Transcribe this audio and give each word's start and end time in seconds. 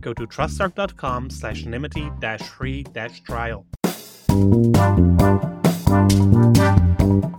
go 0.00 0.12
to 0.14 0.26
trustarc.com 0.26 1.30
slash 1.30 1.64
nymity 1.64 2.10
dash 2.20 2.42
free 2.42 2.82
dash 2.82 3.20
trial. 3.20 3.66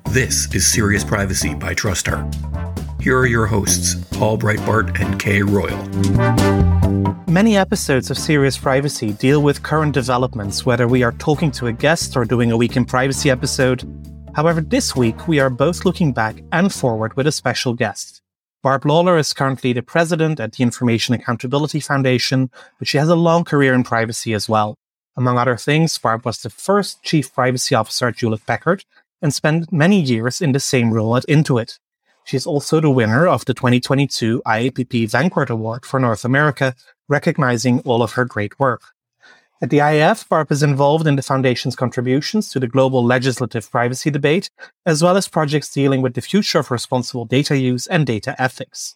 This 0.10 0.54
is 0.54 0.70
Serious 0.72 1.04
Privacy 1.04 1.54
by 1.56 1.74
TrustArc. 1.74 3.02
Here 3.02 3.18
are 3.18 3.26
your 3.26 3.48
hosts, 3.48 3.96
Paul 4.12 4.38
Breitbarth 4.38 5.00
and 5.00 5.20
Kay 5.20 5.42
Royal. 5.42 5.82
Many 7.28 7.58
episodes 7.58 8.12
of 8.12 8.18
Serious 8.18 8.58
Privacy 8.58 9.14
deal 9.14 9.42
with 9.42 9.64
current 9.64 9.94
developments, 9.94 10.66
whether 10.66 10.88
we 10.88 11.02
are 11.02 11.14
talking 11.14 11.50
to 11.52 11.68
a 11.68 11.72
guest 11.72 12.16
or 12.18 12.26
doing 12.26 12.52
a 12.52 12.58
Week 12.58 12.76
in 12.76 12.86
Privacy 12.86 13.30
episode. 13.30 13.84
However, 14.36 14.62
this 14.62 14.96
week 14.96 15.28
we 15.28 15.40
are 15.40 15.50
both 15.50 15.86
looking 15.86 16.14
back 16.14 16.44
and 16.52 16.74
forward 16.74 17.16
with 17.16 17.26
a 17.26 17.32
special 17.32 17.74
guest. 17.74 18.21
Barb 18.64 18.86
Lawler 18.86 19.18
is 19.18 19.34
currently 19.34 19.74
the 19.74 19.82
president 19.82 20.40
at 20.40 20.52
the 20.52 20.62
Information 20.62 21.16
Accountability 21.16 21.80
Foundation, 21.80 22.52
but 22.78 22.88
she 22.88 23.00
has 23.00 23.10
a 23.10 23.16
long 23.16 23.44
career 23.44 23.74
in 23.74 23.84
privacy 23.84 24.36
as 24.36 24.48
well. 24.48 24.76
Among 25.18 25.40
other 25.40 25.58
things, 25.58 25.98
Barb 25.98 26.26
was 26.26 26.38
the 26.38 26.52
first 26.52 27.02
chief 27.02 27.34
privacy 27.34 27.74
officer 27.74 28.08
at 28.08 28.20
Hewlett 28.20 28.46
Packard 28.46 28.86
and 29.20 29.34
spent 29.34 29.74
many 29.74 30.00
years 30.00 30.42
in 30.42 30.52
the 30.52 30.60
same 30.60 30.94
role 30.94 31.18
at 31.18 31.26
Intuit. 31.26 31.80
She 32.24 32.38
is 32.38 32.46
also 32.46 32.80
the 32.80 32.92
winner 32.92 33.28
of 33.28 33.46
the 33.46 33.56
2022 33.56 34.44
IAPP 34.46 35.10
Vanguard 35.10 35.50
Award 35.50 35.84
for 35.84 36.00
North 36.00 36.24
America, 36.24 36.76
recognizing 37.10 37.80
all 37.80 38.04
of 38.04 38.12
her 38.14 38.26
great 38.26 38.60
work. 38.60 38.84
At 39.64 39.70
the 39.70 39.78
IAF, 39.78 40.28
Barb 40.28 40.52
is 40.52 40.64
involved 40.64 41.06
in 41.06 41.18
the 41.18 41.22
Foundation's 41.22 41.76
contributions 41.76 42.50
to 42.50 42.60
the 42.60 42.68
global 42.68 43.06
legislative 43.06 43.70
privacy 43.70 44.10
debate, 44.10 44.50
as 44.88 45.04
well 45.04 45.16
as 45.16 45.28
projects 45.28 45.72
dealing 45.72 46.02
with 46.02 46.16
the 46.16 46.22
future 46.22 46.58
of 46.58 46.72
responsible 46.72 47.26
data 47.26 47.56
use 47.56 47.86
and 47.86 48.08
data 48.08 48.36
ethics. 48.42 48.96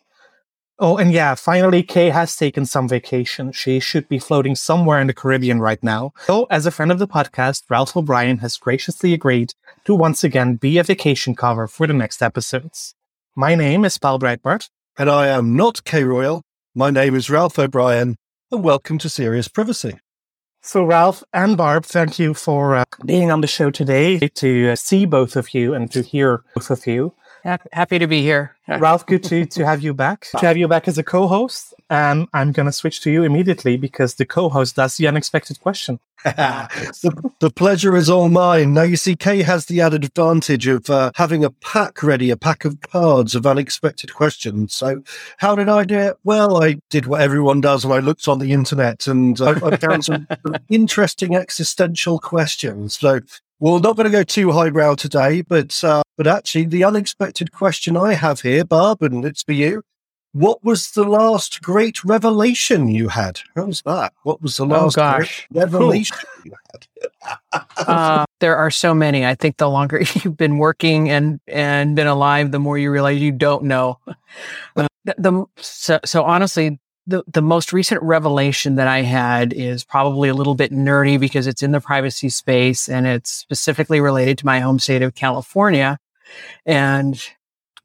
Oh, 0.80 0.98
and 0.98 1.12
yeah, 1.12 1.36
finally, 1.36 1.84
Kay 1.84 2.10
has 2.10 2.36
taken 2.36 2.66
some 2.66 2.90
vacation. 2.90 3.52
She 3.52 3.80
should 3.80 4.10
be 4.10 4.18
floating 4.18 4.56
somewhere 4.56 5.00
in 5.00 5.06
the 5.06 5.14
Caribbean 5.14 5.60
right 5.60 5.82
now. 5.84 6.14
So, 6.26 6.46
as 6.50 6.66
a 6.66 6.72
friend 6.72 6.92
of 6.92 6.98
the 6.98 7.08
podcast, 7.08 7.62
Ralph 7.70 7.96
O'Brien 7.96 8.40
has 8.40 8.58
graciously 8.58 9.14
agreed 9.14 9.54
to 9.86 9.94
once 9.94 10.24
again 10.24 10.56
be 10.56 10.80
a 10.80 10.84
vacation 10.84 11.36
cover 11.36 11.68
for 11.68 11.86
the 11.86 11.94
next 11.94 12.24
episodes. 12.24 12.96
My 13.36 13.54
name 13.54 13.86
is 13.86 14.00
Paul 14.00 14.18
Breitbarth. 14.18 14.70
And 14.98 15.12
I 15.12 15.28
am 15.28 15.56
not 15.56 15.84
Kay 15.84 16.04
Royal. 16.04 16.42
My 16.74 16.90
name 16.90 17.14
is 17.14 17.30
Ralph 17.30 17.60
O'Brien, 17.60 18.16
and 18.52 18.64
welcome 18.64 18.98
to 18.98 19.10
Serious 19.10 19.48
Privacy. 19.48 20.00
So, 20.68 20.84
Ralph 20.84 21.24
and 21.32 21.56
Barb, 21.56 21.86
thank 21.86 22.18
you 22.18 22.34
for 22.34 22.76
uh, 22.76 22.86
being 23.06 23.30
on 23.30 23.42
the 23.42 23.48
show 23.48 23.70
today 23.70 24.18
to 24.18 24.72
uh, 24.72 24.76
see 24.76 25.06
both 25.06 25.36
of 25.36 25.54
you 25.54 25.76
and 25.76 25.92
to 25.92 26.02
hear 26.02 26.44
both 26.56 26.72
of 26.72 26.88
you. 26.88 27.14
Happy 27.46 28.00
to 28.00 28.08
be 28.08 28.22
here. 28.24 28.56
Ralph, 28.68 29.06
good 29.06 29.24
to, 29.26 29.46
to 29.46 29.66
have 29.66 29.82
you 29.82 29.94
back. 29.94 30.28
To 30.40 30.48
have 30.48 30.58
you 30.58 30.68
back 30.68 30.88
as 30.88 30.98
a 30.98 31.04
co 31.04 31.28
host. 31.28 31.74
And 31.90 32.28
I'm 32.34 32.52
going 32.52 32.66
to 32.66 32.72
switch 32.72 33.02
to 33.02 33.12
you 33.12 33.24
immediately 33.24 33.78
because 33.78 34.16
the 34.16 34.26
co 34.26 34.50
host 34.50 34.76
does 34.76 34.98
the 34.98 35.08
unexpected 35.08 35.62
question. 35.62 36.00
the, 36.24 37.32
the, 37.40 37.52
pleasure 37.52 37.96
is 37.96 38.10
all 38.10 38.30
mine. 38.30 38.74
Now, 38.74 38.82
you 38.82 38.96
see, 38.96 39.16
Kay 39.16 39.44
has 39.44 39.68
the 39.68 39.82
added 39.82 40.04
advantage 40.04 40.66
of 40.66 40.90
uh, 40.90 41.12
having 41.14 41.44
a 41.44 41.52
pack 41.52 42.02
ready, 42.02 42.32
a 42.32 42.38
pack 42.38 42.66
of 42.66 42.82
cards 42.82 43.36
of 43.36 43.46
unexpected 43.46 44.16
questions. 44.16 44.74
So, 44.74 45.04
how 45.38 45.56
did 45.56 45.70
I 45.70 45.84
do 45.84 46.00
it? 46.00 46.18
Well, 46.24 46.64
I 46.64 46.80
did 46.90 47.06
what 47.06 47.22
everyone 47.22 47.62
does, 47.62 47.86
and 47.86 47.94
I 47.94 48.00
looked 48.00 48.28
on 48.28 48.40
the 48.40 48.54
internet 48.54 49.06
and 49.06 49.40
uh, 49.40 49.60
I 49.64 49.78
found 49.78 50.06
some 50.06 50.28
interesting 50.68 51.36
existential 51.36 52.18
questions. 52.18 52.98
So, 52.98 53.20
we're 53.60 53.80
not 53.80 53.96
going 53.96 54.06
to 54.06 54.12
go 54.12 54.24
too 54.24 54.52
highbrow 54.52 54.96
today, 54.96 55.44
but 55.44 55.84
uh, 55.84 56.02
but 56.18 56.28
actually, 56.28 56.66
the 56.66 56.84
unexpected 56.84 57.52
question 57.52 57.98
I 57.98 58.14
have 58.14 58.42
here, 58.42 58.64
Barb, 58.64 59.02
and 59.02 59.26
it's 59.26 59.44
for 59.44 59.54
you. 59.54 59.84
What 60.32 60.64
was 60.66 60.92
the 60.92 61.06
last 61.06 61.62
great 61.62 62.04
revelation 62.04 62.90
you 62.90 63.08
had? 63.08 63.40
What 63.54 63.68
was 63.68 63.82
that? 63.84 64.12
What 64.24 64.42
was 64.42 64.58
the 64.58 64.66
oh, 64.66 64.68
last 64.68 64.98
oh, 64.98 65.18
great 65.18 65.48
revelation 65.52 66.18
you 66.44 66.52
had? 66.72 67.64
uh, 67.78 68.26
there 68.42 68.58
are 68.58 68.70
so 68.70 68.94
many. 68.94 69.26
I 69.26 69.36
think 69.36 69.58
the 69.58 69.70
longer 69.70 70.04
you've 70.16 70.36
been 70.36 70.58
working 70.58 71.10
and 71.10 71.40
and 71.48 71.96
been 71.96 72.08
alive, 72.08 72.52
the 72.52 72.60
more 72.60 72.78
you 72.78 72.92
realize 72.92 73.22
you 73.22 73.32
don't 73.32 73.64
know. 73.64 74.00
Uh, 74.76 74.88
the, 75.06 75.16
the 75.18 75.46
so, 75.58 76.00
so 76.04 76.24
honestly, 76.24 76.80
the, 77.08 77.24
the 77.28 77.42
most 77.42 77.72
recent 77.72 78.02
revelation 78.02 78.76
that 78.76 78.88
I 78.88 79.04
had 79.04 79.54
is 79.54 79.84
probably 79.84 80.30
a 80.30 80.34
little 80.34 80.56
bit 80.56 80.72
nerdy 80.72 81.20
because 81.20 81.48
it's 81.48 81.62
in 81.62 81.72
the 81.72 81.80
privacy 81.80 82.30
space 82.30 82.90
and 82.90 83.06
it's 83.06 83.32
specifically 83.32 84.02
related 84.02 84.40
to 84.40 84.46
my 84.46 84.60
home 84.60 84.80
state 84.80 85.02
of 85.02 85.14
California 85.16 85.98
and 86.66 87.22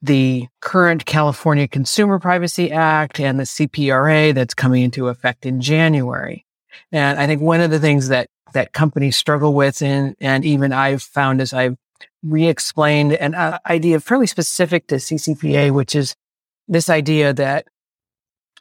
the 0.03 0.49
current 0.61 1.05
California 1.05 1.69
Consumer 1.69 2.19
Privacy 2.19 2.72
Act 2.72 3.21
and 3.21 3.38
the 3.38 3.44
CPRA 3.44 4.34
that's 4.34 4.55
coming 4.55 4.83
into 4.83 5.09
effect 5.09 5.44
in 5.44 5.61
January. 5.61 6.47
And 6.91 7.19
I 7.19 7.27
think 7.27 7.43
one 7.43 7.60
of 7.60 7.71
the 7.71 7.78
things 7.78 8.09
that, 8.09 8.28
that 8.55 8.72
companies 8.72 9.16
struggle 9.16 9.53
with 9.53 9.83
and, 9.83 10.16
and 10.21 10.44
even 10.44 10.72
I've 10.72 11.03
found 11.03 11.41
as 11.41 11.53
I've 11.53 11.77
re-explained 12.22 13.12
an 13.15 13.34
uh, 13.34 13.59
idea 13.69 14.00
fairly 14.00 14.27
specific 14.27 14.87
to 14.89 14.97
CCPA, 14.97 15.72
which 15.72 15.94
is 15.94 16.15
this 16.69 16.89
idea 16.89 17.33
that 17.34 17.66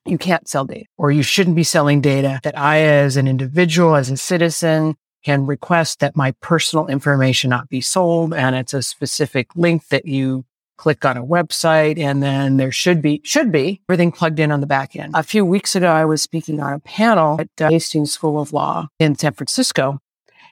you 0.06 0.18
can't 0.18 0.48
sell 0.48 0.66
data 0.66 0.86
or 0.98 1.12
you 1.12 1.24
shouldn't 1.24 1.56
be 1.56 1.64
selling 1.64 2.02
data 2.02 2.40
that 2.44 2.58
I, 2.58 2.82
as 2.82 3.18
an 3.18 3.28
individual, 3.28 3.96
as 3.96 4.10
a 4.10 4.18
citizen, 4.18 4.96
can 5.24 5.46
request 5.46 6.00
that 6.00 6.16
my 6.16 6.31
personal 6.41 6.88
information 6.88 7.50
not 7.50 7.69
be 7.69 7.81
sold. 7.81 8.34
And 8.34 8.56
it's 8.56 8.74
a 8.74 8.81
specific 8.81 9.56
link 9.56 9.88
that 9.90 10.06
you 10.06 10.46
click 10.78 11.03
on 11.03 11.18
a 11.18 11.25
website 11.25 12.00
and 12.00 12.24
then 12.24 12.56
there 12.56 12.72
should 12.72 13.02
be, 13.02 13.22
should 13.25 13.52
be 13.52 13.81
everything 13.90 14.13
plugged 14.13 14.40
in 14.40 14.52
on 14.52 14.62
the 14.62 14.66
back 14.66 14.96
end. 14.96 15.13
A 15.13 15.24
few 15.24 15.46
weeks 15.46 15.75
ago, 15.75 15.91
I 15.91 16.06
was 16.06 16.22
speaking 16.22 16.62
on 16.62 16.74
a 16.74 16.80
panel 16.80 17.40
at 17.40 17.50
uh, 17.62 17.69
Hastings 17.69 18.13
School 18.13 18.40
of 18.40 18.53
Law 18.53 18.88
in 18.97 19.16
San 19.16 19.34
Francisco. 19.34 20.00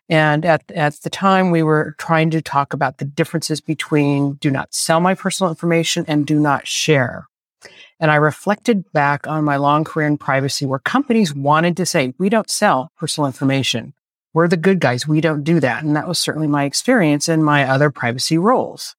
And 0.09 0.45
at, 0.45 0.69
at 0.71 0.95
the 0.95 1.09
time, 1.09 1.51
we 1.51 1.63
were 1.63 1.95
trying 1.97 2.29
to 2.31 2.41
talk 2.41 2.73
about 2.73 2.97
the 2.97 3.05
differences 3.05 3.61
between 3.61 4.33
do 4.33 4.51
not 4.51 4.73
sell 4.73 4.99
my 4.99 5.15
personal 5.15 5.49
information 5.49 6.05
and 6.07 6.25
do 6.25 6.39
not 6.39 6.67
share. 6.67 7.27
And 7.99 8.11
I 8.11 8.15
reflected 8.15 8.91
back 8.93 9.27
on 9.27 9.43
my 9.43 9.57
long 9.57 9.83
career 9.83 10.07
in 10.07 10.17
privacy 10.17 10.65
where 10.65 10.79
companies 10.79 11.33
wanted 11.33 11.75
to 11.77 11.85
say, 11.85 12.13
we 12.17 12.29
don't 12.29 12.49
sell 12.49 12.91
personal 12.97 13.27
information. 13.27 13.93
We're 14.37 14.47
the 14.47 14.55
good 14.55 14.79
guys. 14.79 15.07
We 15.07 15.19
don't 15.19 15.43
do 15.43 15.59
that. 15.61 15.83
And 15.83 15.95
that 15.95 16.07
was 16.07 16.19
certainly 16.19 16.47
my 16.47 16.65
experience 16.65 17.27
in 17.27 17.41
my 17.41 17.67
other 17.67 17.89
privacy 17.89 18.37
roles. 18.37 18.95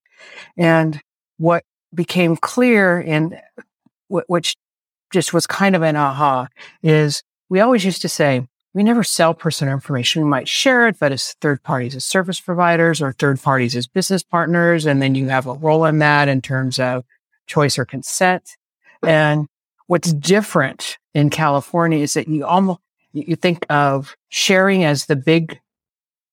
And 0.56 1.00
what 1.36 1.62
became 1.94 2.36
clear 2.36 2.98
and 2.98 3.40
which 4.08 4.56
just 5.12 5.32
was 5.32 5.46
kind 5.46 5.76
of 5.76 5.82
an 5.82 5.94
aha 5.94 6.48
is 6.82 7.22
we 7.48 7.60
always 7.60 7.84
used 7.84 8.02
to 8.02 8.08
say, 8.08 8.48
we 8.74 8.82
never 8.82 9.04
sell 9.04 9.32
personal 9.32 9.72
information. 9.72 10.24
We 10.24 10.28
might 10.28 10.48
share 10.48 10.88
it, 10.88 10.98
but 10.98 11.12
as 11.12 11.36
third 11.40 11.62
parties 11.62 11.94
as 11.94 12.04
service 12.04 12.40
providers 12.40 13.00
or 13.00 13.12
third 13.12 13.40
parties 13.40 13.76
as 13.76 13.86
business 13.86 14.24
partners. 14.24 14.86
And 14.86 15.00
then 15.00 15.14
you 15.14 15.28
have 15.28 15.46
a 15.46 15.54
role 15.54 15.84
in 15.84 16.00
that 16.00 16.26
in 16.26 16.42
terms 16.42 16.80
of 16.80 17.04
choice 17.46 17.78
or 17.78 17.84
consent. 17.84 18.56
And 19.04 19.46
what's 19.86 20.12
different 20.12 20.98
in 21.14 21.30
California 21.30 22.00
is 22.00 22.14
that 22.14 22.26
you 22.26 22.44
almost, 22.44 22.80
you 23.12 23.36
think 23.36 23.66
of 23.70 24.16
sharing 24.28 24.84
as 24.84 25.06
the 25.06 25.16
big 25.16 25.58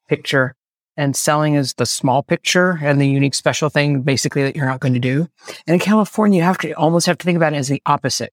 picture 0.07 0.56
and 0.98 1.16
selling 1.16 1.56
as 1.56 1.74
the 1.74 1.86
small 1.86 2.24
picture 2.24 2.80
and 2.81 3.01
the 3.01 3.07
unique 3.07 3.36
special 3.36 3.69
thing 3.69 4.01
basically 4.01 4.44
that 4.44 4.56
you're 4.56 4.66
not 4.66 4.80
going 4.80 4.94
to 4.94 5.00
do. 5.00 5.27
And 5.68 5.74
in 5.74 5.80
California, 5.80 6.38
you 6.38 6.44
have 6.44 6.57
to 6.60 6.72
almost 6.74 7.06
have 7.07 7.18
to 7.18 7.25
think 7.25 7.36
about 7.36 7.54
it 7.54 7.57
as 7.57 7.68
the 7.68 7.81
opposite, 7.86 8.31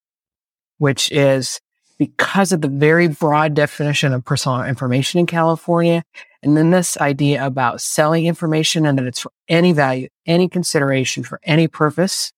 which 0.78 1.10
is 1.10 1.60
because 1.98 2.52
of 2.52 2.60
the 2.60 2.68
very 2.68 3.08
broad 3.08 3.54
definition 3.54 4.12
of 4.12 4.24
personal 4.24 4.64
information 4.64 5.20
in 5.20 5.26
California. 5.26 6.02
And 6.42 6.56
then 6.56 6.70
this 6.70 6.96
idea 6.98 7.44
about 7.44 7.80
selling 7.80 8.26
information 8.26 8.86
and 8.86 8.98
that 8.98 9.06
it's 9.06 9.20
for 9.20 9.32
any 9.48 9.72
value, 9.72 10.08
any 10.26 10.48
consideration 10.48 11.22
for 11.22 11.40
any 11.44 11.68
purpose 11.68 12.32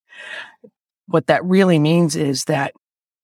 what 1.07 1.27
that 1.27 1.45
really 1.45 1.79
means 1.79 2.17
is 2.17 2.45
that 2.45 2.73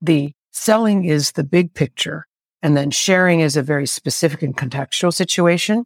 the 0.00 0.32
selling 0.50 1.04
is 1.04 1.32
the 1.32 1.44
big 1.44 1.74
picture 1.74 2.26
and 2.62 2.76
then 2.76 2.90
sharing 2.90 3.40
is 3.40 3.56
a 3.56 3.62
very 3.62 3.86
specific 3.86 4.42
and 4.42 4.56
contextual 4.56 5.12
situation. 5.12 5.84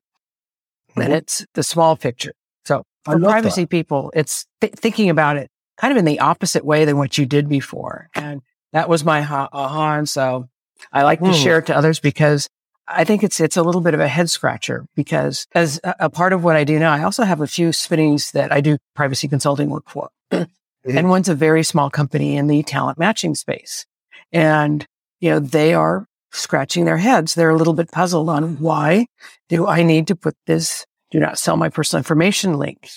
Mm-hmm. 0.90 1.00
And 1.00 1.12
it's 1.12 1.46
the 1.54 1.62
small 1.62 1.96
picture. 1.96 2.32
So 2.64 2.84
for 3.04 3.18
privacy 3.18 3.62
that. 3.62 3.70
people, 3.70 4.12
it's 4.14 4.46
th- 4.60 4.74
thinking 4.74 5.10
about 5.10 5.36
it 5.36 5.50
kind 5.76 5.92
of 5.92 5.98
in 5.98 6.04
the 6.04 6.20
opposite 6.20 6.64
way 6.64 6.84
than 6.84 6.96
what 6.96 7.18
you 7.18 7.26
did 7.26 7.48
before. 7.48 8.08
And 8.14 8.42
that 8.72 8.88
was 8.88 9.04
my 9.04 9.22
ha- 9.22 9.48
aha. 9.52 9.98
And 9.98 10.08
so 10.08 10.48
I 10.92 11.02
like 11.02 11.20
to 11.20 11.26
mm. 11.26 11.42
share 11.42 11.58
it 11.58 11.66
to 11.66 11.76
others 11.76 12.00
because 12.00 12.48
I 12.86 13.04
think 13.04 13.22
it's 13.22 13.40
it's 13.40 13.56
a 13.56 13.62
little 13.62 13.80
bit 13.80 13.94
of 13.94 14.00
a 14.00 14.08
head 14.08 14.28
scratcher 14.28 14.86
because 14.94 15.46
as 15.54 15.80
a, 15.84 15.94
a, 16.00 16.10
part 16.10 16.32
of 16.32 16.44
what 16.44 16.56
I 16.56 16.64
do 16.64 16.78
now, 16.78 16.92
I 16.92 17.02
also 17.02 17.24
have 17.24 17.40
a 17.40 17.46
few 17.46 17.72
spinnings 17.72 18.32
that 18.32 18.52
I 18.52 18.60
do 18.60 18.76
privacy 18.94 19.26
consulting 19.26 19.70
work 19.70 19.88
for. 19.88 20.10
mm-hmm. 20.30 20.98
And 20.98 21.08
one's 21.08 21.30
a 21.30 21.34
very 21.34 21.62
small 21.62 21.88
company 21.88 22.36
in 22.36 22.46
the 22.46 22.62
talent 22.62 22.98
matching 22.98 23.34
space. 23.34 23.86
And, 24.32 24.86
you 25.20 25.30
know, 25.30 25.38
they 25.38 25.72
are 25.72 26.06
scratching 26.34 26.84
their 26.84 26.98
heads. 26.98 27.34
They're 27.34 27.50
a 27.50 27.56
little 27.56 27.74
bit 27.74 27.90
puzzled 27.90 28.28
on 28.28 28.58
why 28.58 29.06
do 29.48 29.66
I 29.66 29.82
need 29.82 30.08
to 30.08 30.16
put 30.16 30.36
this 30.46 30.86
do 31.10 31.20
not 31.20 31.38
sell 31.38 31.56
my 31.56 31.68
personal 31.68 32.00
information 32.00 32.58
link? 32.58 32.90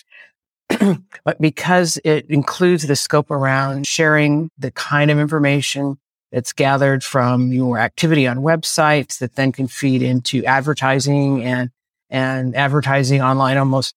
but 1.23 1.39
because 1.39 1.99
it 2.03 2.25
includes 2.29 2.87
the 2.87 2.95
scope 2.95 3.29
around 3.29 3.85
sharing 3.85 4.49
the 4.57 4.71
kind 4.71 5.11
of 5.11 5.19
information 5.19 5.97
that's 6.31 6.51
gathered 6.51 7.03
from 7.03 7.53
your 7.53 7.77
activity 7.77 8.27
on 8.27 8.39
websites 8.39 9.19
that 9.19 9.35
then 9.35 9.51
can 9.51 9.67
feed 9.67 10.01
into 10.01 10.43
advertising 10.45 11.43
and 11.43 11.69
and 12.09 12.55
advertising 12.55 13.21
online 13.21 13.57
almost 13.57 13.93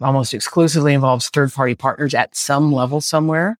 almost 0.00 0.32
exclusively 0.32 0.94
involves 0.94 1.28
third 1.28 1.52
party 1.52 1.74
partners 1.74 2.14
at 2.14 2.34
some 2.34 2.72
level 2.72 3.00
somewhere. 3.00 3.58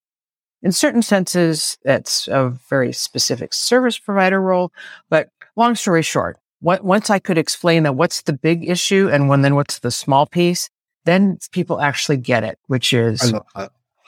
In 0.62 0.72
certain 0.72 1.02
senses, 1.02 1.78
that's 1.84 2.28
a 2.28 2.50
very 2.68 2.92
specific 2.92 3.54
service 3.54 3.98
provider 3.98 4.40
role. 4.40 4.72
But 5.08 5.30
long 5.56 5.74
story 5.74 6.02
short, 6.02 6.38
what, 6.60 6.84
once 6.84 7.08
I 7.08 7.18
could 7.18 7.38
explain 7.38 7.84
that 7.84 7.94
what's 7.94 8.22
the 8.22 8.34
big 8.34 8.68
issue 8.68 9.08
and 9.10 9.28
when 9.28 9.42
then 9.42 9.54
what's 9.54 9.78
the 9.78 9.90
small 9.90 10.26
piece, 10.26 10.68
then 11.04 11.38
people 11.52 11.80
actually 11.80 12.18
get 12.18 12.44
it, 12.44 12.58
which 12.66 12.92
is 12.92 13.32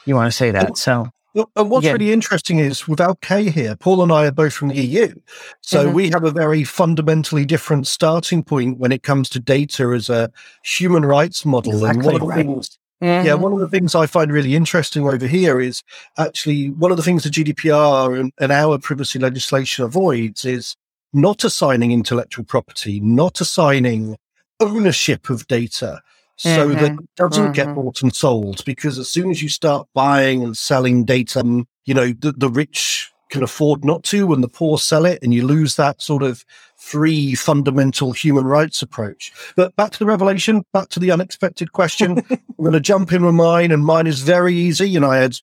you 0.05 0.15
want 0.15 0.31
to 0.31 0.37
say 0.37 0.51
that. 0.51 0.77
So 0.77 1.09
and 1.35 1.71
what's 1.71 1.87
yeah. 1.87 1.93
really 1.93 2.13
interesting 2.13 2.59
is 2.59 2.87
without 2.87 3.23
Kay 3.23 3.49
here, 3.49 3.75
Paul 3.77 4.03
and 4.03 4.13
I 4.13 4.27
are 4.27 4.33
both 4.33 4.53
from 4.53 4.69
the 4.69 4.75
EU. 4.75 5.15
So 5.63 5.87
mm-hmm. 5.87 5.95
we 5.95 6.11
have 6.11 6.25
a 6.25 6.31
very 6.31 6.65
fundamentally 6.65 7.47
different 7.47 7.87
starting 7.87 8.43
point 8.43 8.79
when 8.79 8.93
it 8.93 9.03
comes 9.03 9.31
to 9.31 9.41
data 9.41 9.93
as 9.95 10.11
a 10.11 10.31
human 10.63 11.07
rights 11.07 11.47
model. 11.47 11.73
Exactly 11.73 11.99
and 11.99 12.05
one 12.05 12.15
of 12.17 12.21
the 12.21 12.27
right. 12.27 12.37
things 12.37 12.79
Mm-hmm. 13.03 13.27
Yeah, 13.27 13.35
one 13.35 13.53
of 13.53 13.59
the 13.59 13.69
things 13.69 13.97
I 13.97 14.07
find 14.07 14.33
really 14.33 14.55
interesting 14.55 15.09
over 15.09 15.27
here 15.27 15.61
is 15.61 15.83
actually 16.19 16.71
one 16.71 16.93
of 16.93 16.97
the 16.97 17.03
things 17.03 17.25
the 17.25 17.31
GDPR 17.31 18.19
and, 18.19 18.33
and, 18.39 18.53
our 18.53 18.79
privacy 18.79 19.19
legislation 19.19 19.85
avoids 19.85 20.45
is 20.45 20.77
not 21.13 21.43
assigning 21.43 21.91
intellectual 21.91 22.45
property, 22.45 23.01
not 23.01 23.41
assigning 23.41 24.17
ownership 24.61 25.31
of 25.31 25.49
data, 25.49 26.01
so 26.37 26.69
mm-hmm. 26.69 26.81
that 26.81 26.93
it 26.93 27.15
doesn't 27.17 27.45
mm-hmm. 27.45 27.53
get 27.53 27.75
bought 27.75 28.03
and 28.03 28.15
sold 28.15 28.65
because 28.65 28.99
as 28.99 29.09
soon 29.09 29.31
as 29.33 29.43
you 29.43 29.49
start 29.49 29.89
buying 29.95 30.45
and 30.45 30.57
selling 30.57 31.05
data, 31.05 31.41
um, 31.41 31.67
you 31.85 31.95
know, 31.95 32.13
the, 32.13 32.33
the 32.33 32.49
rich 32.49 33.11
can 33.31 33.43
afford 33.43 33.85
not 33.85 34.05
to 34.05 34.33
and 34.33 34.45
the 34.45 34.49
poor 34.49 34.79
sell 34.79 35.07
it 35.07 35.19
and 35.23 35.35
you 35.35 35.45
lose 35.45 35.75
that 35.75 36.01
sort 36.01 36.23
of 36.23 36.45
free 36.83 37.35
fundamental 37.35 38.11
human 38.13 38.45
rights 38.45 38.83
approach. 38.83 39.33
But 39.55 39.75
back 39.77 39.93
to 39.93 39.99
the 40.01 40.05
revelation, 40.05 40.65
back 40.73 40.89
to 40.91 41.01
the 41.01 41.13
unexpected 41.13 41.73
question. 41.73 42.19
I'm 42.31 42.41
going 42.59 42.73
to 42.73 42.81
jump 42.81 43.13
in 43.13 43.25
with 43.25 43.35
mine 43.35 43.71
and 43.71 43.85
mine 43.85 44.09
is 44.09 44.21
very 44.21 44.55
easy. 44.55 44.91
You 44.91 45.01
know, 45.01 45.11
I 45.11 45.19
had, 45.19 45.37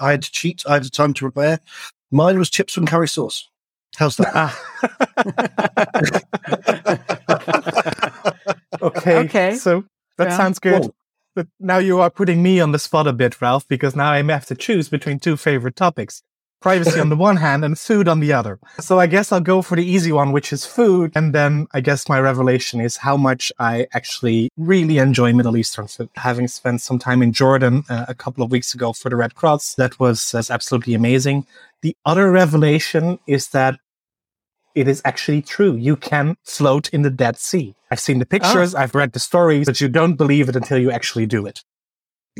I 0.00 0.12
had 0.12 0.22
to 0.22 0.30
cheat. 0.30 0.62
I 0.66 0.74
had 0.74 0.84
the 0.84 0.90
time 0.90 1.12
to 1.14 1.22
prepare. 1.22 1.58
Mine 2.12 2.38
was 2.38 2.48
chips 2.48 2.76
and 2.76 2.86
curry 2.86 3.08
sauce. 3.08 3.50
How's 3.96 4.16
that? 4.18 4.30
Ah. 4.32 4.56
okay. 8.82 9.16
Okay. 9.18 9.56
So 9.56 9.84
that 10.18 10.28
yeah. 10.28 10.36
sounds 10.36 10.60
good. 10.60 10.82
Cool. 10.82 10.94
But 11.34 11.48
now 11.58 11.78
you 11.78 12.00
are 12.00 12.10
putting 12.10 12.42
me 12.42 12.60
on 12.60 12.72
the 12.72 12.78
spot 12.78 13.06
a 13.06 13.12
bit, 13.12 13.40
Ralph, 13.42 13.66
because 13.68 13.96
now 13.96 14.10
I 14.12 14.22
have 14.22 14.46
to 14.46 14.54
choose 14.54 14.88
between 14.88 15.18
two 15.18 15.36
favorite 15.36 15.76
topics. 15.76 16.22
Privacy 16.60 16.98
on 16.98 17.10
the 17.10 17.16
one 17.16 17.36
hand 17.36 17.64
and 17.64 17.78
food 17.78 18.08
on 18.08 18.20
the 18.20 18.32
other. 18.32 18.58
So 18.80 18.98
I 18.98 19.06
guess 19.06 19.30
I'll 19.30 19.40
go 19.40 19.62
for 19.62 19.76
the 19.76 19.84
easy 19.84 20.10
one, 20.10 20.32
which 20.32 20.52
is 20.52 20.64
food. 20.64 21.12
And 21.14 21.34
then 21.34 21.66
I 21.72 21.80
guess 21.80 22.08
my 22.08 22.18
revelation 22.18 22.80
is 22.80 22.96
how 22.96 23.16
much 23.16 23.52
I 23.58 23.86
actually 23.92 24.50
really 24.56 24.98
enjoy 24.98 25.32
Middle 25.32 25.56
Eastern 25.56 25.86
food. 25.86 26.08
Having 26.16 26.48
spent 26.48 26.80
some 26.80 26.98
time 26.98 27.22
in 27.22 27.32
Jordan 27.32 27.84
uh, 27.88 28.06
a 28.08 28.14
couple 28.14 28.42
of 28.42 28.50
weeks 28.50 28.74
ago 28.74 28.92
for 28.92 29.10
the 29.10 29.16
Red 29.16 29.34
Cross, 29.34 29.74
that 29.74 30.00
was, 30.00 30.32
was 30.32 30.50
absolutely 30.50 30.94
amazing. 30.94 31.46
The 31.82 31.96
other 32.04 32.30
revelation 32.30 33.18
is 33.26 33.48
that 33.48 33.78
it 34.74 34.88
is 34.88 35.00
actually 35.04 35.42
true. 35.42 35.74
You 35.74 35.96
can 35.96 36.36
float 36.44 36.88
in 36.90 37.02
the 37.02 37.10
Dead 37.10 37.38
Sea. 37.38 37.74
I've 37.90 38.00
seen 38.00 38.18
the 38.18 38.26
pictures, 38.26 38.74
oh. 38.74 38.78
I've 38.78 38.94
read 38.94 39.12
the 39.12 39.20
stories, 39.20 39.66
but 39.66 39.80
you 39.80 39.88
don't 39.88 40.14
believe 40.14 40.48
it 40.48 40.56
until 40.56 40.78
you 40.78 40.90
actually 40.90 41.26
do 41.26 41.46
it. 41.46 41.62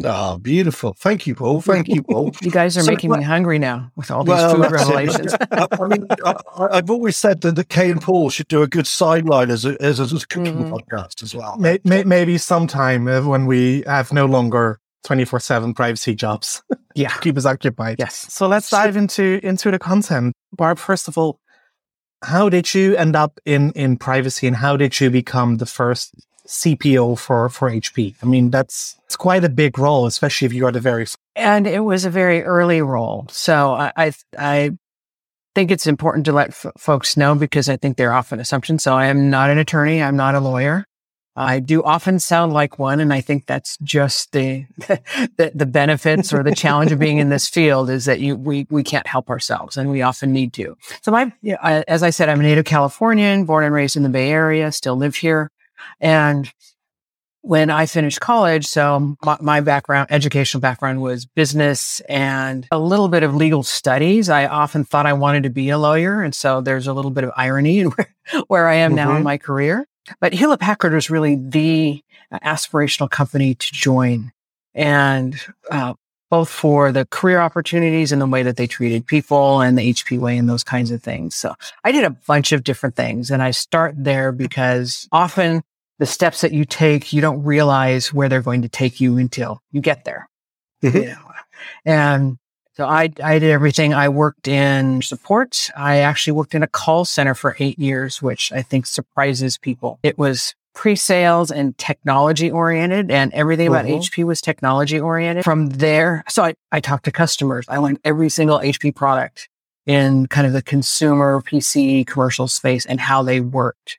Oh, 0.04 0.36
beautiful. 0.38 0.92
Thank 0.92 1.26
you, 1.26 1.34
Paul. 1.34 1.62
Thank 1.62 1.88
you, 1.88 2.02
Paul. 2.02 2.30
you 2.42 2.50
guys 2.50 2.76
are 2.76 2.82
so, 2.82 2.90
making 2.90 3.10
me 3.10 3.22
hungry 3.22 3.58
now 3.58 3.90
with 3.96 4.10
all 4.10 4.24
these 4.24 4.34
well, 4.34 4.56
food 4.56 4.70
revelations. 4.70 5.34
I, 5.50 5.66
I, 5.72 5.88
mean, 5.88 6.06
I, 6.22 6.76
have 6.76 6.90
always 6.90 7.16
said 7.16 7.40
that, 7.40 7.56
the 7.56 7.64
Kay 7.64 7.90
and 7.90 8.02
Paul 8.02 8.28
should 8.28 8.48
do 8.48 8.62
a 8.62 8.66
good 8.66 8.86
sideline 8.86 9.50
as 9.50 9.64
a, 9.64 9.80
as 9.80 9.98
a, 9.98 10.02
as 10.02 10.12
a 10.12 10.26
cooking 10.26 10.64
mm. 10.64 10.70
podcast 10.70 11.22
as 11.22 11.34
well. 11.34 11.56
May, 11.56 11.78
may, 11.84 12.04
maybe 12.04 12.36
sometime 12.36 13.08
uh, 13.08 13.22
when 13.22 13.46
we 13.46 13.84
have 13.86 14.12
no 14.12 14.26
longer 14.26 14.80
24 15.04 15.40
7 15.40 15.74
privacy 15.74 16.14
jobs. 16.14 16.62
Yeah. 16.94 17.14
keep 17.18 17.36
us 17.36 17.44
occupied. 17.44 17.96
Yes. 17.98 18.32
So 18.32 18.48
let's 18.48 18.70
dive 18.70 18.96
into, 18.96 19.38
into 19.42 19.70
the 19.70 19.78
content. 19.78 20.32
Barb, 20.50 20.78
first 20.78 21.08
of 21.08 21.18
all, 21.18 21.40
how 22.22 22.48
did 22.48 22.74
you 22.74 22.96
end 22.96 23.14
up 23.14 23.38
in 23.44 23.72
in 23.72 23.98
privacy 23.98 24.46
and 24.46 24.56
how 24.56 24.76
did 24.76 24.98
you 24.98 25.10
become 25.10 25.58
the 25.58 25.66
first 25.66 26.14
CPO 26.46 27.18
for 27.18 27.48
for 27.48 27.70
HP? 27.70 28.14
I 28.22 28.26
mean, 28.26 28.50
that's 28.50 28.96
it's 29.04 29.16
quite 29.16 29.44
a 29.44 29.48
big 29.48 29.78
role, 29.78 30.06
especially 30.06 30.46
if 30.46 30.52
you 30.52 30.66
are 30.66 30.72
the 30.72 30.80
very 30.80 31.06
and 31.34 31.66
it 31.66 31.80
was 31.80 32.04
a 32.04 32.10
very 32.10 32.42
early 32.42 32.82
role. 32.82 33.26
So 33.30 33.72
I 33.72 33.92
I, 33.96 34.12
I 34.38 34.70
think 35.54 35.70
it's 35.70 35.86
important 35.86 36.26
to 36.26 36.32
let 36.32 36.50
f- 36.50 36.72
folks 36.78 37.16
know 37.16 37.34
because 37.34 37.68
I 37.68 37.76
think 37.76 37.96
they're 37.96 38.12
often 38.12 38.40
assumptions. 38.40 38.82
So 38.82 38.94
I 38.94 39.06
am 39.06 39.30
not 39.30 39.50
an 39.50 39.58
attorney. 39.58 40.02
I'm 40.02 40.16
not 40.16 40.34
a 40.34 40.40
lawyer. 40.40 40.86
I 41.36 41.60
do 41.60 41.82
often 41.82 42.18
sound 42.18 42.54
like 42.54 42.78
one, 42.78 42.98
and 42.98 43.12
I 43.12 43.20
think 43.20 43.44
that's 43.44 43.76
just 43.82 44.32
the, 44.32 44.64
the, 45.36 45.52
the 45.54 45.66
benefits 45.66 46.32
or 46.32 46.42
the 46.42 46.54
challenge 46.54 46.92
of 46.92 46.98
being 46.98 47.18
in 47.18 47.28
this 47.28 47.46
field 47.46 47.90
is 47.90 48.06
that 48.06 48.20
you 48.20 48.36
we 48.36 48.66
we 48.70 48.82
can't 48.82 49.06
help 49.06 49.28
ourselves, 49.28 49.76
and 49.76 49.90
we 49.90 50.00
often 50.00 50.32
need 50.32 50.54
to. 50.54 50.76
So, 51.02 51.10
my 51.10 51.30
you 51.42 51.52
know, 51.52 51.84
as 51.86 52.02
I 52.02 52.08
said, 52.08 52.30
I'm 52.30 52.40
a 52.40 52.42
native 52.42 52.64
Californian, 52.64 53.44
born 53.44 53.64
and 53.64 53.74
raised 53.74 53.96
in 53.96 54.02
the 54.02 54.08
Bay 54.08 54.30
Area, 54.30 54.72
still 54.72 54.96
live 54.96 55.16
here, 55.16 55.50
and 56.00 56.52
when 57.46 57.70
I 57.70 57.86
finished 57.86 58.20
college, 58.20 58.66
so 58.66 59.16
my, 59.24 59.36
my 59.40 59.60
background, 59.60 60.08
educational 60.10 60.60
background 60.60 61.00
was 61.00 61.26
business 61.26 62.00
and 62.08 62.66
a 62.72 62.78
little 62.78 63.06
bit 63.06 63.22
of 63.22 63.36
legal 63.36 63.62
studies. 63.62 64.28
I 64.28 64.46
often 64.46 64.82
thought 64.82 65.06
I 65.06 65.12
wanted 65.12 65.44
to 65.44 65.50
be 65.50 65.70
a 65.70 65.78
lawyer, 65.78 66.22
and 66.22 66.34
so 66.34 66.60
there's 66.60 66.88
a 66.88 66.92
little 66.92 67.12
bit 67.12 67.22
of 67.22 67.30
irony 67.36 67.78
in 67.78 67.86
where, 67.90 68.14
where 68.48 68.68
I 68.68 68.74
am 68.74 68.90
mm-hmm. 68.90 68.96
now 68.96 69.10
in 69.10 69.16
mm-hmm. 69.16 69.24
my 69.24 69.38
career. 69.38 69.86
But 70.20 70.32
Hewlett 70.32 70.60
Packard 70.60 70.92
was 70.92 71.08
really 71.08 71.36
the 71.36 72.02
aspirational 72.32 73.10
company 73.10 73.54
to 73.54 73.72
join. 73.72 74.32
And 74.74 75.40
uh, 75.70 75.94
both 76.30 76.48
for 76.48 76.92
the 76.92 77.06
career 77.06 77.40
opportunities 77.40 78.12
and 78.12 78.20
the 78.20 78.26
way 78.26 78.42
that 78.42 78.56
they 78.56 78.66
treated 78.66 79.06
people 79.06 79.60
and 79.60 79.78
the 79.78 79.92
HP 79.92 80.18
way 80.18 80.36
and 80.36 80.48
those 80.48 80.64
kinds 80.64 80.90
of 80.90 81.02
things. 81.02 81.34
So 81.34 81.54
I 81.84 81.92
did 81.92 82.04
a 82.04 82.10
bunch 82.10 82.52
of 82.52 82.64
different 82.64 82.96
things 82.96 83.30
and 83.30 83.42
I 83.42 83.52
start 83.52 83.94
there 83.96 84.32
because 84.32 85.08
often 85.12 85.62
the 85.98 86.06
steps 86.06 86.40
that 86.40 86.52
you 86.52 86.64
take, 86.64 87.12
you 87.12 87.20
don't 87.20 87.42
realize 87.42 88.12
where 88.12 88.28
they're 88.28 88.42
going 88.42 88.62
to 88.62 88.68
take 88.68 89.00
you 89.00 89.16
until 89.18 89.62
you 89.70 89.80
get 89.80 90.04
there. 90.04 90.28
Mm-hmm. 90.82 90.96
You 90.96 91.04
know? 91.06 91.32
And 91.84 92.38
so 92.74 92.84
I, 92.86 93.10
I 93.22 93.38
did 93.38 93.50
everything. 93.50 93.94
I 93.94 94.10
worked 94.10 94.48
in 94.48 95.00
support. 95.00 95.70
I 95.74 95.98
actually 95.98 96.34
worked 96.34 96.54
in 96.54 96.62
a 96.62 96.66
call 96.66 97.06
center 97.06 97.34
for 97.34 97.56
eight 97.58 97.78
years, 97.78 98.20
which 98.20 98.52
I 98.52 98.60
think 98.62 98.84
surprises 98.86 99.56
people. 99.56 99.98
It 100.02 100.18
was 100.18 100.54
pre-sales 100.76 101.50
and 101.50 101.76
technology 101.78 102.50
oriented 102.50 103.10
and 103.10 103.32
everything 103.32 103.66
about 103.66 103.86
uh-huh. 103.86 103.94
HP 103.94 104.24
was 104.24 104.42
technology 104.42 105.00
oriented. 105.00 105.42
From 105.42 105.70
there, 105.70 106.22
so 106.28 106.44
I, 106.44 106.54
I 106.70 106.80
talked 106.80 107.06
to 107.06 107.10
customers. 107.10 107.64
I 107.66 107.78
learned 107.78 107.98
every 108.04 108.28
single 108.28 108.58
HP 108.58 108.94
product 108.94 109.48
in 109.86 110.26
kind 110.26 110.46
of 110.46 110.52
the 110.52 110.60
consumer 110.60 111.40
PC 111.40 112.06
commercial 112.06 112.46
space 112.46 112.84
and 112.84 113.00
how 113.00 113.22
they 113.22 113.40
worked. 113.40 113.98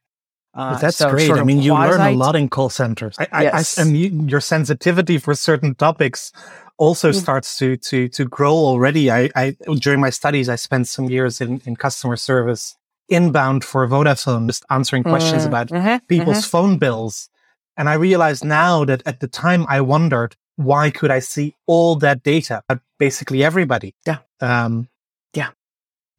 Uh, 0.53 0.77
that's 0.77 0.97
so 0.97 1.09
great. 1.09 1.31
I 1.31 1.43
mean, 1.43 1.61
you 1.61 1.73
learn 1.73 1.99
a 1.99 2.11
lot 2.11 2.35
in 2.35 2.47
call 2.47 2.69
centers. 2.69 3.15
I, 3.19 3.43
yes. 3.43 3.77
I, 3.77 3.81
I, 3.81 3.85
and 3.85 3.97
you, 3.97 4.25
your 4.27 4.41
sensitivity 4.41 5.17
for 5.17 5.33
certain 5.33 5.73
topics 5.75 6.31
also 6.77 7.09
mm-hmm. 7.09 7.19
starts 7.19 7.57
to 7.57 7.77
to 7.77 8.07
to 8.09 8.25
grow 8.25 8.53
already. 8.53 9.11
I, 9.11 9.29
I 9.35 9.55
during 9.79 9.99
my 9.99 10.11
studies, 10.11 10.47
I 10.47 10.55
spent 10.55 10.87
some 10.87 11.09
years 11.09 11.41
in, 11.41 11.61
in 11.65 11.75
customer 11.75 12.15
service 12.15 12.76
inbound 13.09 13.63
for 13.63 13.87
Vodafone, 13.87 14.47
just 14.47 14.65
answering 14.69 15.03
questions 15.03 15.43
mm-hmm. 15.43 15.49
about 15.49 15.67
mm-hmm. 15.67 16.05
people's 16.07 16.39
mm-hmm. 16.39 16.49
phone 16.49 16.77
bills. 16.77 17.29
And 17.77 17.87
I 17.87 17.93
realized 17.93 18.43
now 18.43 18.85
that 18.85 19.03
at 19.05 19.19
the 19.19 19.27
time 19.27 19.65
I 19.69 19.81
wondered 19.81 20.35
why 20.57 20.89
could 20.89 21.11
I 21.11 21.19
see 21.19 21.55
all 21.67 21.95
that 21.97 22.23
data 22.23 22.63
about 22.67 22.81
basically 22.97 23.43
everybody. 23.43 23.93
Yeah. 24.05 24.17
Um, 24.41 24.89
yeah. 25.33 25.51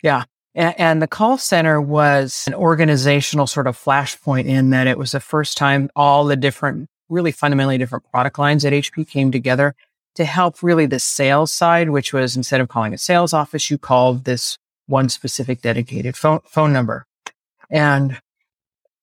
Yeah. 0.03 0.25
And 0.55 1.03
the 1.03 1.07
call 1.07 1.39
center 1.39 1.81
was 1.81 2.45
an 2.47 2.55
organizational 2.55 3.47
sort 3.47 3.67
of 3.67 3.77
flashpoint 3.77 4.47
in 4.47 4.71
that 4.71 4.87
it 4.87 4.99
was 4.99 5.13
the 5.13 5.21
first 5.21 5.57
time 5.57 5.91
all 5.95 6.25
the 6.25 6.37
different 6.37 6.89
really 7.09 7.33
fundamentally 7.33 7.79
different 7.79 8.05
product 8.11 8.39
lines 8.39 8.65
at 8.65 8.73
HP 8.73 9.09
came 9.09 9.31
together 9.31 9.75
to 10.15 10.25
help 10.25 10.63
really 10.63 10.87
the 10.87 10.99
sales 10.99 11.53
side, 11.53 11.91
which 11.91 12.13
was 12.13 12.37
instead 12.37 12.61
of 12.61 12.69
calling 12.69 12.93
a 12.93 12.99
sales 12.99 13.33
office, 13.33 13.71
you 13.71 13.79
called 13.79 14.25
this 14.25 14.59
one 14.89 15.09
specific 15.09 15.63
dedicated 15.63 16.17
phone, 16.17 16.41
phone 16.45 16.73
number. 16.73 17.07
And 17.71 18.21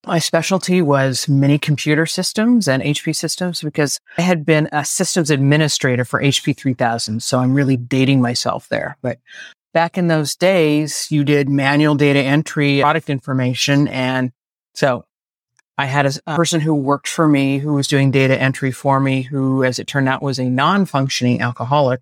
my 0.06 0.20
specialty 0.20 0.82
was 0.82 1.28
mini 1.28 1.58
computer 1.58 2.06
systems 2.06 2.68
and 2.68 2.84
HP 2.84 3.16
systems 3.16 3.62
because 3.62 4.00
I 4.18 4.22
had 4.22 4.46
been 4.46 4.70
a 4.72 4.86
systems 4.86 5.30
administrator 5.30 6.06
for 6.06 6.22
HP 6.22 6.56
3000. 6.56 7.24
So 7.24 7.40
I'm 7.40 7.54
really 7.54 7.78
dating 7.78 8.22
myself 8.22 8.70
there. 8.70 8.98
But 9.02 9.20
back 9.74 9.98
in 9.98 10.08
those 10.08 10.36
days, 10.36 11.08
you 11.10 11.24
did 11.24 11.50
manual 11.50 11.96
data 11.96 12.20
entry, 12.20 12.82
product 12.82 13.10
information. 13.10 13.88
And 13.88 14.32
so 14.74 15.06
I 15.78 15.86
had 15.86 16.06
a, 16.06 16.12
a, 16.28 16.36
person 16.36 16.62
who 16.62 16.74
worked 16.74 17.08
for 17.08 17.28
me 17.28 17.58
who 17.58 17.74
was 17.74 17.88
doing 17.88 18.12
data 18.12 18.40
entry 18.40 18.72
for 18.72 19.00
me, 19.00 19.24
who, 19.24 19.64
as 19.64 19.78
it 19.78 19.88
turned 19.88 20.08
out, 20.08 20.22
was 20.22 20.40
a 20.40 20.50
non 20.50 20.86
functioning 20.86 21.42
alcoholic. 21.42 22.02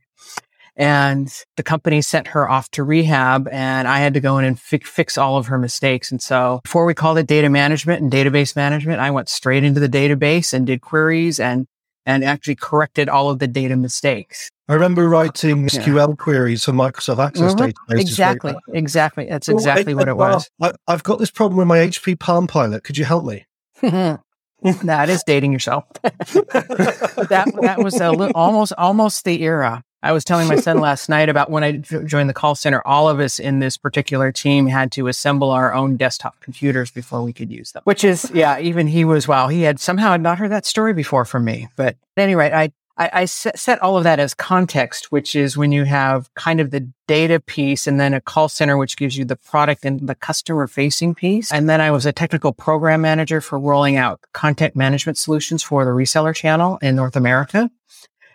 And 0.75 1.31
the 1.55 1.63
company 1.63 2.01
sent 2.01 2.27
her 2.29 2.49
off 2.49 2.71
to 2.71 2.83
rehab 2.83 3.47
and 3.51 3.87
I 3.87 3.99
had 3.99 4.15
to 4.15 4.19
go 4.19 4.39
in 4.39 4.45
and 4.45 4.59
fi- 4.59 4.79
fix 4.79 5.17
all 5.17 5.37
of 5.37 5.47
her 5.47 5.57
mistakes. 5.57 6.11
And 6.11 6.21
so 6.21 6.61
before 6.63 6.85
we 6.85 6.95
called 6.95 7.19
it 7.19 7.27
data 7.27 7.49
management 7.49 8.01
and 8.01 8.11
database 8.11 8.55
management, 8.55 8.99
I 8.99 9.11
went 9.11 9.29
straight 9.29 9.63
into 9.63 9.79
the 9.79 9.89
database 9.89 10.51
and 10.51 10.65
did 10.65 10.81
queries 10.81 11.39
and, 11.39 11.67
and 12.07 12.23
actually 12.23 12.55
corrected 12.55 13.07
all 13.07 13.29
of 13.29 13.37
the 13.37 13.47
data 13.47 13.75
mistakes. 13.75 14.49
I 14.67 14.73
remember 14.73 15.07
writing 15.07 15.67
SQL 15.67 16.07
yeah. 16.09 16.15
queries 16.15 16.63
for 16.63 16.71
Microsoft 16.71 17.23
Access 17.23 17.53
mm-hmm. 17.53 17.65
databases. 17.65 18.01
Exactly. 18.01 18.55
Exactly. 18.73 19.25
That's 19.29 19.49
exactly 19.49 19.93
well, 19.93 20.01
what 20.01 20.07
it 20.07 20.17
was. 20.17 20.49
I, 20.59 20.71
I've 20.87 21.03
got 21.03 21.19
this 21.19 21.29
problem 21.29 21.57
with 21.57 21.67
my 21.67 21.79
HP 21.79 22.17
Palm 22.17 22.47
Pilot. 22.47 22.83
Could 22.83 22.97
you 22.97 23.05
help 23.05 23.25
me? 23.25 23.45
that 24.83 25.09
is 25.09 25.23
dating 25.23 25.51
yourself. 25.51 25.85
that 26.01 27.51
that 27.61 27.83
was 27.83 27.99
a 27.99 28.11
little, 28.11 28.31
almost 28.33 28.71
almost 28.77 29.25
the 29.25 29.43
era. 29.43 29.83
I 30.03 30.11
was 30.11 30.23
telling 30.23 30.47
my 30.47 30.57
son 30.57 30.79
last 30.81 31.09
night 31.09 31.29
about 31.29 31.49
when 31.49 31.63
I 31.63 31.71
joined 31.71 32.29
the 32.29 32.33
call 32.33 32.55
center. 32.55 32.85
All 32.85 33.09
of 33.09 33.19
us 33.19 33.39
in 33.39 33.59
this 33.59 33.77
particular 33.77 34.31
team 34.31 34.67
had 34.67 34.91
to 34.93 35.07
assemble 35.07 35.49
our 35.49 35.73
own 35.73 35.95
desktop 35.95 36.39
computers 36.41 36.91
before 36.91 37.23
we 37.23 37.33
could 37.33 37.49
use 37.49 37.71
them. 37.71 37.81
Which 37.85 38.03
is, 38.03 38.29
yeah, 38.33 38.59
even 38.59 38.87
he 38.87 39.05
was 39.05 39.27
wow. 39.27 39.47
He 39.47 39.61
had 39.61 39.79
somehow 39.79 40.11
had 40.11 40.21
not 40.21 40.37
heard 40.37 40.51
that 40.51 40.65
story 40.65 40.93
before 40.93 41.25
from 41.25 41.45
me. 41.45 41.69
But 41.77 41.95
at 42.17 42.23
any 42.23 42.35
rate, 42.35 42.53
I 42.53 42.73
I, 42.97 43.09
I 43.13 43.25
set 43.25 43.81
all 43.81 43.97
of 43.97 44.03
that 44.03 44.19
as 44.19 44.33
context, 44.33 45.11
which 45.11 45.35
is 45.35 45.57
when 45.57 45.71
you 45.71 45.83
have 45.83 46.31
kind 46.35 46.59
of 46.59 46.69
the 46.69 46.87
data 47.07 47.39
piece 47.39 47.87
and 47.87 47.99
then 47.99 48.13
a 48.13 48.21
call 48.21 48.49
center, 48.49 48.77
which 48.77 48.97
gives 48.97 49.17
you 49.17 49.25
the 49.25 49.35
product 49.35 49.83
and 49.83 50.07
the 50.07 50.13
customer 50.13 50.67
facing 50.67 51.15
piece. 51.15 51.51
And 51.51 51.67
then 51.67 51.81
I 51.81 51.89
was 51.89 52.05
a 52.05 52.11
technical 52.11 52.53
program 52.53 53.01
manager 53.01 53.41
for 53.41 53.57
rolling 53.57 53.95
out 53.95 54.21
content 54.33 54.75
management 54.75 55.17
solutions 55.17 55.63
for 55.63 55.85
the 55.85 55.91
reseller 55.91 56.35
channel 56.35 56.77
in 56.81 56.95
North 56.95 57.15
America. 57.15 57.71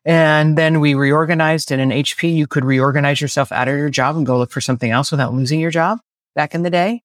And 0.08 0.56
then 0.56 0.80
we 0.80 0.94
reorganized 0.94 1.70
and 1.70 1.82
in 1.82 1.90
HP, 1.90 2.34
you 2.34 2.46
could 2.46 2.64
reorganize 2.64 3.20
yourself 3.20 3.52
out 3.52 3.68
of 3.68 3.76
your 3.76 3.90
job 3.90 4.16
and 4.16 4.24
go 4.24 4.38
look 4.38 4.50
for 4.50 4.62
something 4.62 4.90
else 4.90 5.10
without 5.10 5.34
losing 5.34 5.60
your 5.60 5.70
job 5.70 5.98
back 6.34 6.54
in 6.54 6.62
the 6.62 6.70
day. 6.70 7.02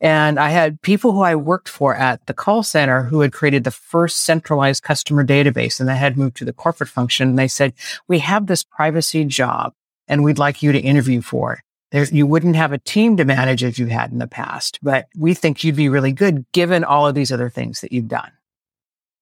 And 0.00 0.40
I 0.40 0.48
had 0.48 0.80
people 0.80 1.12
who 1.12 1.20
I 1.20 1.34
worked 1.34 1.68
for 1.68 1.94
at 1.94 2.24
the 2.24 2.32
call 2.32 2.62
center 2.62 3.02
who 3.02 3.20
had 3.20 3.34
created 3.34 3.64
the 3.64 3.70
first 3.70 4.22
centralized 4.22 4.82
customer 4.82 5.26
database 5.26 5.78
and 5.78 5.86
they 5.86 5.96
had 5.96 6.16
moved 6.16 6.38
to 6.38 6.46
the 6.46 6.54
corporate 6.54 6.88
function. 6.88 7.28
And 7.28 7.38
they 7.38 7.48
said, 7.48 7.74
we 8.08 8.20
have 8.20 8.46
this 8.46 8.64
privacy 8.64 9.26
job 9.26 9.74
and 10.08 10.24
we'd 10.24 10.38
like 10.38 10.62
you 10.62 10.72
to 10.72 10.80
interview 10.80 11.20
for 11.20 11.62
it. 11.92 12.12
You 12.12 12.26
wouldn't 12.26 12.56
have 12.56 12.72
a 12.72 12.78
team 12.78 13.18
to 13.18 13.26
manage 13.26 13.62
as 13.62 13.78
you 13.78 13.88
had 13.88 14.10
in 14.10 14.20
the 14.20 14.26
past, 14.26 14.78
but 14.82 15.04
we 15.14 15.34
think 15.34 15.62
you'd 15.62 15.76
be 15.76 15.90
really 15.90 16.12
good 16.12 16.46
given 16.52 16.82
all 16.82 17.06
of 17.06 17.14
these 17.14 17.30
other 17.30 17.50
things 17.50 17.82
that 17.82 17.92
you've 17.92 18.08
done. 18.08 18.32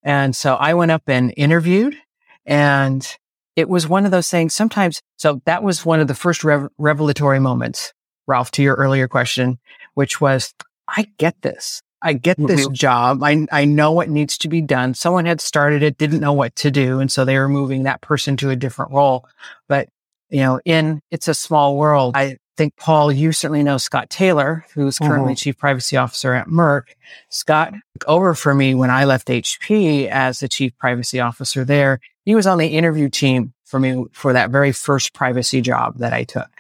And 0.05 0.37
so 0.37 0.55
I 0.55 0.75
went 0.75 0.93
up 0.93 1.03
and 1.09 1.35
interviewed 1.37 1.97
and 2.47 3.07
it 3.57 3.69
was 3.69 3.89
one 3.89 4.05
of 4.05 4.11
those 4.11 4.31
things 4.31 4.55
sometimes. 4.55 5.01
So 5.17 5.41
that 5.45 5.63
was 5.63 5.85
one 5.85 6.01
of 6.01 6.09
the 6.09 6.15
first 6.15 6.45
rev- 6.45 6.69
revelatory 6.79 7.41
moments, 7.41 7.93
Ralph, 8.27 8.51
to 8.53 8.63
your 8.63 8.75
earlier 8.75 9.09
question 9.09 9.59
which 9.97 10.21
was, 10.21 10.55
I 10.87 11.09
get 11.17 11.41
this. 11.41 11.83
I 12.03 12.13
get 12.13 12.37
this 12.37 12.67
mm-hmm. 12.67 12.75
job. 12.75 13.23
I, 13.23 13.47
I 13.51 13.65
know 13.65 13.93
what 13.93 14.11
needs 14.11 14.37
to 14.39 14.49
be 14.49 14.61
done. 14.61 14.93
Someone 14.93 15.25
had 15.25 15.41
started 15.41 15.83
it, 15.83 15.97
didn't 15.97 16.21
know 16.21 16.35
what 16.35 16.55
to 16.57 16.71
do. 16.71 17.01
And 17.01 17.11
so 17.11 17.25
they 17.25 17.39
were 17.39 17.49
moving 17.49 17.85
that 17.85 18.03
person 18.03 18.37
to 18.37 18.51
a 18.51 18.57
different 18.57 18.93
role. 18.93 19.27
But, 19.69 19.89
you 20.29 20.41
know, 20.41 20.61
in 20.67 21.01
It's 21.11 21.29
a 21.29 21.35
Small 21.35 21.79
World, 21.79 22.15
I 22.15 22.37
think, 22.59 22.77
Paul, 22.77 23.11
you 23.11 23.33
certainly 23.33 23.63
know 23.63 23.79
Scott 23.79 24.11
Taylor, 24.11 24.67
who's 24.75 24.99
currently 24.99 25.33
mm-hmm. 25.33 25.37
chief 25.37 25.57
privacy 25.57 25.97
officer 25.97 26.35
at 26.35 26.47
Merck. 26.47 26.89
Scott 27.31 27.73
took 27.99 28.07
over 28.07 28.35
for 28.35 28.55
me 28.55 28.75
when 28.75 28.91
I 28.91 29.07
left 29.07 29.29
HP 29.29 30.09
as 30.09 30.41
the 30.41 30.49
chief 30.49 30.77
privacy 30.77 31.21
officer 31.21 31.65
there. 31.65 32.01
He 32.27 32.35
was 32.35 32.47
on 32.47 32.59
the 32.59 32.67
interview 32.67 33.09
team 33.09 33.55
for 33.65 33.81
me 33.81 34.05
for 34.13 34.35
that 34.35 34.51
very 34.51 34.73
first 34.73 35.15
privacy 35.15 35.63
job 35.63 35.99
that 35.99 36.13
I 36.13 36.25
took. 36.25 36.51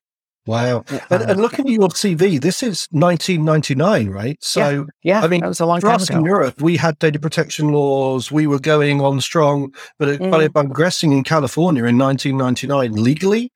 Wow. 0.46 0.85
And, 1.11 1.23
and, 1.23 1.40
looking 1.40 1.66
at 1.66 1.73
your 1.73 1.88
CV, 1.88 2.40
this 2.40 2.62
is 2.62 2.87
1999, 2.92 4.11
right? 4.11 4.38
So, 4.40 4.87
yeah, 5.02 5.18
yeah 5.18 5.20
I 5.23 5.26
mean, 5.26 5.40
that 5.40 5.49
was 5.49 5.58
a 5.58 5.66
long 5.66 5.80
for 5.80 5.88
time 5.88 5.96
us 5.96 6.08
ago. 6.08 6.20
in 6.20 6.25
Europe, 6.25 6.62
we 6.62 6.76
had 6.76 6.96
data 7.00 7.18
protection 7.18 7.73
laws. 7.73 8.30
We 8.30 8.46
were 8.46 8.61
going 8.61 9.00
on 9.00 9.20
strong. 9.20 9.75
But, 9.99 10.20
mm. 10.20 10.30
but 10.30 10.44
if 10.44 10.56
I'm 10.56 10.73
guessing 10.73 11.11
in 11.11 11.25
California 11.25 11.85
in 11.85 11.99
1999, 11.99 13.02
legally, 13.02 13.50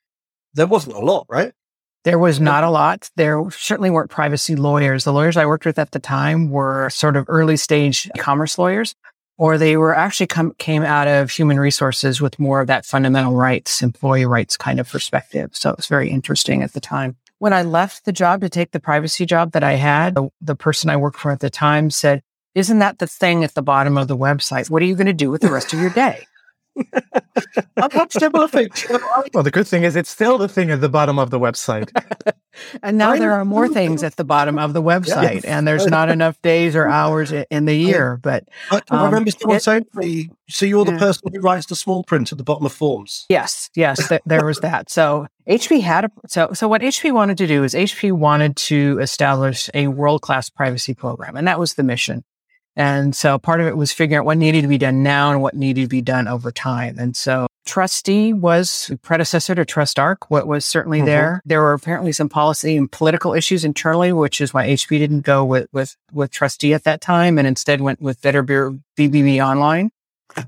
there 0.55 0.67
wasn't 0.67 0.97
a 0.97 1.01
lot, 1.01 1.27
right? 1.29 1.53
There 2.03 2.19
was 2.19 2.41
not 2.41 2.65
a 2.65 2.71
lot. 2.71 3.09
There 3.15 3.49
certainly 3.51 3.91
weren't 3.91 4.11
privacy 4.11 4.57
lawyers. 4.57 5.05
The 5.05 5.13
lawyers 5.13 5.37
I 5.37 5.47
worked 5.47 5.67
with 5.67 5.79
at 5.79 5.93
the 5.93 6.01
time 6.01 6.51
were 6.51 6.91
sort 6.91 7.17
of 7.17 7.27
early 7.29 7.57
stage 7.57 8.11
commerce 8.19 8.59
lawyers 8.59 8.97
or 9.41 9.57
they 9.57 9.79
were 9.79 9.97
actually 9.97 10.27
come, 10.27 10.53
came 10.59 10.83
out 10.83 11.09
of 11.09 11.31
human 11.31 11.59
resources 11.59 12.21
with 12.21 12.39
more 12.39 12.61
of 12.61 12.67
that 12.67 12.85
fundamental 12.85 13.33
rights, 13.33 13.81
employee 13.81 14.27
rights 14.27 14.55
kind 14.59 14.79
of 14.79 14.87
perspective. 14.87 15.49
So 15.55 15.71
it 15.71 15.79
was 15.79 15.87
very 15.87 16.11
interesting 16.11 16.63
at 16.63 16.75
the 16.75 16.81
time. 16.81 17.17
When 17.39 17.55
I 17.55 17.63
left 17.63 18.05
the 18.05 18.13
job 18.13 18.43
to 18.43 18.51
take 18.51 18.73
the 18.73 18.81
privacy 18.81 19.25
job 19.25 19.53
that 19.53 19.65
I 19.65 19.77
had, 19.77 20.15
the, 20.15 20.29
the 20.43 20.55
person 20.55 20.91
I 20.91 20.99
worked 20.99 21.19
for 21.19 21.31
at 21.31 21.41
the 21.41 21.49
time 21.49 21.91
said, 21.91 22.23
isn't 22.55 22.81
that 22.81 22.99
the 22.99 23.07
thing 23.07 23.43
at 23.43 23.55
the 23.55 23.63
bottom 23.63 23.97
of 23.97 24.09
the 24.09 24.17
website? 24.17 24.69
What 24.69 24.83
are 24.83 24.85
you 24.85 24.95
going 24.95 25.07
to 25.07 25.15
do 25.15 25.31
with 25.31 25.41
the 25.41 25.51
rest 25.51 25.73
of 25.73 25.81
your 25.81 25.89
day? 25.89 26.27
Untouchable 27.77 28.49
Well, 29.35 29.43
the 29.43 29.51
good 29.51 29.67
thing 29.67 29.85
is 29.85 29.97
it's 29.97 30.11
still 30.11 30.39
the 30.39 30.49
thing 30.49 30.71
at 30.71 30.81
the 30.81 30.89
bottom 30.89 31.19
of 31.19 31.31
the 31.31 31.39
website. 31.39 31.91
and 32.83 32.99
now 32.99 33.17
there 33.17 33.33
are 33.33 33.45
more 33.45 33.69
things 33.69 34.03
at 34.03 34.17
the 34.17 34.25
bottom 34.25 34.59
of 34.59 34.73
the 34.73 34.83
website, 34.83 35.35
yes. 35.35 35.45
and 35.45 35.67
there's 35.67 35.87
not 35.99 36.09
enough 36.09 36.41
days 36.43 36.77
or 36.77 36.87
hours 36.87 37.33
in 37.33 37.65
the 37.65 37.75
year. 37.75 38.19
But 38.23 38.49
I, 38.71 38.81
I 38.91 39.05
remember 39.07 39.29
um, 39.29 39.39
someone 39.39 39.57
it, 39.57 39.63
saying 39.63 39.87
to 39.93 39.99
me, 39.99 40.31
"So 40.49 40.67
you're 40.67 40.85
the 40.85 40.93
yeah. 40.93 40.99
person 40.99 41.33
who 41.33 41.41
writes 41.41 41.67
the 41.67 41.77
small 41.77 42.05
print 42.05 42.33
at 42.33 42.39
the 42.39 42.45
bottom 42.45 42.67
of 42.67 42.73
forms." 42.73 43.27
Yes, 43.29 43.71
yes, 43.75 44.09
th- 44.09 44.23
there 44.27 44.45
was 44.45 44.59
that. 44.61 44.91
So 44.91 45.27
HP 45.49 45.81
had 45.81 46.07
a 46.07 46.11
so 46.29 46.51
so 46.53 46.69
what 46.69 46.83
HP 46.83 47.13
wanted 47.13 47.39
to 47.39 47.47
do 47.47 47.65
is 47.65 47.75
HP 47.75 48.13
wanted 48.13 48.57
to 48.57 48.99
establish 49.01 49.71
a 49.75 49.89
world 49.89 50.23
class 50.23 50.51
privacy 50.51 50.95
program, 50.95 51.37
and 51.37 51.47
that 51.47 51.59
was 51.59 51.75
the 51.75 51.83
mission. 51.83 52.25
And 52.77 53.15
so 53.15 53.39
part 53.39 53.61
of 53.61 53.67
it 53.67 53.77
was 53.77 53.93
figuring 53.93 54.21
out 54.21 54.25
what 54.25 54.39
needed 54.39 54.63
to 54.63 54.69
be 54.69 54.79
done 54.79 55.03
now 55.03 55.33
and 55.33 55.43
what 55.43 55.55
needed 55.55 55.83
to 55.83 55.89
be 55.89 56.01
done 56.01 56.29
over 56.29 56.51
time. 56.53 56.99
And 56.99 57.17
so 57.17 57.47
TRUSTe 57.67 58.35
was 58.35 58.91
predecessor 59.03 59.55
to 59.55 59.65
TrustArc, 59.65 60.17
what 60.29 60.47
was 60.47 60.65
certainly 60.65 60.99
mm-hmm. 60.99 61.07
there. 61.07 61.43
There 61.45 61.61
were 61.61 61.73
apparently 61.73 62.13
some 62.13 62.29
policy 62.29 62.77
and 62.77 62.91
political 62.91 63.35
issues 63.35 63.65
internally, 63.65 64.13
which 64.13 64.41
is 64.41 64.55
why 64.55 64.69
HP 64.69 64.99
didn't 64.99 65.23
go 65.23 65.45
with, 65.45 65.69
with, 65.73 65.97
with 66.13 66.31
TRUSTe 66.31 66.75
at 66.75 66.85
that 66.85 67.01
time 67.01 67.39
and 67.39 67.47
instead 67.47 67.81
went 67.81 68.01
with 68.01 68.23
Better 68.23 68.43
BBB 68.43 69.45
Online. 69.45 69.91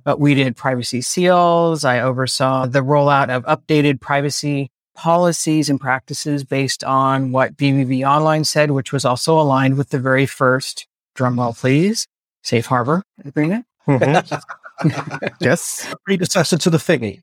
But 0.04 0.20
we 0.20 0.34
did 0.34 0.56
privacy 0.56 1.00
seals. 1.00 1.84
I 1.84 2.00
oversaw 2.00 2.66
the 2.66 2.82
rollout 2.82 3.30
of 3.30 3.44
updated 3.44 4.00
privacy 4.00 4.70
policies 4.94 5.68
and 5.68 5.80
practices 5.80 6.44
based 6.44 6.84
on 6.84 7.32
what 7.32 7.56
BBB 7.56 8.06
Online 8.08 8.44
said, 8.44 8.70
which 8.70 8.92
was 8.92 9.04
also 9.04 9.38
aligned 9.40 9.76
with 9.76 9.90
the 9.90 9.98
very 9.98 10.26
first, 10.26 10.86
drumroll 11.16 11.58
please, 11.58 12.06
safe 12.42 12.66
harbor 12.66 13.02
agreement. 13.24 13.66
Mm-hmm. 13.86 15.26
yes. 15.40 15.92
Predecessor 16.04 16.58
to 16.58 16.70
the 16.70 16.78
thingy. 16.78 17.20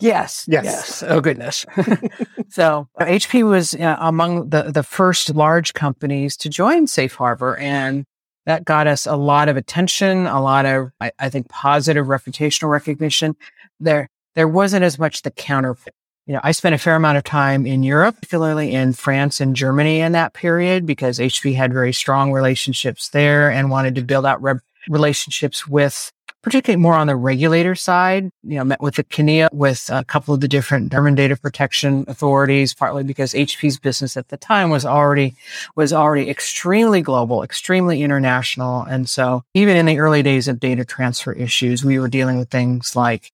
Yes, 0.00 0.44
yes. 0.48 0.64
Yes. 0.64 1.02
Oh, 1.04 1.20
goodness. 1.20 1.64
so 2.48 2.88
HP 3.00 3.48
was 3.48 3.74
uh, 3.74 3.96
among 4.00 4.50
the, 4.50 4.64
the 4.64 4.82
first 4.82 5.34
large 5.34 5.72
companies 5.72 6.36
to 6.38 6.48
join 6.48 6.86
Safe 6.86 7.14
Harbor. 7.14 7.56
And 7.56 8.04
that 8.44 8.64
got 8.64 8.86
us 8.86 9.06
a 9.06 9.16
lot 9.16 9.48
of 9.48 9.56
attention, 9.56 10.26
a 10.26 10.42
lot 10.42 10.66
of, 10.66 10.90
I, 11.00 11.12
I 11.18 11.30
think, 11.30 11.48
positive 11.48 12.06
reputational 12.06 12.70
recognition. 12.70 13.36
There, 13.78 14.10
there 14.34 14.48
wasn't 14.48 14.84
as 14.84 14.98
much 14.98 15.22
the 15.22 15.30
counter. 15.30 15.76
You 16.26 16.34
know, 16.34 16.40
I 16.42 16.52
spent 16.52 16.74
a 16.74 16.78
fair 16.78 16.96
amount 16.96 17.18
of 17.18 17.24
time 17.24 17.66
in 17.66 17.82
Europe, 17.82 18.16
particularly 18.16 18.72
in 18.72 18.94
France 18.94 19.40
and 19.40 19.54
Germany 19.54 20.00
in 20.00 20.12
that 20.12 20.32
period, 20.32 20.86
because 20.86 21.18
HP 21.18 21.54
had 21.54 21.72
very 21.72 21.92
strong 21.92 22.32
relationships 22.32 23.10
there 23.10 23.50
and 23.50 23.70
wanted 23.70 23.94
to 23.96 24.02
build 24.02 24.24
out 24.24 24.42
re- 24.42 24.54
relationships 24.88 25.66
with 25.66 26.10
particularly 26.40 26.80
more 26.80 26.94
on 26.94 27.08
the 27.08 27.16
regulator 27.16 27.74
side. 27.74 28.30
You 28.42 28.56
know, 28.56 28.64
met 28.64 28.80
with 28.80 28.94
the 28.94 29.04
CNIL, 29.04 29.52
with 29.52 29.90
a 29.90 30.02
couple 30.04 30.32
of 30.32 30.40
the 30.40 30.48
different 30.48 30.92
German 30.92 31.14
data 31.14 31.36
protection 31.36 32.06
authorities, 32.08 32.72
partly 32.72 33.02
because 33.02 33.34
HP's 33.34 33.78
business 33.78 34.16
at 34.16 34.28
the 34.28 34.36
time 34.38 34.70
was 34.70 34.86
already, 34.86 35.34
was 35.76 35.92
already 35.92 36.30
extremely 36.30 37.02
global, 37.02 37.42
extremely 37.42 38.02
international. 38.02 38.82
And 38.82 39.10
so 39.10 39.42
even 39.52 39.76
in 39.76 39.84
the 39.84 39.98
early 39.98 40.22
days 40.22 40.48
of 40.48 40.60
data 40.60 40.86
transfer 40.86 41.32
issues, 41.32 41.84
we 41.84 41.98
were 41.98 42.08
dealing 42.08 42.38
with 42.38 42.50
things 42.50 42.96
like 42.96 43.30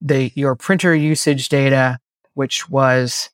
the, 0.00 0.30
your 0.34 0.56
printer 0.56 0.94
usage 0.94 1.48
data, 1.48 1.98
which 2.38 2.70
was 2.70 3.30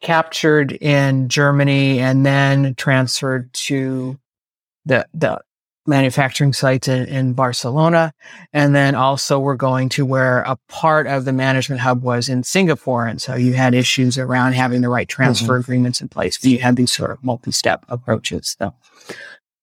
captured 0.00 0.72
in 0.72 1.28
Germany 1.28 1.98
and 1.98 2.24
then 2.24 2.74
transferred 2.76 3.52
to 3.52 4.18
the, 4.86 5.06
the 5.12 5.38
manufacturing 5.86 6.54
sites 6.54 6.88
in, 6.88 7.04
in, 7.08 7.34
Barcelona. 7.34 8.14
And 8.54 8.74
then 8.74 8.94
also 8.94 9.38
we're 9.38 9.54
going 9.54 9.90
to 9.90 10.06
where 10.06 10.38
a 10.46 10.56
part 10.66 11.06
of 11.06 11.26
the 11.26 11.32
management 11.34 11.82
hub 11.82 12.02
was 12.02 12.30
in 12.30 12.42
Singapore. 12.42 13.06
And 13.06 13.20
so 13.20 13.34
you 13.34 13.52
had 13.52 13.74
issues 13.74 14.16
around 14.16 14.54
having 14.54 14.80
the 14.80 14.88
right 14.88 15.08
transfer 15.08 15.52
mm-hmm. 15.52 15.60
agreements 15.60 16.00
in 16.00 16.08
place. 16.08 16.38
But 16.38 16.50
you 16.50 16.58
had 16.58 16.76
these 16.76 16.90
sort 16.90 17.10
of 17.10 17.22
multi-step 17.22 17.84
approaches. 17.90 18.56
So 18.58 18.72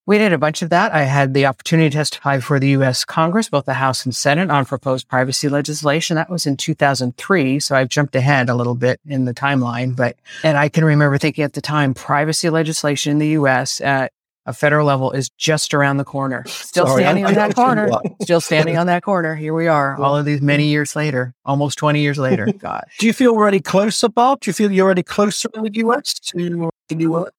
we 0.06 0.18
did 0.18 0.32
a 0.32 0.38
bunch 0.38 0.62
of 0.62 0.70
that. 0.70 0.92
I 0.92 1.02
had 1.02 1.34
the 1.34 1.46
opportunity 1.46 1.90
to 1.90 1.96
testify 1.96 2.38
for 2.38 2.60
the 2.60 2.68
U.S. 2.68 3.04
Congress, 3.04 3.48
both 3.48 3.64
the 3.64 3.74
House 3.74 4.04
and 4.04 4.14
Senate 4.14 4.50
on 4.50 4.64
proposed 4.64 5.08
privacy 5.08 5.48
legislation. 5.48 6.14
That 6.14 6.30
was 6.30 6.46
in 6.46 6.56
2003. 6.56 7.58
So 7.60 7.74
I've 7.74 7.88
jumped 7.88 8.14
ahead 8.14 8.48
a 8.48 8.54
little 8.54 8.76
bit 8.76 9.00
in 9.04 9.24
the 9.24 9.34
timeline, 9.34 9.96
but, 9.96 10.16
and 10.44 10.56
I 10.56 10.68
can 10.68 10.84
remember 10.84 11.18
thinking 11.18 11.42
at 11.42 11.54
the 11.54 11.60
time, 11.60 11.92
privacy 11.92 12.48
legislation 12.50 13.10
in 13.12 13.18
the 13.18 13.28
U.S. 13.28 13.80
at 13.80 14.12
a 14.46 14.52
federal 14.52 14.86
level 14.86 15.10
is 15.10 15.28
just 15.30 15.74
around 15.74 15.96
the 15.96 16.04
corner. 16.04 16.44
Still 16.46 16.86
Sorry, 16.86 17.02
standing 17.02 17.24
I, 17.24 17.28
on 17.28 17.34
that 17.34 17.54
corner. 17.56 17.90
Still 18.22 18.40
standing 18.40 18.78
on 18.78 18.86
that 18.86 19.02
corner. 19.02 19.34
Here 19.34 19.52
we 19.52 19.66
are, 19.66 20.00
all 20.00 20.16
of 20.16 20.24
these 20.24 20.40
many 20.40 20.66
years 20.66 20.94
later, 20.94 21.34
almost 21.44 21.78
20 21.78 22.00
years 22.00 22.16
later. 22.16 22.46
God. 22.58 22.84
Do 23.00 23.06
you 23.06 23.12
feel 23.12 23.34
we're 23.34 23.48
any 23.48 23.60
closer, 23.60 24.08
Bob? 24.08 24.40
Do 24.40 24.48
you 24.48 24.52
feel 24.52 24.70
you're 24.70 24.92
any 24.92 25.02
closer 25.02 25.48
in 25.54 25.64
the 25.64 25.74
US 25.78 26.14
to 26.14 26.70
the 26.88 26.96
US? 26.96 27.30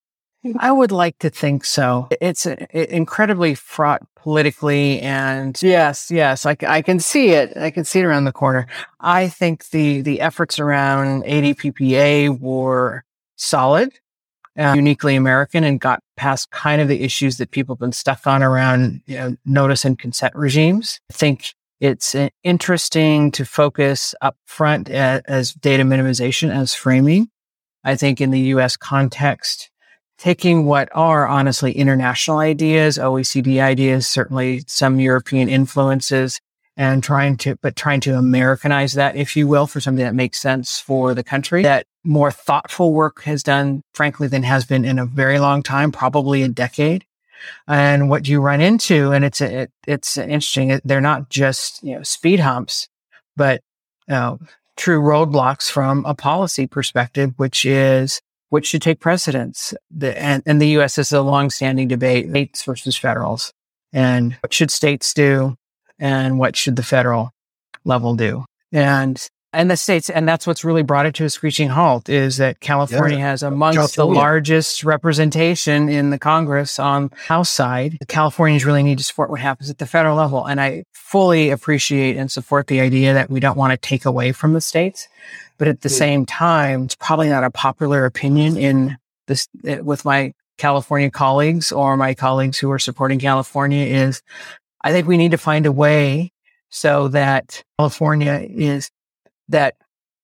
I 0.60 0.72
would 0.72 0.92
like 0.92 1.20
to 1.20 1.30
think 1.30 1.66
so. 1.66 2.08
It's 2.22 2.46
a, 2.46 2.96
incredibly 2.96 3.56
fraught 3.56 4.02
politically, 4.16 5.00
and 5.02 5.58
yes, 5.62 6.12
yes, 6.12 6.46
I, 6.46 6.58
I 6.68 6.82
can 6.82 7.00
see 7.00 7.30
it. 7.30 7.56
I 7.58 7.72
can 7.72 7.86
see 7.86 8.00
it 8.00 8.06
around 8.06 8.26
the 8.26 8.32
corner. 8.32 8.68
I 9.00 9.28
think 9.28 9.70
the 9.70 10.02
the 10.02 10.22
efforts 10.22 10.60
around 10.60 11.24
ADPPA 11.24 12.40
were 12.40 13.04
solid 13.36 13.92
uh, 14.58 14.74
uniquely 14.76 15.16
American 15.16 15.64
and 15.64 15.80
got 15.80 16.02
past 16.16 16.50
kind 16.52 16.82
of 16.82 16.88
the 16.88 17.04
issues 17.04 17.38
that 17.38 17.52
people 17.52 17.76
have 17.76 17.80
been 17.80 17.92
stuck 17.92 18.26
on 18.26 18.42
around 18.42 19.02
you 19.06 19.18
know, 19.18 19.38
notice 19.46 19.86
and 19.86 20.00
consent 20.00 20.36
regimes. 20.36 21.00
I 21.12 21.14
think 21.14 21.54
it's 21.80 22.16
uh, 22.16 22.30
interesting 22.44 23.32
to 23.32 23.46
focus 23.46 24.16
up 24.22 24.36
front 24.46 24.90
as, 24.90 25.22
as 25.28 25.54
data 25.54 25.84
minimization 25.84 26.50
as 26.54 26.74
framing. 26.74 27.30
I 27.84 27.96
think 27.96 28.20
in 28.20 28.32
the 28.32 28.40
US 28.40 28.76
context, 28.76 29.70
taking 30.18 30.66
what 30.66 30.90
are 30.94 31.28
honestly 31.28 31.72
international 31.72 32.40
ideas, 32.40 32.98
OECD 32.98 33.62
ideas, 33.62 34.08
certainly 34.08 34.64
some 34.68 35.00
European 35.00 35.50
influences, 35.50 36.40
and 36.76 37.04
trying 37.04 37.38
to, 37.38 37.56
but 37.62 37.76
trying 37.76 38.00
to 38.02 38.16
Americanize 38.16 38.94
that, 38.94 39.16
if 39.16 39.36
you 39.36 39.48
will, 39.48 39.68
for 39.68 39.82
something 39.82 40.06
that 40.06 40.16
makes 40.16 40.40
sense 40.40 40.80
for 40.80 41.14
the 41.14 41.24
country. 41.24 41.64
That 41.64 41.86
more 42.04 42.32
thoughtful 42.32 42.94
work 42.94 43.24
has 43.24 43.44
done, 43.44 43.82
frankly, 43.94 44.28
than 44.28 44.44
has 44.44 44.66
been 44.66 44.86
in 44.86 45.00
a 45.00 45.06
very 45.06 45.40
long 45.40 45.64
time, 45.64 45.92
probably 45.92 46.44
a 46.44 46.48
decade. 46.48 47.04
And 47.68 48.10
what 48.10 48.28
you 48.28 48.42
run 48.42 48.62
into, 48.62 49.12
and 49.12 49.24
it's 49.24 49.42
it, 49.42 49.72
it's 49.88 50.18
interesting. 50.18 50.80
They're 50.84 51.02
not 51.02 51.30
just 51.30 51.84
you 51.84 51.96
know 51.96 52.04
speed 52.04 52.40
humps, 52.40 52.88
but 53.36 53.62
uh, 54.10 54.38
true 54.76 55.02
roadblocks 55.02 55.70
from 55.70 56.04
a 56.06 56.16
policy 56.16 56.66
perspective, 56.68 57.34
which 57.38 57.66
is 57.66 58.22
which 58.50 58.68
should 58.68 58.82
take 58.82 59.00
precedence. 59.00 59.74
The, 59.92 60.20
and, 60.22 60.44
and 60.46 60.62
the 60.62 60.70
U.S. 60.70 60.98
is 60.98 61.12
a 61.12 61.22
long-standing 61.22 61.88
debate: 61.88 62.30
states 62.30 62.64
versus 62.64 62.98
federals, 62.98 63.54
and 63.94 64.34
what 64.42 64.54
should 64.54 64.72
states 64.72 65.14
do 65.14 65.56
and 66.00 66.38
what 66.40 66.56
should 66.56 66.76
the 66.76 66.84
federal 66.84 67.32
level 67.84 68.16
do? 68.16 68.46
And 68.72 69.26
and 69.58 69.72
the 69.72 69.76
states, 69.76 70.08
and 70.12 70.28
that's 70.30 70.46
what's 70.46 70.64
really 70.64 70.84
brought 70.84 71.08
it 71.08 71.16
to 71.16 71.26
a 71.26 71.32
screeching 71.32 71.70
halt 71.70 72.10
is 72.10 72.38
that 72.38 72.60
California 72.60 73.18
yeah. 73.18 73.32
has 73.32 73.42
amongst 73.42 73.78
California. 73.78 74.14
the 74.14 74.20
largest 74.20 74.84
representation 74.84 75.90
in 75.90 76.12
the 76.12 76.20
Congress 76.20 76.78
on 76.78 77.10
House 77.26 77.50
side. 77.50 77.98
The 78.00 78.06
Californians 78.06 78.66
really 78.66 78.84
need 78.84 79.00
to 79.00 79.04
support 79.04 79.32
what 79.32 79.40
happens 79.40 79.72
at 79.72 79.80
the 79.80 79.88
federal 79.88 80.16
level. 80.16 80.46
And 80.46 80.62
I 80.62 80.84
fully 80.94 81.50
appreciate 81.50 82.18
and 82.18 82.32
support 82.32 82.68
the 82.68 82.82
idea 82.82 83.16
that 83.16 83.32
we 83.32 83.40
don't 83.40 83.58
want 83.58 83.72
to 83.72 83.78
take 83.78 84.06
away 84.06 84.32
from 84.32 84.54
the 84.54 84.62
states. 84.62 85.08
But 85.58 85.68
at 85.68 85.82
the 85.82 85.90
yeah. 85.90 85.98
same 85.98 86.28
time, 86.28 86.84
it's 86.84 86.96
probably 86.96 87.30
not 87.30 87.44
a 87.44 87.50
popular 87.50 88.06
opinion 88.06 88.58
in 88.58 88.96
this 89.26 89.48
eh, 89.66 89.80
with 89.80 90.06
my 90.06 90.34
California 90.60 91.10
colleagues 91.10 91.72
or 91.72 91.98
my 91.98 92.14
colleagues 92.14 92.60
who 92.60 92.72
are 92.72 92.78
supporting 92.78 93.18
California 93.18 93.88
is 93.88 94.22
I 94.82 94.92
think 94.92 95.08
we 95.08 95.18
need 95.18 95.32
to 95.32 95.38
find 95.40 95.66
a 95.66 95.72
way 95.72 96.32
so 96.70 97.08
that 97.08 97.64
California 97.80 98.46
is 98.48 98.92
that 99.50 99.76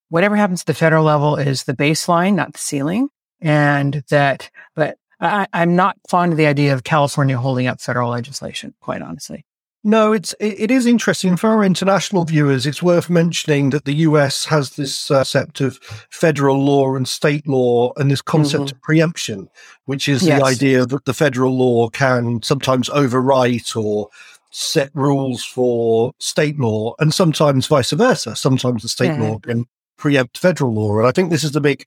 whatever 0.09 0.35
happens 0.35 0.61
at 0.61 0.67
the 0.67 0.73
federal 0.73 1.03
level 1.03 1.35
is 1.35 1.63
the 1.63 1.73
baseline, 1.73 2.35
not 2.35 2.53
the 2.53 2.59
ceiling. 2.59 3.09
And 3.41 4.03
that, 4.09 4.49
but 4.75 4.97
I, 5.19 5.47
am 5.53 5.75
not 5.75 5.97
fond 6.07 6.33
of 6.33 6.37
the 6.37 6.47
idea 6.47 6.73
of 6.73 6.83
California 6.83 7.37
holding 7.37 7.67
up 7.67 7.81
federal 7.81 8.11
legislation, 8.11 8.73
quite 8.79 9.01
honestly. 9.01 9.45
No, 9.85 10.13
it's 10.13 10.33
it 10.39 10.71
is 10.71 10.85
interesting 10.85 11.35
for 11.35 11.49
our 11.49 11.63
international 11.63 12.23
viewers. 12.23 12.65
It's 12.65 12.81
worth 12.81 13.09
mentioning 13.09 13.71
that 13.71 13.83
the 13.83 13.95
US 13.95 14.45
has 14.45 14.71
this 14.71 15.11
uh, 15.11 15.17
concept 15.17 15.59
of 15.59 15.77
federal 16.09 16.63
law 16.63 16.95
and 16.95 17.05
state 17.05 17.45
law, 17.45 17.91
and 17.97 18.09
this 18.09 18.21
concept 18.21 18.65
mm-hmm. 18.65 18.75
of 18.77 18.81
preemption, 18.81 19.49
which 19.83 20.07
is 20.07 20.23
yes. 20.23 20.39
the 20.39 20.45
idea 20.45 20.85
that 20.85 21.03
the 21.03 21.13
federal 21.13 21.57
law 21.57 21.89
can 21.89 22.41
sometimes 22.43 22.87
overwrite 22.89 23.75
or 23.75 24.07
set 24.53 24.91
rules 24.93 25.43
for 25.43 26.13
state 26.19 26.59
law 26.59 26.93
and 26.99 27.11
sometimes 27.13 27.65
vice 27.65 27.91
versa. 27.91 28.35
Sometimes 28.35 28.83
the 28.83 28.87
state 28.87 29.07
yeah. 29.07 29.21
law 29.21 29.39
can 29.39 29.65
preempt 29.97 30.37
federal 30.37 30.73
law. 30.73 30.99
And 30.99 31.07
I 31.07 31.11
think 31.11 31.31
this 31.31 31.43
is 31.43 31.53
the 31.53 31.61
big 31.61 31.85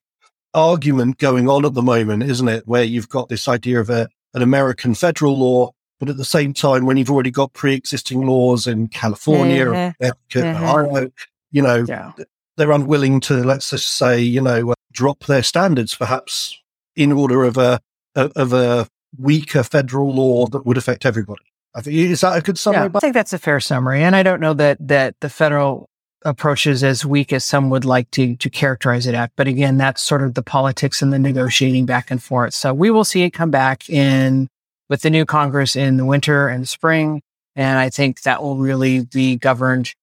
argument 0.52 1.18
going 1.18 1.48
on 1.48 1.64
at 1.64 1.74
the 1.74 1.82
moment, 1.82 2.24
isn't 2.24 2.48
it? 2.48 2.66
Where 2.66 2.82
you've 2.82 3.08
got 3.08 3.28
this 3.28 3.46
idea 3.46 3.80
of 3.80 3.88
a, 3.88 4.08
an 4.34 4.42
American 4.42 4.94
federal 4.94 5.38
law, 5.38 5.70
but 6.00 6.08
at 6.08 6.16
the 6.16 6.24
same 6.24 6.52
time, 6.52 6.86
when 6.86 6.96
you've 6.96 7.10
already 7.10 7.30
got 7.30 7.52
pre-existing 7.52 8.26
laws 8.26 8.66
in 8.66 8.88
California, 8.88 9.70
yeah. 9.70 9.92
Ohio, 10.34 11.10
you 11.52 11.62
know, 11.62 11.84
yeah. 11.88 12.12
they're 12.56 12.72
unwilling 12.72 13.20
to, 13.20 13.44
let's 13.44 13.70
just 13.70 13.90
say, 13.90 14.20
you 14.20 14.40
know, 14.40 14.72
uh, 14.72 14.74
drop 14.92 15.24
their 15.26 15.42
standards, 15.42 15.94
perhaps 15.94 16.58
in 16.96 17.12
order 17.12 17.44
of 17.44 17.56
a 17.56 17.80
of 18.16 18.52
a 18.54 18.88
weaker 19.18 19.62
federal 19.62 20.12
law 20.12 20.46
that 20.46 20.66
would 20.66 20.78
affect 20.78 21.06
everybody. 21.06 21.44
I 21.76 21.82
think 21.82 21.94
is 21.94 22.22
that 22.22 22.38
a 22.38 22.40
good 22.40 22.58
summary? 22.58 22.84
Yeah, 22.84 22.90
I 22.94 23.00
think 23.00 23.12
that's 23.12 23.34
a 23.34 23.38
fair 23.38 23.60
summary, 23.60 24.02
and 24.02 24.16
I 24.16 24.22
don't 24.22 24.40
know 24.40 24.54
that 24.54 24.78
that 24.88 25.14
the 25.20 25.28
federal 25.28 25.90
approach 26.24 26.66
is 26.66 26.82
as 26.82 27.04
weak 27.04 27.34
as 27.34 27.44
some 27.44 27.68
would 27.68 27.84
like 27.84 28.10
to 28.12 28.34
to 28.36 28.48
characterize 28.48 29.06
it 29.06 29.14
at. 29.14 29.30
But 29.36 29.46
again, 29.46 29.76
that's 29.76 30.00
sort 30.00 30.22
of 30.22 30.32
the 30.32 30.42
politics 30.42 31.02
and 31.02 31.12
the 31.12 31.18
negotiating 31.18 31.84
back 31.84 32.10
and 32.10 32.22
forth. 32.22 32.54
So 32.54 32.72
we 32.72 32.90
will 32.90 33.04
see 33.04 33.24
it 33.24 33.30
come 33.30 33.50
back 33.50 33.90
in 33.90 34.48
with 34.88 35.02
the 35.02 35.10
new 35.10 35.26
Congress 35.26 35.76
in 35.76 35.98
the 35.98 36.06
winter 36.06 36.48
and 36.48 36.62
the 36.62 36.66
spring, 36.66 37.20
and 37.54 37.78
I 37.78 37.90
think 37.90 38.22
that 38.22 38.42
will 38.42 38.56
really 38.56 39.04
be 39.04 39.36
governed 39.36 39.94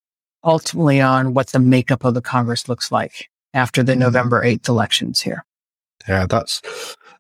ultimately 0.44 1.02
on 1.02 1.34
what 1.34 1.48
the 1.48 1.60
makeup 1.60 2.04
of 2.04 2.14
the 2.14 2.22
Congress 2.22 2.70
looks 2.70 2.92
like 2.92 3.30
after 3.56 3.82
the 3.82 3.94
mm-hmm. 3.94 4.02
November 4.02 4.44
eighth 4.44 4.70
elections 4.70 5.22
here. 5.22 5.44
Yeah, 6.08 6.28
that's 6.30 6.62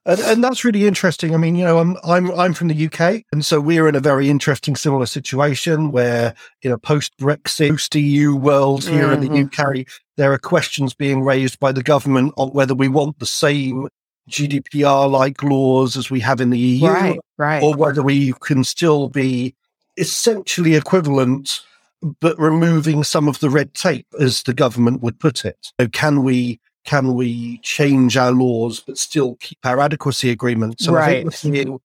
and, 0.05 0.19
and, 0.19 0.43
that's 0.43 0.65
really 0.65 0.85
interesting. 0.85 1.33
I 1.33 1.37
mean, 1.37 1.55
you 1.55 1.63
know, 1.63 1.79
I'm 1.79 1.97
I'm 2.03 2.31
I'm 2.31 2.53
from 2.53 2.67
the 2.67 2.85
UK, 2.85 3.23
and 3.31 3.45
so 3.45 3.61
we're 3.61 3.87
in 3.87 3.95
a 3.95 3.99
very 3.99 4.29
interesting 4.29 4.75
similar 4.75 5.05
situation 5.05 5.91
where 5.91 6.33
in 6.61 6.71
a 6.71 6.77
post 6.77 7.17
Brexit, 7.17 7.69
post 7.69 7.95
EU 7.95 8.35
world 8.35 8.83
here 8.83 9.05
mm-hmm. 9.05 9.13
in 9.13 9.19
the 9.21 9.29
mm-hmm. 9.29 9.81
UK, 9.81 9.87
there 10.17 10.33
are 10.33 10.37
questions 10.37 10.93
being 10.93 11.21
raised 11.21 11.59
by 11.59 11.71
the 11.71 11.83
government 11.83 12.33
on 12.37 12.49
whether 12.49 12.75
we 12.75 12.87
want 12.87 13.19
the 13.19 13.25
same 13.25 13.87
GDPR 14.29 15.09
like 15.09 15.43
laws 15.43 15.97
as 15.97 16.09
we 16.09 16.19
have 16.21 16.41
in 16.41 16.49
the 16.49 16.59
EU, 16.59 16.87
right, 16.87 17.19
right. 17.37 17.63
or 17.63 17.75
whether 17.75 18.01
we 18.01 18.33
can 18.41 18.63
still 18.63 19.09
be 19.09 19.55
essentially 19.97 20.75
equivalent 20.75 21.61
but 22.19 22.37
removing 22.37 23.03
some 23.03 23.27
of 23.27 23.39
the 23.39 23.49
red 23.49 23.73
tape, 23.73 24.07
as 24.19 24.43
the 24.43 24.53
government 24.53 25.01
would 25.01 25.19
put 25.19 25.45
it. 25.45 25.71
So, 25.79 25.87
can 25.87 26.23
we 26.23 26.59
can 26.85 27.13
we 27.13 27.59
change 27.59 28.17
our 28.17 28.31
laws 28.31 28.79
but 28.79 28.97
still 28.97 29.35
keep 29.35 29.59
our 29.63 29.79
adequacy 29.79 30.29
agreements? 30.29 30.85
And 30.85 30.95
right. 30.95 31.09
I 31.09 31.21
think 31.21 31.33
seeing 31.33 31.79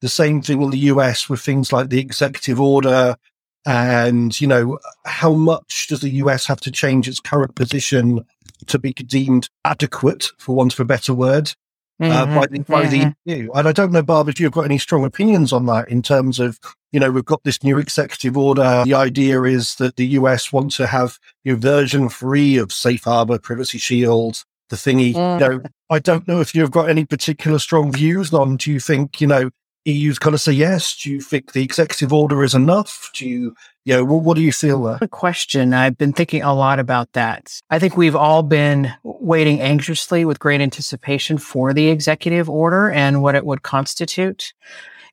the 0.00 0.08
same 0.08 0.42
thing 0.42 0.62
in 0.62 0.70
the 0.70 0.78
US 0.78 1.28
with 1.28 1.40
things 1.40 1.72
like 1.72 1.88
the 1.88 2.00
executive 2.00 2.60
order. 2.60 3.16
And, 3.64 4.38
you 4.40 4.48
know, 4.48 4.78
how 5.04 5.32
much 5.32 5.86
does 5.86 6.00
the 6.00 6.10
US 6.10 6.46
have 6.46 6.60
to 6.62 6.72
change 6.72 7.08
its 7.08 7.20
current 7.20 7.54
position 7.54 8.24
to 8.66 8.78
be 8.78 8.92
deemed 8.92 9.48
adequate, 9.64 10.30
for 10.38 10.54
want 10.54 10.72
of 10.72 10.80
a 10.80 10.84
better 10.84 11.14
word? 11.14 11.54
Mm-hmm. 12.02 12.34
by, 12.34 12.46
the, 12.46 12.58
by 12.60 12.86
the 12.86 13.14
EU. 13.24 13.50
And 13.52 13.68
I 13.68 13.72
don't 13.72 13.92
know, 13.92 14.02
Barb, 14.02 14.28
if 14.28 14.40
you've 14.40 14.52
got 14.52 14.64
any 14.64 14.78
strong 14.78 15.04
opinions 15.04 15.52
on 15.52 15.66
that 15.66 15.88
in 15.88 16.02
terms 16.02 16.40
of, 16.40 16.58
you 16.90 17.00
know, 17.00 17.10
we've 17.10 17.24
got 17.24 17.42
this 17.44 17.62
new 17.62 17.78
executive 17.78 18.36
order. 18.36 18.82
The 18.84 18.94
idea 18.94 19.42
is 19.42 19.76
that 19.76 19.96
the 19.96 20.06
US 20.08 20.52
wants 20.52 20.76
to 20.76 20.86
have 20.86 21.18
you 21.44 21.52
know, 21.52 21.58
version 21.58 22.08
three 22.08 22.56
of 22.56 22.72
Safe 22.72 23.04
Harbor, 23.04 23.38
Privacy 23.38 23.78
Shield, 23.78 24.44
the 24.68 24.76
thingy. 24.76 25.14
Mm. 25.14 25.40
You 25.40 25.48
know, 25.48 25.62
I 25.90 25.98
don't 25.98 26.26
know 26.26 26.40
if 26.40 26.54
you've 26.54 26.70
got 26.70 26.88
any 26.88 27.04
particular 27.04 27.58
strong 27.58 27.92
views 27.92 28.32
on. 28.32 28.56
Do 28.56 28.72
you 28.72 28.80
think, 28.80 29.20
you 29.20 29.26
know, 29.26 29.50
EU's 29.84 30.18
got 30.18 30.30
to 30.30 30.38
say 30.38 30.52
yes? 30.52 30.96
Do 30.96 31.10
you 31.10 31.20
think 31.20 31.52
the 31.52 31.62
executive 31.62 32.12
order 32.12 32.42
is 32.44 32.54
enough? 32.54 33.10
Do 33.14 33.28
you, 33.28 33.54
know, 33.86 34.04
what, 34.04 34.22
what 34.22 34.36
do 34.36 34.42
you 34.42 34.52
feel 34.52 34.82
there? 34.82 34.98
Good 34.98 35.10
question. 35.10 35.74
I've 35.74 35.98
been 35.98 36.12
thinking 36.12 36.42
a 36.42 36.54
lot 36.54 36.78
about 36.78 37.12
that. 37.12 37.60
I 37.70 37.78
think 37.78 37.96
we've 37.96 38.16
all 38.16 38.42
been 38.42 38.92
waiting 39.02 39.60
anxiously 39.60 40.24
with 40.24 40.38
great 40.38 40.60
anticipation 40.60 41.38
for 41.38 41.72
the 41.72 41.88
executive 41.88 42.48
order 42.48 42.90
and 42.90 43.22
what 43.22 43.34
it 43.34 43.44
would 43.44 43.62
constitute. 43.62 44.52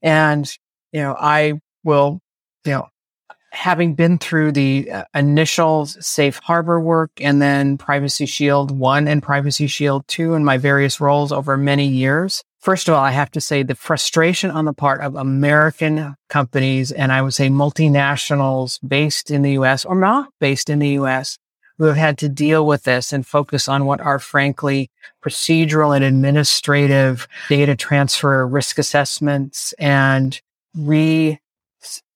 And, 0.01 0.51
you 0.91 1.01
know, 1.01 1.15
I 1.19 1.59
will, 1.83 2.21
you 2.65 2.73
know, 2.73 2.87
having 3.51 3.95
been 3.95 4.17
through 4.17 4.51
the 4.51 4.91
uh, 4.91 5.03
initial 5.15 5.85
safe 5.87 6.37
harbor 6.37 6.79
work 6.79 7.11
and 7.19 7.41
then 7.41 7.77
privacy 7.77 8.27
shield 8.27 8.69
1 8.71 9.07
and 9.07 9.23
privacy 9.23 9.65
shield 9.65 10.07
2 10.07 10.35
in 10.35 10.45
my 10.45 10.57
various 10.57 11.01
roles 11.01 11.31
over 11.31 11.57
many 11.57 11.87
years 11.87 12.43
First 12.59 12.89
of 12.89 12.93
all, 12.93 13.03
I 13.03 13.11
have 13.11 13.31
to 13.31 13.41
say 13.41 13.63
the 13.63 13.73
frustration 13.73 14.51
on 14.51 14.65
the 14.65 14.73
part 14.73 14.99
of 14.99 15.15
American 15.15 16.15
companies 16.27 16.91
and 16.91 17.11
I 17.11 17.21
would 17.21 17.33
say 17.33 17.47
multinationals 17.47 18.79
based 18.85 19.31
in 19.31 19.43
the 19.43 19.51
US 19.51 19.85
or 19.85 19.95
not 19.95 20.29
based 20.41 20.69
in 20.69 20.79
the 20.79 20.89
US 20.89 21.37
who 21.77 21.85
have 21.85 21.95
had 21.95 22.17
to 22.17 22.27
deal 22.27 22.65
with 22.65 22.83
this 22.83 23.13
and 23.13 23.25
focus 23.25 23.69
on 23.69 23.85
what 23.85 24.01
are 24.01 24.19
frankly 24.19 24.91
procedural 25.23 25.95
and 25.95 26.03
administrative 26.03 27.29
data 27.47 27.77
transfer 27.77 28.45
risk 28.45 28.77
assessments 28.77 29.73
and 29.79 30.41
re 30.75 31.39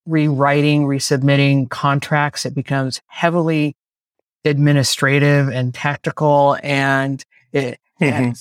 rewriting, 0.05 0.83
resubmitting 0.83 1.69
contracts. 1.69 2.45
It 2.45 2.53
becomes 2.53 3.01
heavily 3.07 3.77
administrative 4.43 5.47
and 5.47 5.73
tactical 5.73 6.57
and 6.61 7.23
it, 7.53 7.79
mm-hmm 8.01 8.31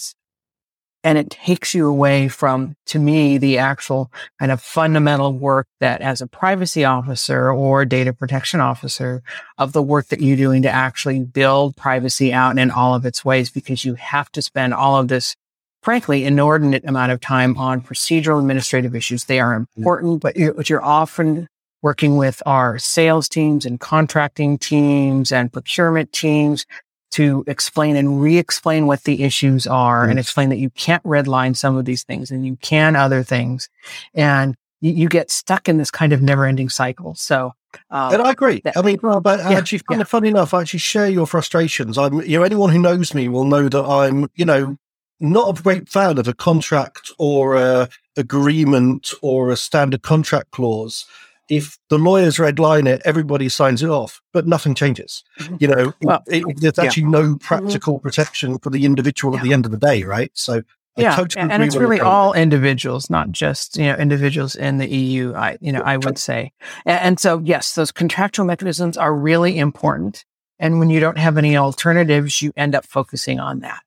and 1.04 1.18
it 1.18 1.30
takes 1.30 1.74
you 1.74 1.88
away 1.88 2.28
from, 2.28 2.76
to 2.86 2.98
me, 2.98 3.36
the 3.36 3.58
actual 3.58 4.12
kind 4.38 4.52
of 4.52 4.62
fundamental 4.62 5.32
work 5.32 5.66
that 5.80 6.00
as 6.00 6.20
a 6.20 6.26
privacy 6.26 6.84
officer 6.84 7.50
or 7.50 7.84
data 7.84 8.12
protection 8.12 8.60
officer 8.60 9.22
of 9.58 9.72
the 9.72 9.82
work 9.82 10.06
that 10.08 10.20
you're 10.20 10.36
doing 10.36 10.62
to 10.62 10.70
actually 10.70 11.18
build 11.20 11.76
privacy 11.76 12.32
out 12.32 12.56
in 12.58 12.70
all 12.70 12.94
of 12.94 13.04
its 13.04 13.24
ways, 13.24 13.50
because 13.50 13.84
you 13.84 13.94
have 13.94 14.30
to 14.32 14.42
spend 14.42 14.74
all 14.74 14.96
of 14.96 15.08
this, 15.08 15.34
frankly, 15.82 16.24
inordinate 16.24 16.84
amount 16.84 17.10
of 17.10 17.20
time 17.20 17.56
on 17.56 17.80
procedural 17.80 18.38
administrative 18.38 18.94
issues. 18.94 19.24
They 19.24 19.40
are 19.40 19.54
important, 19.54 20.22
but 20.22 20.36
you're, 20.36 20.54
what 20.54 20.70
you're 20.70 20.84
often 20.84 21.48
working 21.82 22.16
with 22.16 22.40
are 22.46 22.78
sales 22.78 23.28
teams 23.28 23.66
and 23.66 23.80
contracting 23.80 24.56
teams 24.56 25.32
and 25.32 25.52
procurement 25.52 26.12
teams 26.12 26.64
to 27.12 27.44
explain 27.46 27.96
and 27.96 28.20
re-explain 28.20 28.86
what 28.86 29.04
the 29.04 29.22
issues 29.22 29.66
are 29.66 30.08
and 30.08 30.18
explain 30.18 30.48
that 30.48 30.58
you 30.58 30.70
can't 30.70 31.02
redline 31.04 31.56
some 31.56 31.76
of 31.76 31.84
these 31.84 32.02
things 32.02 32.30
and 32.30 32.44
you 32.44 32.56
can 32.56 32.96
other 32.96 33.22
things. 33.22 33.68
And 34.14 34.56
you, 34.80 34.92
you 34.92 35.08
get 35.08 35.30
stuck 35.30 35.68
in 35.68 35.76
this 35.76 35.90
kind 35.90 36.12
of 36.12 36.22
never 36.22 36.46
ending 36.46 36.68
cycle. 36.68 37.14
So, 37.14 37.52
um, 37.90 38.14
and 38.14 38.22
I 38.22 38.30
agree. 38.30 38.60
That, 38.64 38.76
I 38.76 38.82
mean, 38.82 38.98
well, 39.02 39.20
but 39.20 39.38
yeah, 39.40 39.58
actually, 39.58 39.82
yeah. 39.90 40.02
funny 40.04 40.28
enough, 40.28 40.52
I 40.52 40.62
actually 40.62 40.80
share 40.80 41.08
your 41.08 41.26
frustrations. 41.26 41.96
I'm, 41.96 42.20
you 42.22 42.38
know, 42.38 42.44
anyone 42.44 42.70
who 42.70 42.78
knows 42.78 43.14
me 43.14 43.28
will 43.28 43.44
know 43.44 43.68
that 43.68 43.84
I'm, 43.84 44.28
you 44.34 44.44
know, 44.44 44.76
not 45.20 45.58
a 45.58 45.62
great 45.62 45.88
fan 45.88 46.18
of 46.18 46.26
a 46.26 46.34
contract 46.34 47.12
or 47.18 47.56
a 47.56 47.88
agreement 48.16 49.12
or 49.22 49.50
a 49.50 49.56
standard 49.56 50.02
contract 50.02 50.50
clause 50.50 51.06
if 51.48 51.78
the 51.88 51.98
lawyers 51.98 52.36
redline 52.36 52.86
it, 52.86 53.02
everybody 53.04 53.48
signs 53.48 53.82
it 53.82 53.88
off, 53.88 54.20
but 54.32 54.46
nothing 54.46 54.74
changes. 54.74 55.24
Mm-hmm. 55.40 55.56
You 55.60 55.68
know, 55.68 55.92
well, 56.02 56.22
it, 56.26 56.44
it, 56.46 56.60
there's 56.60 56.78
actually 56.78 57.04
yeah. 57.04 57.08
no 57.10 57.22
mm-hmm. 57.22 57.36
practical 57.36 57.98
protection 57.98 58.58
for 58.58 58.70
the 58.70 58.84
individual 58.84 59.34
yeah. 59.34 59.40
at 59.40 59.44
the 59.44 59.52
end 59.52 59.64
of 59.64 59.72
the 59.72 59.78
day, 59.78 60.04
right? 60.04 60.30
So, 60.34 60.62
yeah, 60.96 61.16
totally 61.16 61.50
and 61.50 61.62
it's 61.62 61.76
really 61.76 62.00
all 62.00 62.34
individuals, 62.34 63.08
not 63.08 63.32
just 63.32 63.78
you 63.78 63.84
know 63.84 63.94
individuals 63.94 64.54
in 64.54 64.76
the 64.76 64.86
EU. 64.86 65.32
I 65.34 65.56
you 65.60 65.72
know 65.72 65.80
I 65.80 65.96
would 65.96 66.18
say, 66.18 66.52
and, 66.84 67.00
and 67.00 67.20
so 67.20 67.40
yes, 67.42 67.74
those 67.74 67.90
contractual 67.92 68.44
mechanisms 68.44 68.98
are 68.98 69.14
really 69.14 69.58
important. 69.58 70.26
And 70.58 70.78
when 70.78 70.90
you 70.90 71.00
don't 71.00 71.18
have 71.18 71.38
any 71.38 71.56
alternatives, 71.56 72.42
you 72.42 72.52
end 72.56 72.74
up 72.74 72.84
focusing 72.84 73.40
on 73.40 73.60
that. 73.60 73.82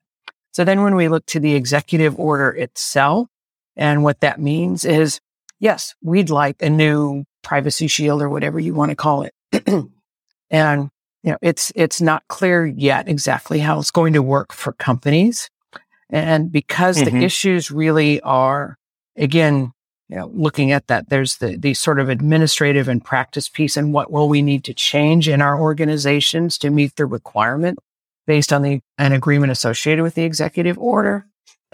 So 0.52 0.64
then, 0.64 0.82
when 0.82 0.96
we 0.96 1.08
look 1.08 1.24
to 1.26 1.38
the 1.38 1.54
executive 1.54 2.18
order 2.18 2.50
itself, 2.50 3.28
and 3.76 4.02
what 4.02 4.20
that 4.20 4.40
means 4.40 4.84
is, 4.84 5.20
yes, 5.60 5.94
we'd 6.02 6.30
like 6.30 6.60
a 6.60 6.70
new 6.70 7.24
privacy 7.46 7.86
shield 7.86 8.20
or 8.20 8.28
whatever 8.28 8.58
you 8.58 8.74
want 8.74 8.90
to 8.90 8.96
call 8.96 9.22
it. 9.22 9.32
and 10.50 10.90
you 11.22 11.30
know, 11.30 11.38
it's 11.40 11.72
it's 11.76 12.00
not 12.00 12.26
clear 12.28 12.66
yet 12.66 13.08
exactly 13.08 13.60
how 13.60 13.78
it's 13.78 13.92
going 13.92 14.14
to 14.14 14.22
work 14.22 14.52
for 14.52 14.72
companies. 14.72 15.48
And 16.10 16.50
because 16.50 16.98
mm-hmm. 16.98 17.18
the 17.18 17.24
issues 17.24 17.70
really 17.70 18.20
are 18.22 18.76
again, 19.16 19.72
you 20.08 20.16
know, 20.16 20.30
looking 20.34 20.72
at 20.72 20.88
that, 20.88 21.08
there's 21.08 21.36
the 21.36 21.56
the 21.56 21.74
sort 21.74 22.00
of 22.00 22.08
administrative 22.08 22.88
and 22.88 23.04
practice 23.04 23.48
piece 23.48 23.76
and 23.76 23.92
what 23.92 24.10
will 24.10 24.28
we 24.28 24.42
need 24.42 24.64
to 24.64 24.74
change 24.74 25.28
in 25.28 25.40
our 25.40 25.60
organizations 25.60 26.58
to 26.58 26.70
meet 26.70 26.96
the 26.96 27.06
requirement 27.06 27.78
based 28.26 28.52
on 28.52 28.62
the 28.62 28.80
an 28.98 29.12
agreement 29.12 29.52
associated 29.52 30.02
with 30.02 30.16
the 30.16 30.24
executive 30.24 30.78
order. 30.78 31.26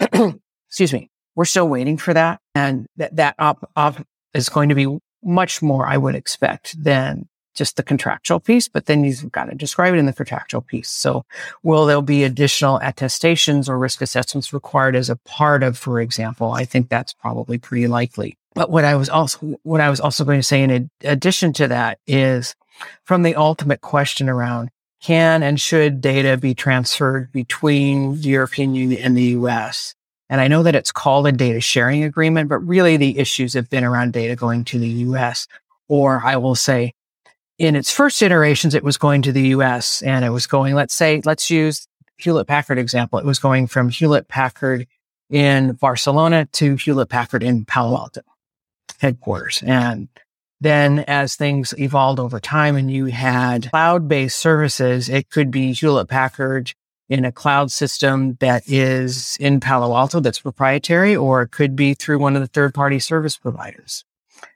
Excuse 0.69 0.93
me. 0.93 1.09
We're 1.35 1.45
still 1.45 1.67
waiting 1.67 1.97
for 1.97 2.13
that. 2.13 2.39
And 2.53 2.85
that, 2.97 3.15
that 3.15 3.35
op, 3.39 3.67
op 3.75 4.05
is 4.35 4.49
going 4.49 4.69
to 4.69 4.75
be 4.75 4.99
much 5.23 5.61
more, 5.61 5.87
I 5.87 5.97
would 5.97 6.15
expect, 6.15 6.81
than 6.81 7.27
just 7.55 7.77
the 7.77 7.83
contractual 7.83 8.39
piece, 8.39 8.67
but 8.67 8.87
then 8.87 9.03
you've 9.03 9.31
got 9.31 9.45
to 9.45 9.55
describe 9.55 9.93
it 9.93 9.99
in 9.99 10.05
the 10.05 10.13
contractual 10.13 10.61
piece. 10.61 10.89
So 10.89 11.25
will 11.61 11.85
there 11.85 12.01
be 12.01 12.23
additional 12.23 12.79
attestations 12.81 13.69
or 13.69 13.77
risk 13.77 14.01
assessments 14.01 14.53
required 14.53 14.95
as 14.95 15.09
a 15.09 15.17
part 15.17 15.63
of, 15.63 15.77
for 15.77 15.99
example? 15.99 16.51
I 16.51 16.65
think 16.65 16.89
that's 16.89 17.13
probably 17.13 17.57
pretty 17.57 17.87
likely. 17.87 18.37
But 18.55 18.69
what 18.69 18.85
I 18.85 18.95
was 18.95 19.09
also, 19.09 19.57
what 19.63 19.81
I 19.81 19.89
was 19.89 19.99
also 19.99 20.25
going 20.25 20.39
to 20.39 20.43
say 20.43 20.63
in 20.63 20.89
addition 21.03 21.53
to 21.53 21.67
that 21.67 21.99
is 22.07 22.55
from 23.03 23.23
the 23.23 23.35
ultimate 23.35 23.81
question 23.81 24.29
around 24.29 24.69
can 25.01 25.43
and 25.43 25.59
should 25.59 26.01
data 26.01 26.37
be 26.37 26.55
transferred 26.55 27.31
between 27.31 28.21
the 28.21 28.29
European 28.29 28.73
Union 28.73 29.01
and 29.01 29.17
the 29.17 29.35
US? 29.37 29.95
And 30.33 30.41
I 30.41 30.47
know 30.47 30.63
that 30.63 30.73
it's 30.73 30.91
called 30.91 31.27
a 31.27 31.31
data 31.31 31.61
sharing 31.61 32.03
agreement, 32.03 32.49
but 32.49 32.57
really 32.57 32.97
the 32.97 33.19
issues 33.19 33.53
have 33.53 33.69
been 33.69 33.83
around 33.83 34.13
data 34.13 34.35
going 34.35 34.63
to 34.63 34.79
the 34.79 34.89
US. 34.89 35.47
Or 35.87 36.23
I 36.25 36.37
will 36.37 36.55
say 36.55 36.95
in 37.59 37.75
its 37.75 37.91
first 37.91 38.19
iterations, 38.19 38.73
it 38.73 38.83
was 38.83 38.97
going 38.97 39.21
to 39.21 39.31
the 39.31 39.49
US 39.49 40.01
and 40.01 40.25
it 40.25 40.31
was 40.31 40.47
going, 40.47 40.73
let's 40.73 40.95
say, 40.95 41.21
let's 41.23 41.51
use 41.51 41.87
Hewlett 42.17 42.47
Packard 42.47 42.79
example. 42.79 43.19
It 43.19 43.25
was 43.25 43.37
going 43.37 43.67
from 43.67 43.89
Hewlett 43.89 44.27
Packard 44.27 44.87
in 45.29 45.73
Barcelona 45.73 46.47
to 46.53 46.77
Hewlett 46.77 47.09
Packard 47.09 47.43
in 47.43 47.63
Palo 47.63 47.95
Alto 47.95 48.21
headquarters. 48.99 49.61
And 49.63 50.07
then 50.59 51.01
as 51.01 51.35
things 51.35 51.75
evolved 51.77 52.19
over 52.19 52.39
time 52.39 52.75
and 52.75 52.89
you 52.89 53.05
had 53.05 53.69
cloud 53.69 54.07
based 54.07 54.39
services, 54.39 55.09
it 55.09 55.29
could 55.29 55.51
be 55.51 55.73
Hewlett 55.73 56.07
Packard 56.07 56.73
in 57.09 57.25
a 57.25 57.31
cloud 57.31 57.71
system 57.71 58.35
that 58.39 58.63
is 58.65 59.37
in 59.39 59.59
Palo 59.59 59.95
Alto 59.95 60.19
that's 60.19 60.39
proprietary, 60.39 61.15
or 61.15 61.41
it 61.43 61.51
could 61.51 61.75
be 61.75 61.93
through 61.93 62.19
one 62.19 62.35
of 62.35 62.41
the 62.41 62.47
third 62.47 62.73
party 62.73 62.99
service 62.99 63.37
providers. 63.37 64.05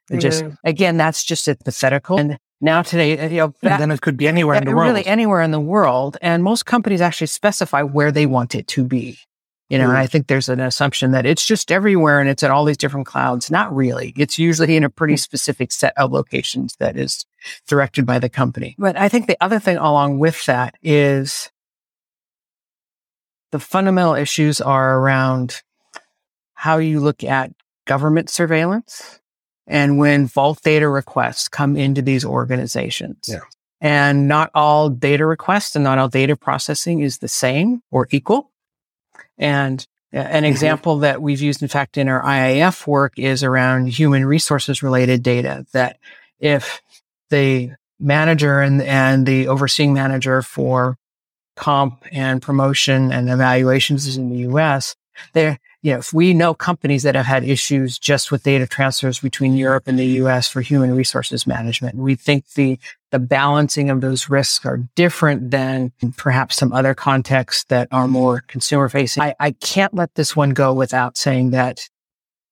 It 0.10 0.20
just, 0.20 0.46
again, 0.64 0.96
that's 0.96 1.24
just 1.24 1.46
hypothetical. 1.46 2.18
And 2.18 2.40
now 2.62 2.82
today, 2.82 3.20
uh, 3.20 3.28
you 3.28 3.38
know, 3.38 3.54
that, 3.62 3.78
then 3.80 3.92
it 3.92 4.00
could 4.00 4.16
be 4.16 4.28
anywhere 4.28 4.56
in 4.56 4.64
the 4.64 4.74
world. 4.74 4.88
Really 4.88 5.06
anywhere 5.06 5.42
in 5.42 5.52
the 5.52 5.60
world. 5.60 6.18
And 6.22 6.44
most 6.44 6.66
companies 6.66 7.02
actually 7.02 7.28
specify 7.28 7.82
where 7.82 8.12
they 8.12 8.26
want 8.26 8.56
it 8.56 8.68
to 8.70 8.86
be. 8.86 9.20
You 9.70 9.78
know, 9.78 9.88
mm. 9.88 9.90
and 9.90 9.98
I 9.98 10.08
think 10.08 10.28
there's 10.28 10.48
an 10.48 10.62
assumption 10.62 11.12
that 11.12 11.26
it's 11.26 11.46
just 11.46 11.74
everywhere 11.74 12.22
and 12.22 12.30
it's 12.30 12.42
at 12.42 12.52
all 12.52 12.64
these 12.64 12.78
different 12.78 13.06
clouds. 13.06 13.52
Not 13.52 13.76
really. 13.76 14.14
It's 14.16 14.40
usually 14.40 14.78
in 14.78 14.86
a 14.86 14.90
pretty 14.90 15.16
mm. 15.16 15.20
specific 15.20 15.74
set 15.74 15.94
of 15.98 16.14
locations 16.14 16.78
that 16.78 16.96
is 16.96 17.26
directed 17.68 18.06
by 18.06 18.18
the 18.18 18.30
company. 18.30 18.76
But 18.80 18.98
I 18.98 19.10
think 19.10 19.28
the 19.28 19.38
other 19.42 19.60
thing 19.60 19.76
along 19.76 20.20
with 20.20 20.46
that 20.46 20.76
is 20.82 21.52
the 23.52 23.60
fundamental 23.60 24.16
issues 24.16 24.62
are 24.62 25.00
around 25.00 25.62
how 26.54 26.78
you 26.78 27.00
look 27.00 27.24
at 27.24 27.52
government 27.86 28.30
surveillance 28.30 29.20
and 29.68 29.98
when 29.98 30.26
vault 30.26 30.62
data 30.64 30.88
requests 30.88 31.48
come 31.48 31.76
into 31.76 32.02
these 32.02 32.26
organizations. 32.26 33.26
Yeah. 33.28 33.40
And 33.80 34.28
not 34.28 34.50
all 34.56 34.90
data 34.90 35.26
requests 35.26 35.76
and 35.76 35.84
not 35.84 36.00
all 36.00 36.10
data 36.10 36.36
processing 36.36 37.02
is 37.02 37.20
the 37.20 37.28
same 37.28 37.84
or 37.92 38.08
equal. 38.12 38.52
And 39.38 39.86
uh, 40.14 40.18
an 40.18 40.38
mm-hmm. 40.38 40.46
example 40.46 41.00
that 41.00 41.22
we've 41.22 41.42
used, 41.42 41.62
in 41.62 41.68
fact, 41.68 41.98
in 41.98 42.08
our 42.08 42.24
IAF 42.24 42.88
work 42.88 43.14
is 43.18 43.44
around 43.44 43.88
human 43.88 44.26
resources 44.26 44.82
related 44.82 45.22
data 45.22 45.66
that 45.74 46.00
if 46.40 46.82
the 47.30 47.72
manager 48.00 48.62
and, 48.62 48.82
and 48.82 49.28
the 49.28 49.48
overseeing 49.48 49.94
manager 49.94 50.42
for 50.42 50.98
comp 51.58 52.04
and 52.12 52.42
promotion 52.42 53.12
and 53.12 53.30
evaluations 53.30 54.16
in 54.16 54.30
the 54.30 54.48
US 54.50 54.96
there, 55.34 55.60
you 55.82 55.94
know, 55.94 56.00
if 56.00 56.14
we 56.14 56.34
know 56.34 56.54
companies 56.54 57.04
that 57.04 57.16
have 57.16 57.26
had 57.26 57.44
issues 57.44 57.98
just 57.98 58.32
with 58.32 58.44
data 58.44 58.68
transfers 58.68 59.20
between 59.20 59.56
Europe 59.56 59.84
and 59.88 59.98
the 59.98 60.06
US 60.06 60.48
for 60.48 60.62
human 60.62 60.96
resources 60.96 61.48
management. 61.48 61.96
We 61.96 62.16
think 62.16 62.54
the, 62.54 62.80
the 63.12 63.20
balancing 63.20 63.90
of 63.90 64.02
those 64.02 64.30
risks 64.30 64.66
are 64.66 64.78
different 64.96 65.52
than 65.52 65.92
perhaps 66.18 66.58
some 66.58 66.74
other 66.74 66.94
contexts 66.94 67.66
that 67.66 67.88
are 67.92 68.08
more 68.08 68.44
consumer 68.48 68.90
facing. 68.90 69.24
I, 69.24 69.36
I 69.40 69.52
can't 69.52 69.94
let 69.94 70.16
this 70.16 70.36
one 70.36 70.52
go 70.52 70.74
without 70.74 71.18
saying 71.18 71.52
that 71.52 71.90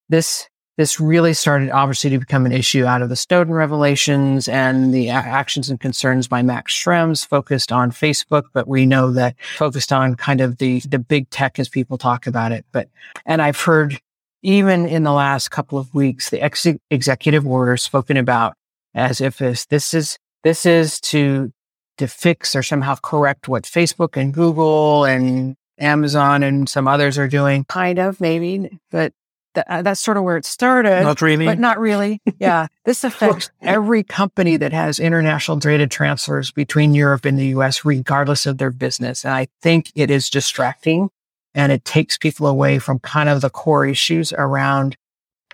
this 0.09 0.47
this 0.77 0.99
really 0.99 1.33
started 1.33 1.69
obviously 1.69 2.09
to 2.09 2.19
become 2.19 2.45
an 2.45 2.51
issue 2.51 2.85
out 2.85 3.01
of 3.01 3.09
the 3.09 3.15
Snowden 3.15 3.53
revelations 3.53 4.47
and 4.47 4.93
the 4.93 5.09
actions 5.09 5.69
and 5.69 5.79
concerns 5.79 6.27
by 6.27 6.41
Max 6.41 6.73
Schrems 6.73 7.25
focused 7.25 7.71
on 7.71 7.91
Facebook. 7.91 8.43
But 8.53 8.67
we 8.67 8.85
know 8.85 9.11
that 9.11 9.35
focused 9.57 9.93
on 9.93 10.15
kind 10.15 10.41
of 10.41 10.57
the, 10.57 10.81
the 10.81 10.99
big 10.99 11.29
tech 11.29 11.59
as 11.59 11.69
people 11.69 11.97
talk 11.97 12.27
about 12.27 12.51
it. 12.51 12.65
But, 12.71 12.89
and 13.25 13.41
I've 13.41 13.59
heard 13.59 13.99
even 14.41 14.85
in 14.85 15.03
the 15.03 15.13
last 15.13 15.49
couple 15.49 15.77
of 15.77 15.93
weeks, 15.93 16.29
the 16.29 16.41
ex- 16.41 16.67
executive 16.91 17.47
order 17.47 17.77
spoken 17.77 18.17
about 18.17 18.55
as 18.93 19.21
if 19.21 19.37
this, 19.37 19.65
this 19.65 19.93
is, 19.93 20.17
this 20.43 20.65
is 20.65 20.99
to, 20.99 21.51
to 21.97 22.07
fix 22.07 22.55
or 22.55 22.63
somehow 22.63 22.95
correct 22.95 23.47
what 23.47 23.63
Facebook 23.63 24.17
and 24.17 24.33
Google 24.33 25.05
and 25.05 25.55
Amazon 25.79 26.43
and 26.43 26.67
some 26.67 26.87
others 26.87 27.17
are 27.17 27.27
doing. 27.27 27.63
Kind 27.65 27.97
of, 27.97 28.19
maybe, 28.21 28.79
but 28.91 29.13
Th- 29.55 29.65
uh, 29.67 29.81
that's 29.81 30.01
sort 30.01 30.17
of 30.17 30.23
where 30.23 30.37
it 30.37 30.45
started. 30.45 31.03
Not 31.03 31.21
really. 31.21 31.45
But 31.45 31.59
not 31.59 31.79
really. 31.79 32.21
Yeah. 32.39 32.67
this 32.83 33.03
affects 33.05 33.49
every 33.61 34.03
company 34.03 34.57
that 34.57 34.73
has 34.73 34.99
international 34.99 35.57
data 35.57 35.87
transfers 35.87 36.51
between 36.51 36.93
Europe 36.93 37.25
and 37.25 37.39
the 37.39 37.47
US, 37.47 37.83
regardless 37.83 38.45
of 38.45 38.57
their 38.57 38.71
business. 38.71 39.23
And 39.25 39.33
I 39.33 39.47
think 39.61 39.91
it 39.95 40.11
is 40.11 40.29
distracting 40.29 41.09
and 41.55 41.71
it 41.71 41.85
takes 41.85 42.17
people 42.17 42.45
away 42.47 42.77
from 42.77 42.99
kind 42.99 43.29
of 43.29 43.41
the 43.41 43.49
core 43.49 43.85
issues 43.85 44.33
around 44.33 44.97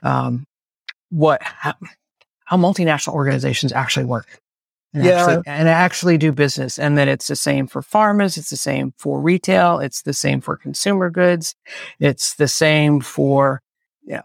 um, 0.02 0.46
what, 1.10 1.42
how, 1.44 1.76
how, 2.46 2.58
multinational 2.58 3.14
organizations 3.14 3.72
actually 3.72 4.06
work. 4.06 4.42
And, 4.94 5.06
yeah. 5.06 5.22
actually, 5.22 5.44
and 5.46 5.70
actually 5.70 6.18
do 6.18 6.32
business. 6.32 6.80
And 6.80 6.98
that 6.98 7.08
it's 7.08 7.28
the 7.28 7.36
same 7.36 7.68
for 7.68 7.82
farmers. 7.82 8.36
It's 8.36 8.50
the 8.50 8.58
same 8.58 8.94
for 8.98 9.22
retail. 9.22 9.80
It's 9.80 10.02
the 10.02 10.14
same 10.14 10.42
for 10.42 10.58
consumer 10.58 11.10
goods. 11.10 11.56
It's 12.00 12.34
the 12.36 12.48
same 12.48 13.00
for 13.00 13.62
yeah, 14.04 14.22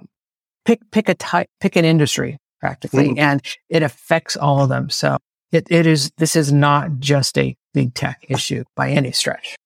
pick 0.65 0.81
pick 0.91 1.09
a 1.09 1.15
type, 1.15 1.49
pick 1.61 1.77
an 1.77 1.85
industry 1.85 2.39
practically, 2.61 3.11
mm. 3.11 3.19
and 3.19 3.43
it 3.69 3.83
affects 3.83 4.37
all 4.37 4.63
of 4.63 4.69
them. 4.69 4.91
So 4.91 5.19
it, 5.53 5.67
it 5.71 5.87
is 5.87 6.11
this 6.19 6.37
is 6.37 6.53
not 6.53 6.99
just 6.99 7.39
a 7.39 7.57
big 7.73 7.95
tech 7.95 8.25
issue 8.29 8.65
by 8.75 8.91
any 8.91 9.13
stretch. 9.13 9.57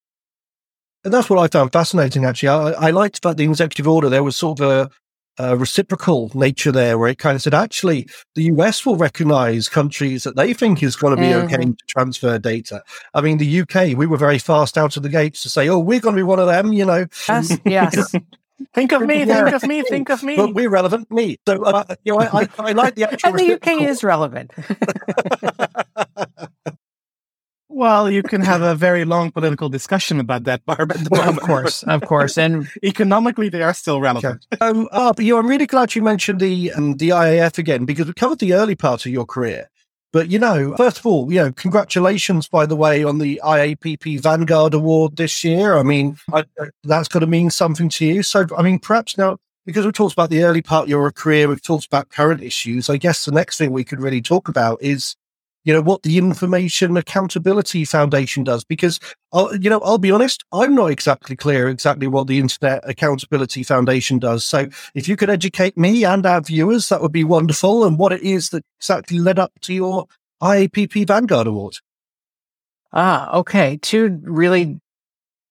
And 1.05 1.15
that's 1.15 1.31
what 1.31 1.39
I 1.39 1.49
found 1.49 1.73
fascinating. 1.73 2.25
Actually, 2.25 2.49
I, 2.51 2.89
I 2.89 2.91
liked 2.91 3.19
about 3.19 3.39
the 3.39 3.45
executive 3.45 3.89
order. 3.89 4.11
There 4.11 4.23
was 4.23 4.37
sort 4.37 4.61
of 4.61 4.91
a, 5.39 5.43
a, 5.43 5.57
reciprocal 5.57 6.31
nature 6.35 6.73
there, 6.73 6.99
where 6.99 7.09
it 7.09 7.19
kind 7.19 7.37
of 7.37 7.41
said, 7.41 7.55
actually, 7.55 8.07
the 8.35 8.45
US 8.45 8.85
will 8.85 8.97
recognize 8.97 9.71
countries 9.71 10.25
that 10.25 10.37
they 10.37 10.53
think 10.53 10.83
is 10.83 10.97
going 10.97 11.17
to 11.17 11.23
be 11.23 11.29
mm-hmm. 11.29 11.47
okay 11.47 11.65
to 11.65 11.87
transfer 11.89 12.39
data. 12.39 12.83
I 13.15 13.23
mean, 13.23 13.39
the 13.39 13.61
UK, 13.63 13.97
we 13.97 14.07
were 14.07 14.19
very 14.19 14.39
fast 14.39 14.77
out 14.77 14.99
of 14.99 15.03
the 15.03 15.09
gates 15.09 15.43
to 15.45 15.49
say, 15.49 15.71
oh, 15.71 15.79
we're 15.79 16.01
going 16.01 16.17
to 16.17 16.21
be 16.21 16.23
one 16.23 16.39
of 16.39 16.47
them. 16.47 16.75
You 16.75 16.85
know, 16.85 17.07
yes, 17.29 17.59
yes. 17.65 18.13
Think 18.75 18.93
of 18.93 19.03
me, 19.03 19.25
think 19.25 19.53
of 19.53 19.63
me, 19.65 19.83
think 19.83 20.11
of 20.11 20.23
me. 20.23 20.37
But 20.37 20.55
we're 20.55 20.69
relevant, 20.69 21.11
me. 21.11 21.39
So, 21.47 21.63
uh, 21.63 21.85
you 22.05 22.13
know, 22.13 22.21
I, 22.21 22.43
I, 22.43 22.49
I, 22.59 22.73
like 22.73 22.95
the 22.95 23.05
actual. 23.05 23.31
and 23.31 23.39
the 23.39 23.55
UK 23.55 23.83
is 23.83 24.05
relevant. 24.05 24.51
well, 27.69 28.11
you 28.11 28.23
can 28.23 28.43
have 28.43 28.61
a 28.61 28.75
very 28.75 29.05
long 29.05 29.31
political 29.31 29.69
discussion 29.69 30.21
about 30.21 30.45
that, 30.45 30.65
Barb. 30.67 30.93
of 30.93 31.11
course, 31.41 31.83
of 31.85 32.03
course, 32.03 32.37
and 32.37 32.69
economically, 32.85 33.49
they 33.49 33.63
are 33.63 33.75
still 33.75 34.01
relevant. 34.01 34.47
Okay. 34.53 34.65
Um, 34.65 34.89
uh, 34.93 35.13
but 35.15 35.25
you, 35.25 35.35
know, 35.35 35.41
I'm 35.41 35.49
really 35.49 35.67
glad 35.67 35.95
you 35.95 36.03
mentioned 36.03 36.41
the 36.41 36.73
um, 36.73 36.97
the 36.97 37.11
IAF 37.11 37.57
again 37.57 37.87
because 37.87 38.07
we 38.07 38.13
covered 38.13 38.41
the 38.41 38.55
early 38.55 38.75
part 38.75 39.07
of 39.07 39.13
your 39.13 39.25
career. 39.25 39.71
But 40.13 40.29
you 40.29 40.39
know, 40.39 40.77
first 40.77 40.99
of 40.99 41.07
all, 41.07 41.33
you 41.33 41.39
know, 41.39 41.53
congratulations, 41.53 42.49
by 42.49 42.67
the 42.67 42.77
way, 42.77 43.05
on 43.05 43.19
the 43.19 43.41
IAPP 43.45 44.21
Vanguard 44.21 44.75
Award 44.75 45.17
this 45.17 45.45
year. 45.45 45.77
I 45.77 45.83
mean, 45.83 46.19
I, 46.33 46.45
that's 46.83 47.09
got 47.09 47.21
to 47.21 47.27
mean 47.27 47.51
something 47.51 47.89
to 47.91 48.05
you. 48.05 48.23
So, 48.23 48.47
I 48.57 48.63
mean, 48.63 48.79
perhaps 48.81 49.17
now 49.17 49.39
because 49.67 49.87
we 49.87 49.93
talked 49.93 50.13
about 50.13 50.31
the 50.31 50.43
early 50.43 50.63
part 50.63 50.85
of 50.85 50.89
your 50.89 51.11
career, 51.13 51.49
we've 51.49 51.63
talked 51.63 51.87
about 51.87 52.09
current 52.09 52.43
issues. 52.43 52.89
I 52.91 52.97
guess 52.97 53.25
the 53.25 53.33
next 53.33 53.59
thing 53.59 53.73
we 53.73 53.85
could 53.85 54.01
really 54.01 54.23
talk 54.23 54.49
about 54.49 54.83
is 54.83 55.17
you 55.65 55.73
know, 55.73 55.83
what 55.83 56.03
the 56.03 56.19
Information 56.19 56.97
Accountability 56.97 57.85
Foundation 57.85 58.45
does. 58.45 58.65
Because, 58.65 58.99
I'll, 59.33 59.55
you 59.57 59.71
know, 59.71 59.81
I'll 59.81 59.99
be 59.99 60.11
honest, 60.11 60.45
I'm 60.53 60.75
not 60.75 60.91
exactly 60.91 61.37
clear 61.37 61.69
exactly 61.69 62.07
what 62.07 62.27
the 62.27 62.39
Internet 62.39 62.83
Accountability 62.89 63.63
Foundation 63.63 64.19
does. 64.19 64.45
So 64.45 64.69
if 64.95 65.09
you 65.09 65.17
could 65.17 65.31
educate 65.31 65.77
me 65.77 66.05
and 66.05 66.25
our 66.25 66.41
viewers, 66.41 66.89
that 66.89 67.03
would 67.03 67.13
be 67.13 67.25
wonderful. 67.25 67.85
And 67.85 67.99
what 67.99 68.13
it 68.13 68.23
is 68.23 68.51
that 68.51 68.65
exactly 68.79 69.19
led 69.19 69.39
up 69.39 69.53
to 69.63 69.75
your 69.75 70.07
IAPP 70.43 71.07
Vanguard 71.07 71.47
Award. 71.47 71.75
Ah, 72.93 73.33
okay. 73.39 73.79
Two 73.81 74.21
really 74.23 74.81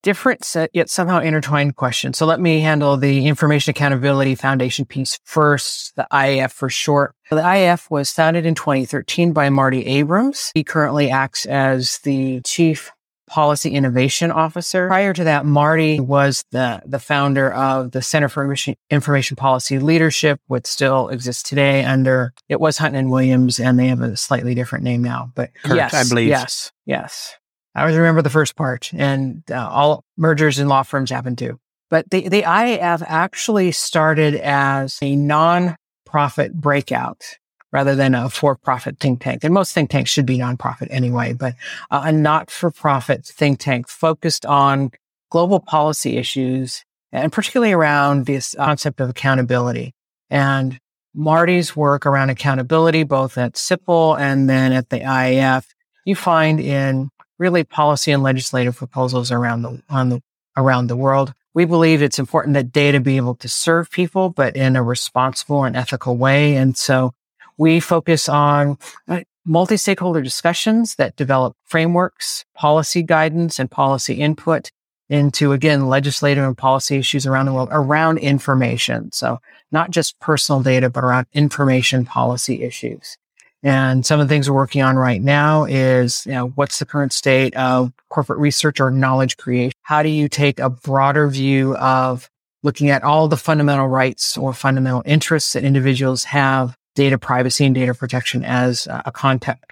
different 0.04 0.44
set 0.44 0.70
yet 0.74 0.90
somehow 0.90 1.20
intertwined 1.20 1.76
questions. 1.76 2.18
So 2.18 2.26
let 2.26 2.40
me 2.40 2.60
handle 2.60 2.98
the 2.98 3.28
Information 3.28 3.72
Accountability 3.72 4.36
Foundation 4.36 4.86
piece 4.86 5.20
first, 5.24 5.96
the 5.96 6.08
IAF 6.12 6.52
for 6.52 6.70
short. 6.70 7.16
The 7.30 7.38
IAF 7.38 7.90
was 7.92 8.12
founded 8.12 8.46
in 8.46 8.56
2013 8.56 9.34
by 9.34 9.50
Marty 9.50 9.86
Abrams. 9.86 10.52
He 10.54 10.64
currently 10.64 11.10
acts 11.10 11.46
as 11.46 12.00
the 12.00 12.42
chief 12.42 12.92
policy 13.30 13.70
innovation 13.70 14.32
officer. 14.32 14.88
Prior 14.88 15.14
to 15.14 15.24
that, 15.24 15.46
Marty 15.46 16.00
was 16.00 16.44
the, 16.52 16.82
the 16.86 17.00
founder 17.00 17.54
of 17.54 17.92
the 17.92 18.02
Center 18.02 18.28
for 18.28 18.56
Information 18.90 19.36
Policy 19.38 19.80
Leadership, 19.80 20.42
which 20.48 20.66
still 20.66 21.10
exists 21.10 21.44
today 21.44 21.86
under, 21.86 22.34
it 22.50 22.60
was 22.60 22.78
Hunton 22.78 23.00
and 23.00 23.12
Williams, 23.12 23.60
and 23.60 23.80
they 23.80 23.88
have 23.88 24.02
a 24.02 24.18
slightly 24.18 24.56
different 24.56 24.84
name 24.84 25.04
now, 25.04 25.32
but 25.36 25.52
Kurth, 25.64 25.76
yes, 25.76 25.94
I 25.94 26.10
believe. 26.10 26.28
Yes, 26.28 26.72
yes. 26.86 27.36
I 27.80 27.84
always 27.84 27.96
remember 27.96 28.22
the 28.22 28.30
first 28.30 28.58
part, 28.58 28.92
and 28.94 29.42
uh, 29.50 29.70
all 29.70 30.04
mergers 30.18 30.60
in 30.60 30.68
law 30.68 30.84
firms 30.84 31.12
happen 31.12 31.38
too. 31.38 31.62
But 31.90 32.10
the, 32.10 32.28
the 32.28 32.42
IAF 32.42 33.02
actually 33.08 33.72
started 33.72 34.36
as 34.36 34.98
a 35.02 35.16
non-profit 35.16 36.54
breakout 36.54 37.24
rather 37.72 37.96
than 37.96 38.16
a 38.16 38.30
for-profit 38.30 39.00
think 39.00 39.22
tank. 39.22 39.46
And 39.46 39.54
most 39.54 39.72
think 39.72 39.90
tanks 39.90 40.10
should 40.10 40.26
be 40.26 40.40
nonprofit 40.40 40.88
anyway, 40.90 41.32
but 41.32 41.56
uh, 41.90 42.02
a 42.04 42.12
not-for-profit 42.12 43.26
think 43.26 43.60
tank 43.60 43.88
focused 43.88 44.46
on 44.46 44.92
global 45.32 45.62
policy 45.62 46.18
issues 46.18 46.84
and 47.14 47.32
particularly 47.32 47.72
around 47.72 48.26
this 48.26 48.56
concept 48.58 49.00
of 49.00 49.10
accountability. 49.10 49.94
And 50.30 50.78
Marty's 51.16 51.78
work 51.78 52.06
around 52.06 52.30
accountability, 52.30 53.04
both 53.04 53.38
at 53.38 53.54
CIPL 53.54 54.20
and 54.20 54.50
then 54.50 54.74
at 54.74 54.90
the 54.90 55.00
IAF, 55.00 55.66
you 56.04 56.16
find 56.16 56.60
in 56.60 57.10
really 57.40 57.64
policy 57.64 58.12
and 58.12 58.22
legislative 58.22 58.76
proposals 58.76 59.32
around 59.32 59.64
the, 59.64 59.82
on 59.90 60.10
the, 60.10 60.22
around 60.56 60.88
the 60.88 60.98
world. 60.98 61.34
We 61.54 61.66
believe 61.66 62.02
it's 62.02 62.20
important 62.20 62.54
that 62.54 62.72
data 62.72 63.00
be 63.00 63.18
able 63.18 63.36
to 63.36 63.50
serve 63.50 63.90
people, 63.90 64.30
but 64.30 64.56
in 64.56 64.76
a 64.76 64.84
responsible 64.84 65.64
and 65.64 65.76
ethical 65.76 66.16
way. 66.16 66.56
And 66.56 66.78
so 66.78 67.14
we 67.58 67.80
focus 67.80 68.30
on 68.30 68.78
uh, 69.08 69.22
multi-stakeholder 69.46 70.22
discussions 70.22 70.96
that 70.96 71.16
develop 71.16 71.56
frameworks, 71.66 72.46
policy 72.54 73.02
guidance 73.02 73.58
and 73.58 73.72
policy 73.72 74.16
input 74.16 74.72
into 75.10 75.54
again 75.54 75.88
legislative 75.88 76.44
and 76.44 76.58
policy 76.58 76.98
issues 76.98 77.26
around 77.26 77.48
the 77.48 77.54
world 77.54 77.70
around 77.72 78.20
information. 78.20 79.12
So 79.12 79.40
not 79.72 79.90
just 79.90 80.20
personal 80.20 80.62
data, 80.62 80.90
but 80.90 81.04
around 81.04 81.26
information 81.34 82.06
policy 82.06 82.62
issues. 82.64 83.18
And 83.62 84.06
some 84.06 84.20
of 84.20 84.28
the 84.28 84.34
things 84.34 84.50
we're 84.50 84.56
working 84.56 84.82
on 84.82 84.96
right 84.96 85.22
now 85.22 85.66
is, 85.66 86.26
you 86.26 86.32
know, 86.32 86.48
what's 86.50 86.80
the 86.80 86.86
current 86.86 87.12
state 87.12 87.56
of 87.56 87.92
corporate 88.10 88.40
research 88.40 88.80
or 88.80 88.90
knowledge 88.90 89.38
creation? 89.38 89.74
How 89.82 90.02
do 90.02 90.10
you 90.10 90.30
take 90.30 90.60
a 90.60 90.70
broader 90.70 91.28
view 91.28 91.76
of 91.76 92.30
looking 92.64 92.90
at 92.90 93.04
all 93.04 93.28
the 93.28 93.38
fundamental 93.38 93.88
rights 93.88 94.38
or 94.38 94.54
fundamental 94.54 95.04
interests 95.06 95.54
that 95.54 95.64
individuals 95.64 96.24
have, 96.26 96.76
data 96.96 97.18
privacy 97.18 97.66
and 97.66 97.76
data 97.76 97.94
protection 97.94 98.44
as 98.44 98.88
a 98.88 99.12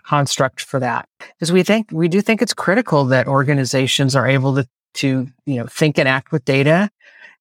construct 0.04 0.62
for 0.62 0.80
that? 0.80 1.08
Because 1.20 1.52
we 1.52 1.64
think, 1.64 1.90
we 1.92 2.08
do 2.08 2.22
think 2.22 2.42
it's 2.42 2.54
critical 2.54 3.06
that 3.06 3.28
organizations 3.28 4.16
are 4.16 4.28
able 4.28 4.56
to, 4.56 4.68
to, 4.96 5.28
you 5.46 5.56
know, 5.56 5.66
think 5.66 5.98
and 5.98 6.08
act 6.08 6.32
with 6.32 6.46
data 6.46 6.90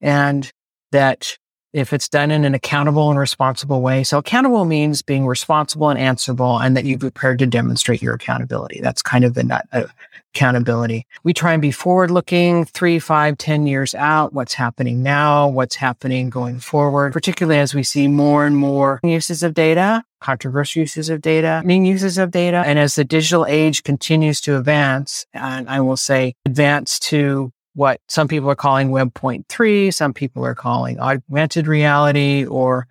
and 0.00 0.50
that 0.92 1.36
if 1.76 1.92
it's 1.92 2.08
done 2.08 2.30
in 2.30 2.44
an 2.44 2.54
accountable 2.54 3.10
and 3.10 3.18
responsible 3.18 3.82
way. 3.82 4.02
So 4.02 4.18
accountable 4.18 4.64
means 4.64 5.02
being 5.02 5.26
responsible 5.26 5.90
and 5.90 5.98
answerable 5.98 6.58
and 6.58 6.76
that 6.76 6.84
you've 6.84 7.00
prepared 7.00 7.38
to 7.40 7.46
demonstrate 7.46 8.00
your 8.00 8.14
accountability. 8.14 8.80
That's 8.80 9.02
kind 9.02 9.24
of 9.24 9.34
the 9.34 9.44
nut 9.44 9.66
of 9.72 9.92
accountability. 10.34 11.06
We 11.22 11.34
try 11.34 11.52
and 11.52 11.60
be 11.60 11.70
forward 11.70 12.10
looking 12.10 12.64
three, 12.64 12.98
five, 12.98 13.36
ten 13.36 13.66
years 13.66 13.94
out. 13.94 14.32
What's 14.32 14.54
happening 14.54 15.02
now? 15.02 15.48
What's 15.48 15.76
happening 15.76 16.30
going 16.30 16.60
forward? 16.60 17.12
Particularly 17.12 17.58
as 17.58 17.74
we 17.74 17.82
see 17.82 18.08
more 18.08 18.46
and 18.46 18.56
more 18.56 19.00
uses 19.02 19.42
of 19.42 19.54
data, 19.54 20.02
controversial 20.20 20.80
uses 20.80 21.10
of 21.10 21.20
data, 21.20 21.62
mean 21.64 21.84
uses 21.84 22.16
of 22.16 22.30
data. 22.30 22.62
And 22.66 22.78
as 22.78 22.94
the 22.94 23.04
digital 23.04 23.46
age 23.46 23.82
continues 23.82 24.40
to 24.42 24.58
advance, 24.58 25.26
and 25.34 25.68
I 25.68 25.80
will 25.80 25.96
say 25.96 26.34
advance 26.46 26.98
to 27.00 27.52
what 27.76 28.00
some 28.08 28.26
people 28.26 28.50
are 28.50 28.56
calling 28.56 28.90
Web 28.90 29.14
Point 29.14 29.46
Three, 29.48 29.92
some 29.92 30.12
people 30.12 30.44
are 30.44 30.56
calling 30.56 30.98
augmented 30.98 31.68
reality 31.68 32.44
or 32.44 32.88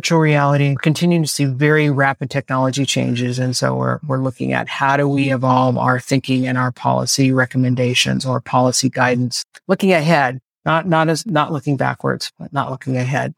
virtual 0.00 0.20
reality. 0.20 0.70
We're 0.70 0.76
continuing 0.76 1.24
to 1.24 1.28
see 1.28 1.44
very 1.44 1.90
rapid 1.90 2.30
technology 2.30 2.86
changes. 2.86 3.38
And 3.38 3.56
so 3.56 3.74
we're, 3.74 3.98
we're 4.06 4.22
looking 4.22 4.52
at 4.52 4.68
how 4.68 4.96
do 4.96 5.08
we 5.08 5.32
evolve 5.32 5.76
our 5.76 5.98
thinking 5.98 6.46
and 6.46 6.56
our 6.56 6.70
policy 6.70 7.32
recommendations 7.32 8.24
or 8.24 8.40
policy 8.40 8.88
guidance, 8.88 9.44
looking 9.66 9.92
ahead, 9.92 10.38
not, 10.64 10.86
not 10.86 11.08
as, 11.08 11.26
not 11.26 11.52
looking 11.52 11.76
backwards, 11.76 12.30
but 12.38 12.52
not 12.52 12.70
looking 12.70 12.96
ahead. 12.96 13.34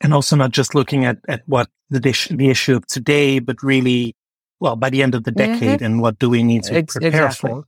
And 0.00 0.14
also 0.14 0.36
not 0.36 0.52
just 0.52 0.72
looking 0.72 1.04
at, 1.04 1.18
at 1.26 1.42
what 1.46 1.68
the, 1.90 1.98
dish, 1.98 2.28
the 2.28 2.48
issue 2.48 2.76
of 2.76 2.86
today, 2.86 3.40
but 3.40 3.60
really, 3.64 4.14
well, 4.60 4.76
by 4.76 4.90
the 4.90 5.02
end 5.02 5.16
of 5.16 5.24
the 5.24 5.32
mm-hmm. 5.32 5.52
decade 5.52 5.76
mm-hmm. 5.78 5.84
and 5.84 6.00
what 6.00 6.20
do 6.20 6.30
we 6.30 6.44
need 6.44 6.62
to 6.64 6.84
prepare 6.84 7.26
exactly. 7.26 7.50
for, 7.50 7.64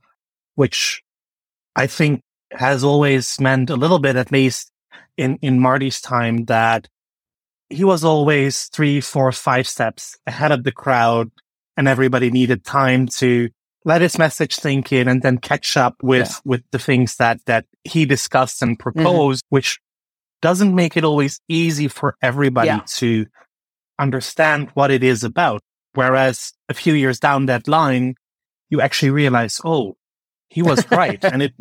which 0.55 1.01
I 1.75 1.87
think 1.87 2.21
has 2.51 2.83
always 2.83 3.39
meant 3.39 3.69
a 3.69 3.75
little 3.75 3.99
bit, 3.99 4.15
at 4.15 4.31
least 4.31 4.71
in, 5.17 5.37
in 5.41 5.59
Marty's 5.59 6.01
time 6.01 6.45
that 6.45 6.87
he 7.69 7.83
was 7.83 8.03
always 8.03 8.65
three, 8.65 8.99
four, 8.99 9.31
five 9.31 9.67
steps 9.67 10.17
ahead 10.27 10.51
of 10.51 10.63
the 10.63 10.71
crowd 10.71 11.31
and 11.77 11.87
everybody 11.87 12.29
needed 12.29 12.65
time 12.65 13.07
to 13.07 13.49
let 13.85 14.01
his 14.01 14.17
message 14.17 14.55
sink 14.55 14.91
in 14.91 15.07
and 15.07 15.21
then 15.21 15.37
catch 15.37 15.77
up 15.77 15.95
with, 16.03 16.29
yeah. 16.29 16.35
with 16.43 16.63
the 16.71 16.79
things 16.79 17.15
that, 17.15 17.39
that 17.45 17.65
he 17.83 18.05
discussed 18.05 18.61
and 18.61 18.77
mm-hmm. 18.77 18.83
proposed, 18.83 19.45
mm-hmm. 19.45 19.55
which 19.55 19.79
doesn't 20.41 20.75
make 20.75 20.97
it 20.97 21.03
always 21.03 21.39
easy 21.47 21.87
for 21.87 22.15
everybody 22.21 22.67
yeah. 22.67 22.81
to 22.85 23.25
understand 23.99 24.69
what 24.73 24.91
it 24.91 25.03
is 25.03 25.23
about. 25.23 25.61
Whereas 25.93 26.53
a 26.69 26.73
few 26.73 26.93
years 26.93 27.19
down 27.19 27.45
that 27.45 27.67
line, 27.67 28.15
you 28.69 28.81
actually 28.81 29.11
realize, 29.11 29.59
oh, 29.63 29.95
he 30.51 30.61
was 30.61 30.85
right. 30.91 31.23
and 31.23 31.41
it, 31.41 31.53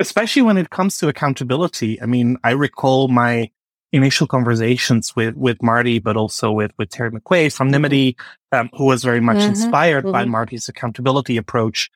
especially 0.00 0.42
when 0.42 0.56
it 0.56 0.70
comes 0.70 0.96
to 0.98 1.08
accountability. 1.08 2.00
I 2.00 2.06
mean, 2.06 2.38
I 2.44 2.52
recall 2.52 3.08
my 3.08 3.50
initial 3.92 4.26
conversations 4.26 5.14
with, 5.16 5.34
with 5.36 5.62
Marty, 5.62 5.98
but 5.98 6.16
also 6.16 6.52
with, 6.52 6.72
with 6.78 6.90
Terry 6.90 7.10
McQuay 7.10 7.52
from 7.52 7.70
mm-hmm. 7.70 8.22
Um, 8.52 8.70
who 8.74 8.84
was 8.84 9.02
very 9.02 9.20
much 9.20 9.38
mm-hmm, 9.38 9.48
inspired 9.48 10.04
mm-hmm. 10.04 10.12
by 10.12 10.24
Marty's 10.24 10.68
accountability 10.68 11.36
approach 11.36 11.90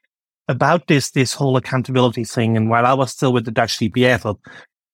about 0.48 0.88
this, 0.88 1.12
this 1.12 1.32
whole 1.32 1.56
accountability 1.56 2.24
thing. 2.24 2.56
And 2.56 2.68
while 2.68 2.84
I 2.84 2.92
was 2.92 3.12
still 3.12 3.32
with 3.32 3.44
the 3.44 3.52
Dutch 3.52 3.78
DPA, 3.78 4.14
I 4.14 4.16
thought, 4.16 4.40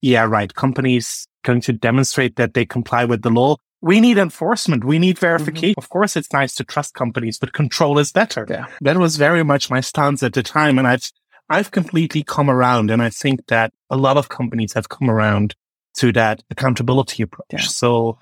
yeah, 0.03 0.25
right. 0.25 0.55
Companies 0.55 1.27
going 1.45 1.63
to 1.63 1.73
demonstrate 1.73 2.37
that 2.37 2.55
they 2.55 2.67
comply 2.67 3.07
with 3.07 3.23
the 3.23 3.31
law. 3.31 3.57
We 3.83 4.01
need 4.01 4.19
enforcement. 4.19 4.85
We 4.85 4.99
need 4.99 5.17
mm-hmm. 5.17 5.27
verification. 5.27 5.71
Mm-hmm. 5.71 5.85
Of 5.85 5.89
course, 5.89 6.17
it's 6.17 6.33
nice 6.33 6.55
to 6.57 6.65
trust 6.65 6.95
companies, 6.95 7.39
but 7.39 7.53
control 7.53 7.99
is 7.99 8.13
better. 8.13 8.47
Yeah. 8.49 8.67
That 8.81 8.97
was 8.97 9.17
very 9.17 9.45
much 9.45 9.71
my 9.71 9.81
stance 9.81 10.23
at 10.23 10.33
the 10.33 10.43
time. 10.43 10.79
And 10.79 10.87
I've 10.87 11.11
I've 11.49 11.71
completely 11.71 12.23
come 12.23 12.51
around. 12.51 12.91
And 12.91 13.03
I 13.03 13.11
think 13.11 13.47
that 13.49 13.73
a 13.91 13.97
lot 13.97 14.17
of 14.17 14.29
companies 14.29 14.73
have 14.73 14.89
come 14.89 15.09
around 15.11 15.55
to 15.99 16.13
that 16.13 16.43
accountability 16.51 17.23
approach. 17.23 17.47
Yeah. 17.53 17.61
So 17.61 18.19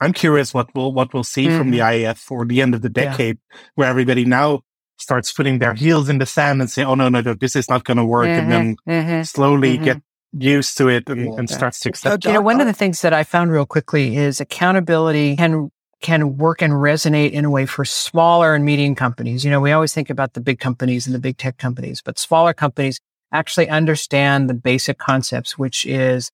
I'm 0.00 0.12
curious 0.12 0.52
what 0.52 0.68
we'll, 0.74 0.92
what 0.92 1.14
we'll 1.14 1.24
see 1.24 1.46
mm-hmm. 1.46 1.58
from 1.58 1.70
the 1.70 1.78
mm-hmm. 1.78 2.04
IAF 2.04 2.18
for 2.18 2.44
the 2.44 2.60
end 2.60 2.74
of 2.74 2.82
the 2.82 2.88
decade, 2.88 3.38
yeah. 3.50 3.58
where 3.76 3.88
everybody 3.88 4.24
now 4.24 4.62
starts 4.98 5.32
putting 5.32 5.58
their 5.58 5.74
heels 5.74 6.08
in 6.08 6.18
the 6.18 6.26
sand 6.26 6.60
and 6.60 6.70
say, 6.70 6.84
Oh, 6.84 6.94
no, 6.94 7.08
no, 7.08 7.20
no, 7.20 7.34
this 7.34 7.56
is 7.56 7.68
not 7.68 7.84
going 7.84 7.96
to 7.96 8.04
work. 8.04 8.26
Mm-hmm. 8.26 8.40
And 8.40 8.52
then 8.52 8.76
mm-hmm. 8.88 9.22
slowly 9.22 9.78
get 9.78 10.02
used 10.36 10.76
to 10.78 10.88
it 10.88 11.08
and, 11.08 11.38
and 11.38 11.48
starts 11.48 11.80
to 11.80 11.90
accept. 11.90 12.24
You 12.24 12.32
know, 12.32 12.40
one 12.40 12.60
of 12.60 12.66
the 12.66 12.72
things 12.72 13.02
that 13.02 13.12
I 13.12 13.24
found 13.24 13.50
real 13.50 13.66
quickly 13.66 14.16
is 14.16 14.40
accountability 14.40 15.36
can 15.36 15.70
can 16.00 16.36
work 16.36 16.60
and 16.60 16.74
resonate 16.74 17.30
in 17.30 17.46
a 17.46 17.50
way 17.50 17.64
for 17.64 17.84
smaller 17.84 18.54
and 18.54 18.62
medium 18.64 18.94
companies. 18.94 19.42
You 19.42 19.50
know, 19.50 19.60
we 19.60 19.72
always 19.72 19.94
think 19.94 20.10
about 20.10 20.34
the 20.34 20.40
big 20.40 20.60
companies 20.60 21.06
and 21.06 21.14
the 21.14 21.18
big 21.18 21.38
tech 21.38 21.56
companies, 21.56 22.02
but 22.02 22.18
smaller 22.18 22.52
companies 22.52 23.00
actually 23.32 23.70
understand 23.70 24.50
the 24.50 24.54
basic 24.54 24.98
concepts, 24.98 25.56
which 25.56 25.86
is 25.86 26.30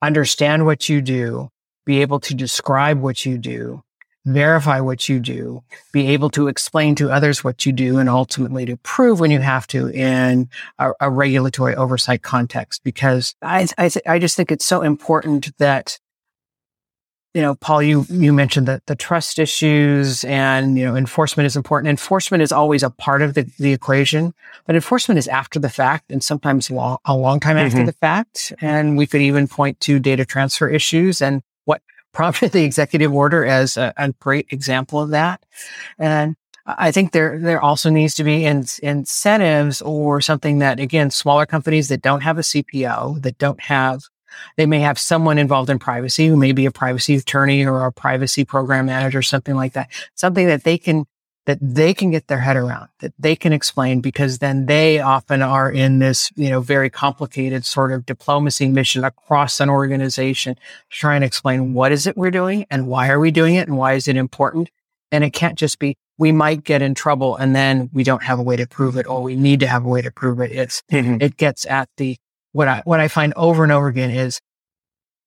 understand 0.00 0.64
what 0.64 0.88
you 0.88 1.02
do, 1.02 1.50
be 1.84 2.00
able 2.00 2.18
to 2.20 2.34
describe 2.34 3.00
what 3.00 3.26
you 3.26 3.36
do, 3.36 3.82
verify 4.24 4.80
what 4.80 5.08
you 5.08 5.18
do, 5.20 5.62
be 5.92 6.08
able 6.08 6.30
to 6.30 6.48
explain 6.48 6.94
to 6.96 7.10
others 7.10 7.42
what 7.42 7.66
you 7.66 7.72
do, 7.72 7.98
and 7.98 8.08
ultimately 8.08 8.64
to 8.66 8.76
prove 8.78 9.20
when 9.20 9.30
you 9.30 9.40
have 9.40 9.66
to 9.68 9.88
in 9.88 10.48
a, 10.78 10.92
a 11.00 11.10
regulatory 11.10 11.74
oversight 11.74 12.22
context. 12.22 12.84
Because 12.84 13.34
I, 13.42 13.66
I, 13.78 13.90
I 14.06 14.18
just 14.18 14.36
think 14.36 14.52
it's 14.52 14.64
so 14.64 14.82
important 14.82 15.56
that 15.58 15.98
you 17.34 17.40
know, 17.40 17.54
Paul, 17.54 17.82
you, 17.82 18.04
you 18.10 18.32
mentioned 18.32 18.68
that 18.68 18.84
the 18.86 18.94
trust 18.94 19.38
issues 19.38 20.22
and, 20.24 20.76
you 20.76 20.84
know, 20.84 20.94
enforcement 20.94 21.46
is 21.46 21.56
important. 21.56 21.88
Enforcement 21.88 22.42
is 22.42 22.52
always 22.52 22.82
a 22.82 22.90
part 22.90 23.22
of 23.22 23.32
the, 23.32 23.50
the 23.58 23.72
equation, 23.72 24.34
but 24.66 24.74
enforcement 24.74 25.18
is 25.18 25.28
after 25.28 25.58
the 25.58 25.70
fact 25.70 26.12
and 26.12 26.22
sometimes 26.22 26.70
long, 26.70 26.98
a 27.06 27.16
long 27.16 27.40
time 27.40 27.56
after 27.56 27.78
mm-hmm. 27.78 27.86
the 27.86 27.92
fact. 27.94 28.52
And 28.60 28.98
we 28.98 29.06
could 29.06 29.22
even 29.22 29.48
point 29.48 29.80
to 29.80 29.98
data 29.98 30.26
transfer 30.26 30.68
issues 30.68 31.22
and 31.22 31.42
what 31.64 31.80
prompted 32.12 32.52
the 32.52 32.64
executive 32.64 33.12
order 33.12 33.44
as 33.44 33.76
a, 33.76 33.92
a 33.96 34.12
great 34.12 34.46
example 34.50 35.00
of 35.00 35.10
that. 35.10 35.44
And 35.98 36.36
I 36.64 36.92
think 36.92 37.12
there 37.12 37.38
there 37.38 37.60
also 37.60 37.90
needs 37.90 38.14
to 38.14 38.24
be 38.24 38.44
in, 38.44 38.64
incentives 38.82 39.82
or 39.82 40.20
something 40.20 40.60
that 40.60 40.78
again 40.78 41.10
smaller 41.10 41.46
companies 41.46 41.88
that 41.88 42.02
don't 42.02 42.20
have 42.20 42.38
a 42.38 42.42
CPO 42.42 43.22
that 43.22 43.38
don't 43.38 43.60
have 43.60 44.02
they 44.56 44.66
may 44.66 44.80
have 44.80 44.98
someone 44.98 45.38
involved 45.38 45.70
in 45.70 45.78
privacy 45.78 46.26
who 46.26 46.36
may 46.36 46.52
be 46.52 46.66
a 46.66 46.70
privacy 46.70 47.16
attorney 47.16 47.66
or 47.66 47.84
a 47.84 47.92
privacy 47.92 48.44
program 48.44 48.86
manager, 48.86 49.22
something 49.22 49.54
like 49.54 49.74
that. 49.74 49.90
Something 50.14 50.46
that 50.46 50.64
they 50.64 50.78
can 50.78 51.04
that 51.46 51.58
they 51.60 51.92
can 51.92 52.10
get 52.10 52.28
their 52.28 52.38
head 52.38 52.56
around, 52.56 52.88
that 53.00 53.12
they 53.18 53.34
can 53.34 53.52
explain 53.52 54.00
because 54.00 54.38
then 54.38 54.66
they 54.66 55.00
often 55.00 55.42
are 55.42 55.70
in 55.70 55.98
this, 55.98 56.30
you 56.36 56.48
know, 56.48 56.60
very 56.60 56.88
complicated 56.88 57.64
sort 57.64 57.90
of 57.90 58.06
diplomacy 58.06 58.68
mission 58.68 59.02
across 59.02 59.58
an 59.58 59.68
organization 59.68 60.54
to 60.54 60.96
try 60.96 61.16
and 61.16 61.24
explain 61.24 61.74
what 61.74 61.90
is 61.90 62.06
it 62.06 62.16
we're 62.16 62.30
doing 62.30 62.64
and 62.70 62.86
why 62.86 63.08
are 63.08 63.18
we 63.18 63.30
doing 63.30 63.56
it 63.56 63.66
and 63.66 63.76
why 63.76 63.94
is 63.94 64.06
it 64.06 64.16
important? 64.16 64.70
And 65.10 65.24
it 65.24 65.32
can't 65.32 65.58
just 65.58 65.80
be, 65.80 65.96
we 66.16 66.30
might 66.30 66.62
get 66.62 66.80
in 66.80 66.94
trouble 66.94 67.36
and 67.36 67.56
then 67.56 67.90
we 67.92 68.04
don't 68.04 68.22
have 68.22 68.38
a 68.38 68.42
way 68.42 68.56
to 68.56 68.66
prove 68.66 68.96
it 68.96 69.08
or 69.08 69.20
we 69.22 69.34
need 69.34 69.60
to 69.60 69.66
have 69.66 69.84
a 69.84 69.88
way 69.88 70.00
to 70.00 70.12
prove 70.12 70.40
it. 70.40 70.52
It's, 70.52 70.82
mm-hmm. 70.92 71.16
it 71.20 71.36
gets 71.36 71.66
at 71.66 71.88
the 71.96 72.16
what 72.52 72.68
I, 72.68 72.82
what 72.84 73.00
I 73.00 73.08
find 73.08 73.32
over 73.34 73.64
and 73.64 73.72
over 73.72 73.88
again 73.88 74.10
is 74.10 74.40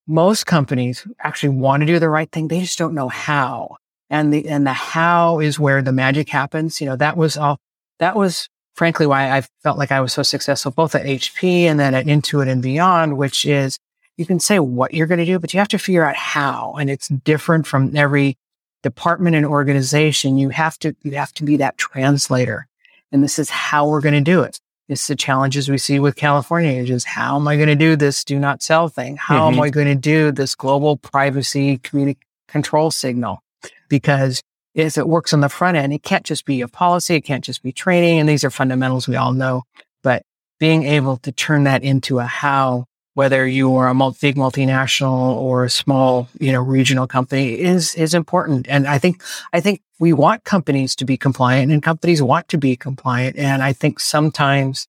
most 0.07 0.45
companies 0.45 1.05
actually 1.19 1.49
want 1.49 1.81
to 1.81 1.87
do 1.87 1.99
the 1.99 2.09
right 2.09 2.31
thing. 2.31 2.47
They 2.47 2.61
just 2.61 2.77
don't 2.77 2.93
know 2.93 3.09
how. 3.09 3.77
And 4.09 4.33
the, 4.33 4.47
and 4.47 4.65
the 4.65 4.73
how 4.73 5.39
is 5.39 5.59
where 5.59 5.81
the 5.81 5.91
magic 5.91 6.29
happens. 6.29 6.79
You 6.79 6.87
know, 6.87 6.95
that 6.95 7.17
was 7.17 7.37
all, 7.37 7.59
that 7.99 8.15
was 8.15 8.49
frankly 8.75 9.07
why 9.07 9.35
I 9.35 9.41
felt 9.63 9.77
like 9.77 9.91
I 9.91 10.01
was 10.01 10.13
so 10.13 10.21
successful 10.21 10.71
both 10.71 10.95
at 10.95 11.05
HP 11.05 11.61
and 11.61 11.79
then 11.79 11.95
at 11.95 12.05
Intuit 12.05 12.47
and 12.47 12.61
beyond, 12.61 13.17
which 13.17 13.45
is 13.45 13.79
you 14.17 14.25
can 14.25 14.39
say 14.39 14.59
what 14.59 14.93
you're 14.93 15.07
going 15.07 15.19
to 15.19 15.25
do, 15.25 15.39
but 15.39 15.53
you 15.53 15.59
have 15.59 15.67
to 15.69 15.79
figure 15.79 16.05
out 16.05 16.15
how. 16.15 16.75
And 16.79 16.89
it's 16.89 17.07
different 17.07 17.67
from 17.67 17.95
every 17.95 18.37
department 18.83 19.35
and 19.35 19.45
organization. 19.45 20.37
You 20.37 20.49
have 20.49 20.77
to, 20.79 20.95
you 21.03 21.11
have 21.13 21.33
to 21.33 21.43
be 21.43 21.57
that 21.57 21.77
translator. 21.77 22.67
And 23.11 23.23
this 23.23 23.39
is 23.39 23.49
how 23.49 23.87
we're 23.87 24.01
going 24.01 24.13
to 24.13 24.21
do 24.21 24.41
it. 24.41 24.59
It's 24.87 25.07
the 25.07 25.15
challenges 25.15 25.67
we 25.67 25.77
see 25.77 25.99
with 25.99 26.15
California. 26.15 26.71
Is 26.71 27.03
how 27.03 27.37
am 27.37 27.47
I 27.47 27.55
going 27.55 27.69
to 27.69 27.75
do 27.75 27.95
this 27.95 28.23
do 28.23 28.37
not 28.37 28.61
sell 28.61 28.87
thing? 28.87 29.17
How 29.17 29.47
mm-hmm. 29.47 29.55
am 29.55 29.63
I 29.63 29.69
going 29.69 29.87
to 29.87 29.95
do 29.95 30.31
this 30.31 30.53
global 30.53 30.97
privacy 30.97 31.79
communi- 31.79 32.17
control 32.47 32.91
signal? 32.91 33.41
Because 33.89 34.41
if 34.73 34.97
it 34.97 35.07
works 35.07 35.33
on 35.33 35.39
the 35.39 35.49
front 35.49 35.77
end, 35.77 35.93
it 35.93 36.03
can't 36.03 36.25
just 36.25 36.45
be 36.45 36.61
a 36.61 36.67
policy. 36.67 37.15
It 37.15 37.21
can't 37.21 37.43
just 37.43 37.63
be 37.63 37.71
training. 37.71 38.19
And 38.19 38.27
these 38.27 38.43
are 38.43 38.49
fundamentals 38.49 39.07
we 39.07 39.15
all 39.15 39.33
know, 39.33 39.63
but 40.03 40.23
being 40.59 40.83
able 40.83 41.17
to 41.17 41.31
turn 41.31 41.63
that 41.63 41.83
into 41.83 42.19
a 42.19 42.25
how, 42.25 42.85
whether 43.13 43.47
you 43.47 43.73
are 43.75 43.87
a 43.87 43.93
multi- 43.93 44.17
big 44.21 44.35
multinational 44.35 45.35
or 45.35 45.63
a 45.63 45.69
small, 45.69 46.27
you 46.39 46.51
know, 46.51 46.61
regional 46.61 47.07
company 47.07 47.59
is, 47.59 47.95
is 47.95 48.13
important. 48.13 48.67
And 48.67 48.85
I 48.87 48.97
think, 48.97 49.23
I 49.53 49.61
think 49.61 49.81
we 49.99 50.11
want 50.11 50.43
companies 50.43 50.95
to 50.97 51.05
be 51.05 51.15
compliant 51.15 51.71
and 51.71 51.81
companies 51.81 52.21
want 52.21 52.49
to 52.49 52.57
be 52.57 52.75
compliant. 52.75 53.37
And 53.37 53.63
I 53.63 53.71
think 53.71 54.01
sometimes 54.01 54.87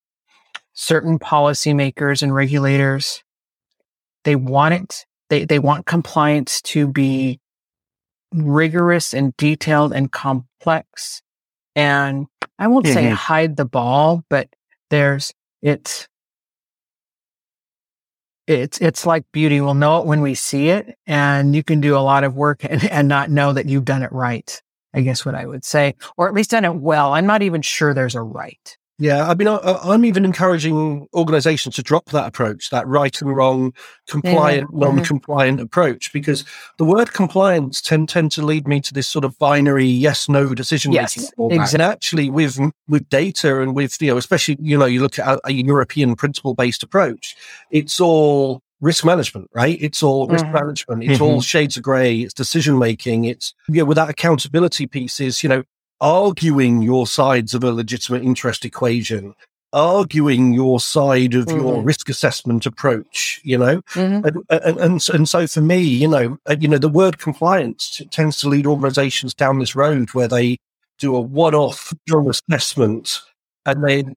certain 0.73 1.19
policymakers 1.19 2.23
and 2.23 2.35
regulators, 2.35 3.23
they 4.25 4.35
want 4.35 4.75
it, 4.75 5.07
they, 5.31 5.45
they 5.45 5.61
want 5.61 5.87
compliance 5.87 6.61
to 6.63 6.89
be 6.89 7.41
rigorous 8.37 9.15
and 9.15 9.37
detailed 9.37 9.93
and 9.93 10.11
complex. 10.13 11.23
And 11.75 12.27
I 12.59 12.69
won't 12.69 12.87
mm-hmm. 12.87 12.95
say 12.95 13.09
hide 13.11 13.57
the 13.57 13.65
ball, 13.65 14.25
but 14.29 14.49
there's, 14.91 15.33
it's, 15.63 16.09
it's 18.47 18.81
it's 18.81 19.05
like 19.05 19.25
beauty. 19.33 19.61
We'll 19.61 19.75
know 19.75 20.01
it 20.01 20.07
when 20.07 20.21
we 20.21 20.35
see 20.35 20.69
it, 20.69 20.97
and 21.07 21.55
you 21.55 21.63
can 21.63 21.81
do 21.81 21.97
a 21.97 21.99
lot 21.99 22.25
of 22.25 22.37
work 22.37 22.65
and, 22.65 22.85
and 22.91 23.09
not 23.09 23.31
know 23.31 23.53
that 23.53 23.67
you've 23.67 23.85
done 23.85 24.03
it 24.03 24.13
right. 24.13 24.63
I 24.95 25.03
guess 25.03 25.27
what 25.27 25.35
I 25.35 25.45
would 25.45 25.65
say, 25.65 25.95
or 26.17 26.27
at 26.27 26.35
least 26.35 26.51
done 26.51 26.65
it 26.65 26.75
well. 26.75 27.13
I'm 27.13 27.27
not 27.27 27.43
even 27.43 27.61
sure 27.61 27.93
there's 27.93 28.15
a 28.15 28.23
right. 28.23 28.79
Yeah, 28.99 29.29
I 29.29 29.35
mean, 29.35 29.47
I, 29.47 29.95
am 29.95 30.07
even 30.07 30.25
encouraging 30.25 31.07
organizations 31.13 31.75
to 31.75 31.83
drop 31.83 32.07
that 32.07 32.27
approach, 32.27 32.71
that 32.71 32.87
right 32.87 33.21
and 33.21 33.37
wrong, 33.37 33.75
compliant, 34.09 34.71
yeah. 34.73 34.79
Non-compliant 34.87 35.59
mm-hmm. 35.59 35.65
approach, 35.65 36.13
because 36.15 36.47
the 36.79 36.85
word 36.85 37.13
compliance 37.13 37.83
tend 37.83 38.09
tend 38.09 38.33
to 38.33 38.43
lead 38.43 38.67
me 38.67 38.81
to 38.81 38.95
this 38.95 39.07
sort 39.07 39.27
of 39.27 39.39
binary 39.39 39.87
yes 39.87 40.31
no 40.31 40.55
decision 40.55 40.93
making. 40.93 41.25
Yes, 41.25 41.33
exactly. 41.39 41.75
And 41.75 41.83
actually, 41.83 42.31
with 42.31 42.59
with 42.89 43.07
data 43.11 43.61
and 43.61 43.75
with 43.75 44.01
you 44.01 44.13
know, 44.13 44.17
especially 44.17 44.57
you 44.61 44.79
know, 44.79 44.87
you 44.87 45.03
look 45.03 45.19
at 45.19 45.27
a, 45.29 45.41
a 45.45 45.53
European 45.53 46.17
principle 46.17 46.55
based 46.55 46.83
approach, 46.83 47.37
it's 47.71 48.01
all 48.01 48.63
risk 48.81 49.05
management, 49.05 49.51
right? 49.55 49.77
It's 49.81 50.03
all 50.03 50.27
risk 50.27 50.45
mm-hmm. 50.45 50.55
management. 50.55 51.05
It's 51.05 51.15
mm-hmm. 51.15 51.23
all 51.23 51.41
shades 51.43 51.77
of 51.77 51.83
grey. 51.83 52.21
It's 52.21 52.33
decision 52.33 52.79
making. 52.79 53.25
It's 53.25 53.55
yeah, 53.69 53.83
with 53.83 53.97
that 53.97 54.09
accountability 54.09 54.87
pieces, 54.87 55.43
you 55.43 55.51
know, 55.51 55.65
arguing 56.01 56.83
your 56.83 57.07
sides 57.07 57.55
of 57.55 57.65
a 57.65 57.73
legitimate 57.73 58.23
interest 58.23 58.65
equation, 58.65 59.35
arguing 59.73 60.53
your 60.53 60.81
side 60.81 61.35
of 61.35 61.47
mm-hmm. 61.47 61.61
your 61.61 61.83
risk 61.83 62.09
assessment 62.09 62.67
approach, 62.67 63.41
you 63.43 63.59
know, 63.59 63.81
mm-hmm. 63.93 64.27
and, 64.27 64.37
and, 64.49 64.79
and, 64.81 65.09
and, 65.09 65.29
so 65.29 65.47
for 65.47 65.61
me, 65.61 65.81
you 65.81 66.09
know, 66.09 66.39
uh, 66.47 66.57
you 66.59 66.69
know, 66.69 66.79
the 66.79 66.89
word 66.89 67.19
compliance 67.19 68.01
tends 68.11 68.39
to 68.41 68.49
lead 68.49 68.67
organizations 68.67 69.35
down 69.35 69.59
this 69.59 69.75
road 69.75 70.11
where 70.11 70.29
they 70.29 70.59
do 70.99 71.15
a 71.15 71.21
one-off 71.21 71.93
risk 72.09 72.45
assessment 72.49 73.21
and 73.65 73.85
then 73.85 74.15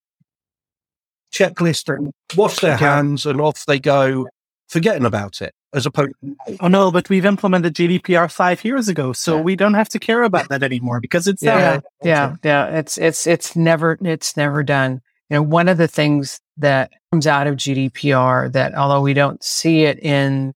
checklist 1.34 1.93
and 1.93 2.11
wash 2.36 2.59
their 2.59 2.77
hands 2.77 3.25
and 3.25 3.41
off 3.41 3.65
they 3.65 3.80
go, 3.80 4.27
forgetting 4.67 5.05
about 5.05 5.41
it 5.41 5.53
as 5.74 5.86
opposed 5.86 6.13
oh 6.59 6.67
no 6.67 6.91
but 6.91 7.09
we've 7.09 7.26
implemented 7.26 7.74
gdpr 7.74 8.32
five 8.32 8.63
years 8.65 8.88
ago 8.88 9.13
so 9.13 9.38
yeah. 9.38 9.41
we 9.41 9.55
don't 9.55 9.76
have 9.76 9.89
to 9.89 9.99
care 9.99 10.24
about 10.24 10.49
that 10.49 10.63
anymore 10.63 10.99
because 10.99 11.28
it's 11.28 11.43
yeah 11.43 11.80
yeah 12.03 12.36
yeah 12.43 12.65
it's 12.67 12.97
it's 12.97 13.28
it's 13.28 13.55
never 13.55 13.97
it's 14.01 14.36
never 14.36 14.63
done 14.63 15.01
you 15.30 15.36
know 15.36 15.41
one 15.41 15.67
of 15.67 15.78
the 15.78 15.88
things 15.88 16.41
that 16.57 16.91
comes 17.11 17.28
out 17.28 17.47
of 17.47 17.55
gdpr 17.55 18.51
that 18.51 18.74
although 18.76 19.01
we 19.01 19.13
don't 19.13 19.43
see 19.43 19.84
it 19.84 19.99
in 19.99 20.53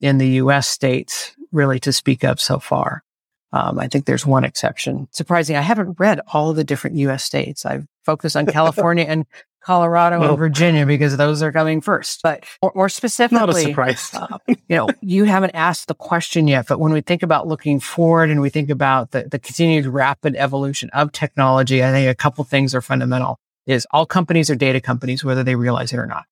in 0.00 0.18
the 0.18 0.26
us 0.34 0.68
states 0.68 1.34
really 1.50 1.80
to 1.80 1.92
speak 1.92 2.24
of 2.24 2.40
so 2.40 2.58
far 2.58 3.02
um, 3.54 3.78
I 3.78 3.86
think 3.86 4.06
there's 4.06 4.24
one 4.24 4.44
exception. 4.44 5.08
Surprising, 5.10 5.56
I 5.56 5.60
haven't 5.60 6.00
read 6.00 6.20
all 6.32 6.54
the 6.54 6.64
different 6.64 6.96
U.S. 6.96 7.22
states. 7.22 7.66
I've 7.66 7.86
focused 8.02 8.34
on 8.34 8.46
California 8.58 9.04
and 9.04 9.26
Colorado 9.64 10.20
well, 10.20 10.30
and 10.30 10.38
Virginia 10.38 10.86
because 10.86 11.16
those 11.16 11.42
are 11.42 11.52
coming 11.52 11.80
first. 11.80 12.20
But 12.22 12.44
more, 12.62 12.72
more 12.74 12.88
specifically, 12.88 13.38
not 13.38 13.48
a 13.50 13.54
surprise. 13.54 14.10
uh, 14.14 14.38
you 14.46 14.76
know, 14.76 14.88
you 15.00 15.24
haven't 15.24 15.54
asked 15.54 15.88
the 15.88 15.94
question 15.94 16.48
yet, 16.48 16.66
but 16.66 16.80
when 16.80 16.92
we 16.92 17.00
think 17.00 17.22
about 17.22 17.46
looking 17.46 17.80
forward 17.80 18.30
and 18.30 18.40
we 18.40 18.50
think 18.50 18.70
about 18.70 19.12
the, 19.12 19.24
the 19.24 19.38
continued 19.38 19.86
rapid 19.86 20.36
evolution 20.36 20.90
of 20.90 21.12
technology, 21.12 21.82
I 21.82 21.90
think 21.90 22.10
a 22.10 22.14
couple 22.14 22.44
things 22.44 22.74
are 22.74 22.82
fundamental. 22.82 23.38
Is 23.66 23.86
all 23.92 24.06
companies 24.06 24.50
are 24.50 24.56
data 24.56 24.80
companies, 24.80 25.24
whether 25.24 25.44
they 25.44 25.54
realize 25.54 25.92
it 25.92 25.98
or 25.98 26.06
not. 26.06 26.24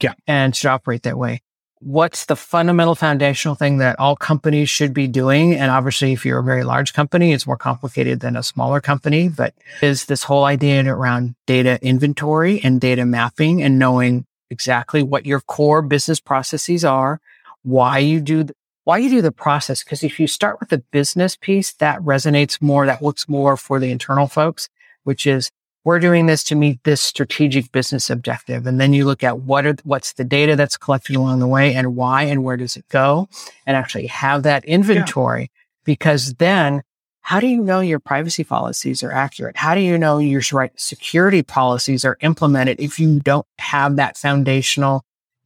Yeah, 0.00 0.14
and 0.26 0.54
should 0.54 0.68
operate 0.68 1.02
that 1.02 1.18
way 1.18 1.42
what's 1.80 2.24
the 2.26 2.36
fundamental 2.36 2.94
foundational 2.94 3.54
thing 3.54 3.78
that 3.78 3.98
all 3.98 4.16
companies 4.16 4.70
should 4.70 4.94
be 4.94 5.06
doing? 5.06 5.54
And 5.54 5.70
obviously, 5.70 6.12
if 6.12 6.24
you're 6.24 6.38
a 6.38 6.44
very 6.44 6.64
large 6.64 6.92
company, 6.92 7.32
it's 7.32 7.46
more 7.46 7.56
complicated 7.56 8.20
than 8.20 8.36
a 8.36 8.42
smaller 8.42 8.80
company, 8.80 9.28
but 9.28 9.54
is 9.82 10.06
this 10.06 10.22
whole 10.24 10.44
idea 10.44 10.84
around 10.86 11.34
data 11.46 11.78
inventory 11.82 12.60
and 12.62 12.80
data 12.80 13.04
mapping 13.04 13.62
and 13.62 13.78
knowing 13.78 14.24
exactly 14.50 15.02
what 15.02 15.26
your 15.26 15.40
core 15.40 15.82
business 15.82 16.20
processes 16.20 16.84
are, 16.84 17.20
why 17.62 17.98
you 17.98 18.20
do, 18.20 18.44
the, 18.44 18.54
why 18.84 18.98
you 18.98 19.10
do 19.10 19.20
the 19.20 19.32
process. 19.32 19.82
Cause 19.82 20.04
if 20.04 20.20
you 20.20 20.26
start 20.26 20.60
with 20.60 20.68
the 20.68 20.78
business 20.78 21.36
piece, 21.36 21.72
that 21.74 22.00
resonates 22.00 22.62
more, 22.62 22.86
that 22.86 23.02
looks 23.02 23.28
more 23.28 23.56
for 23.56 23.80
the 23.80 23.90
internal 23.90 24.28
folks, 24.28 24.68
which 25.02 25.26
is 25.26 25.50
we're 25.86 26.00
doing 26.00 26.26
this 26.26 26.42
to 26.42 26.56
meet 26.56 26.82
this 26.82 27.00
strategic 27.00 27.70
business 27.70 28.10
objective. 28.10 28.66
And 28.66 28.80
then 28.80 28.92
you 28.92 29.04
look 29.04 29.22
at 29.22 29.42
what 29.42 29.64
are, 29.66 29.76
what's 29.84 30.14
the 30.14 30.24
data 30.24 30.56
that's 30.56 30.76
collected 30.76 31.14
along 31.14 31.38
the 31.38 31.46
way 31.46 31.74
and 31.76 31.94
why 31.94 32.24
and 32.24 32.42
where 32.42 32.56
does 32.56 32.76
it 32.76 32.84
go 32.88 33.28
and 33.66 33.76
actually 33.76 34.08
have 34.08 34.42
that 34.42 34.64
inventory. 34.64 35.42
Yeah. 35.42 35.46
Because 35.84 36.34
then 36.34 36.82
how 37.20 37.38
do 37.38 37.46
you 37.46 37.62
know 37.62 37.78
your 37.78 38.00
privacy 38.00 38.42
policies 38.42 39.04
are 39.04 39.12
accurate? 39.12 39.56
How 39.56 39.76
do 39.76 39.80
you 39.80 39.96
know 39.96 40.18
your 40.18 40.42
right 40.50 40.72
security 40.74 41.44
policies 41.44 42.04
are 42.04 42.18
implemented 42.20 42.80
if 42.80 42.98
you 42.98 43.20
don't 43.20 43.46
have 43.60 43.94
that 43.94 44.18
foundational 44.18 45.04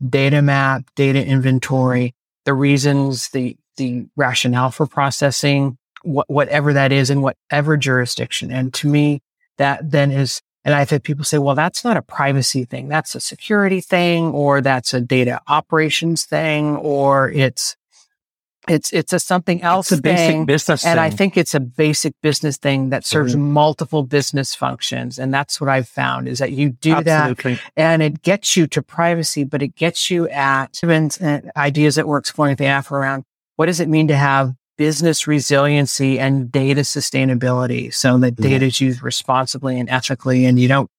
data 0.08 0.40
map, 0.40 0.84
data 0.94 1.22
inventory, 1.22 2.14
the 2.46 2.54
reasons, 2.54 3.28
the, 3.28 3.58
the 3.76 4.06
rationale 4.16 4.70
for 4.70 4.86
processing, 4.86 5.76
wh- 6.02 6.28
whatever 6.28 6.72
that 6.72 6.92
is 6.92 7.10
in 7.10 7.20
whatever 7.20 7.76
jurisdiction. 7.76 8.50
And 8.50 8.72
to 8.72 8.88
me, 8.88 9.20
that 9.60 9.90
then 9.90 10.10
is, 10.10 10.40
and 10.64 10.74
I've 10.74 10.90
had 10.90 11.04
people 11.04 11.24
say, 11.24 11.38
well, 11.38 11.54
that's 11.54 11.84
not 11.84 11.96
a 11.96 12.02
privacy 12.02 12.64
thing. 12.64 12.88
That's 12.88 13.14
a 13.14 13.20
security 13.20 13.80
thing, 13.80 14.32
or 14.32 14.60
that's 14.60 14.92
a 14.92 15.00
data 15.00 15.40
operations 15.46 16.24
thing, 16.24 16.76
or 16.76 17.30
it's, 17.30 17.76
it's, 18.68 18.92
it's 18.92 19.12
a 19.12 19.18
something 19.18 19.62
else 19.62 19.92
it's 19.92 20.00
a 20.00 20.02
thing. 20.02 20.16
basic 20.16 20.46
business 20.46 20.84
and 20.84 20.98
thing. 20.98 21.04
I 21.04 21.10
think 21.10 21.36
it's 21.36 21.54
a 21.54 21.60
basic 21.60 22.14
business 22.22 22.56
thing 22.56 22.90
that 22.90 23.06
serves 23.06 23.34
mm-hmm. 23.34 23.52
multiple 23.52 24.02
business 24.02 24.54
functions. 24.54 25.18
And 25.18 25.32
that's 25.32 25.60
what 25.60 25.70
I've 25.70 25.88
found 25.88 26.28
is 26.28 26.38
that 26.38 26.52
you 26.52 26.70
do 26.70 26.92
Absolutely. 26.92 27.54
that 27.54 27.62
and 27.76 28.02
it 28.02 28.22
gets 28.22 28.56
you 28.56 28.66
to 28.68 28.82
privacy, 28.82 29.44
but 29.44 29.62
it 29.62 29.76
gets 29.76 30.10
you 30.10 30.28
at 30.28 30.78
ideas 31.56 31.94
that 31.96 32.06
we're 32.06 32.18
exploring 32.18 32.52
at 32.52 32.58
the 32.58 32.66
AF 32.66 32.92
around 32.92 33.24
what 33.56 33.66
does 33.66 33.80
it 33.80 33.88
mean 33.88 34.08
to 34.08 34.16
have 34.16 34.54
business 34.80 35.26
resiliency 35.26 36.18
and 36.18 36.50
data 36.50 36.80
sustainability. 36.80 37.92
So 37.92 38.16
that 38.16 38.36
mm-hmm. 38.36 38.42
data 38.42 38.64
is 38.64 38.80
used 38.80 39.02
responsibly 39.02 39.78
and 39.78 39.90
ethically 39.90 40.46
and 40.46 40.58
you 40.58 40.68
don't, 40.68 40.90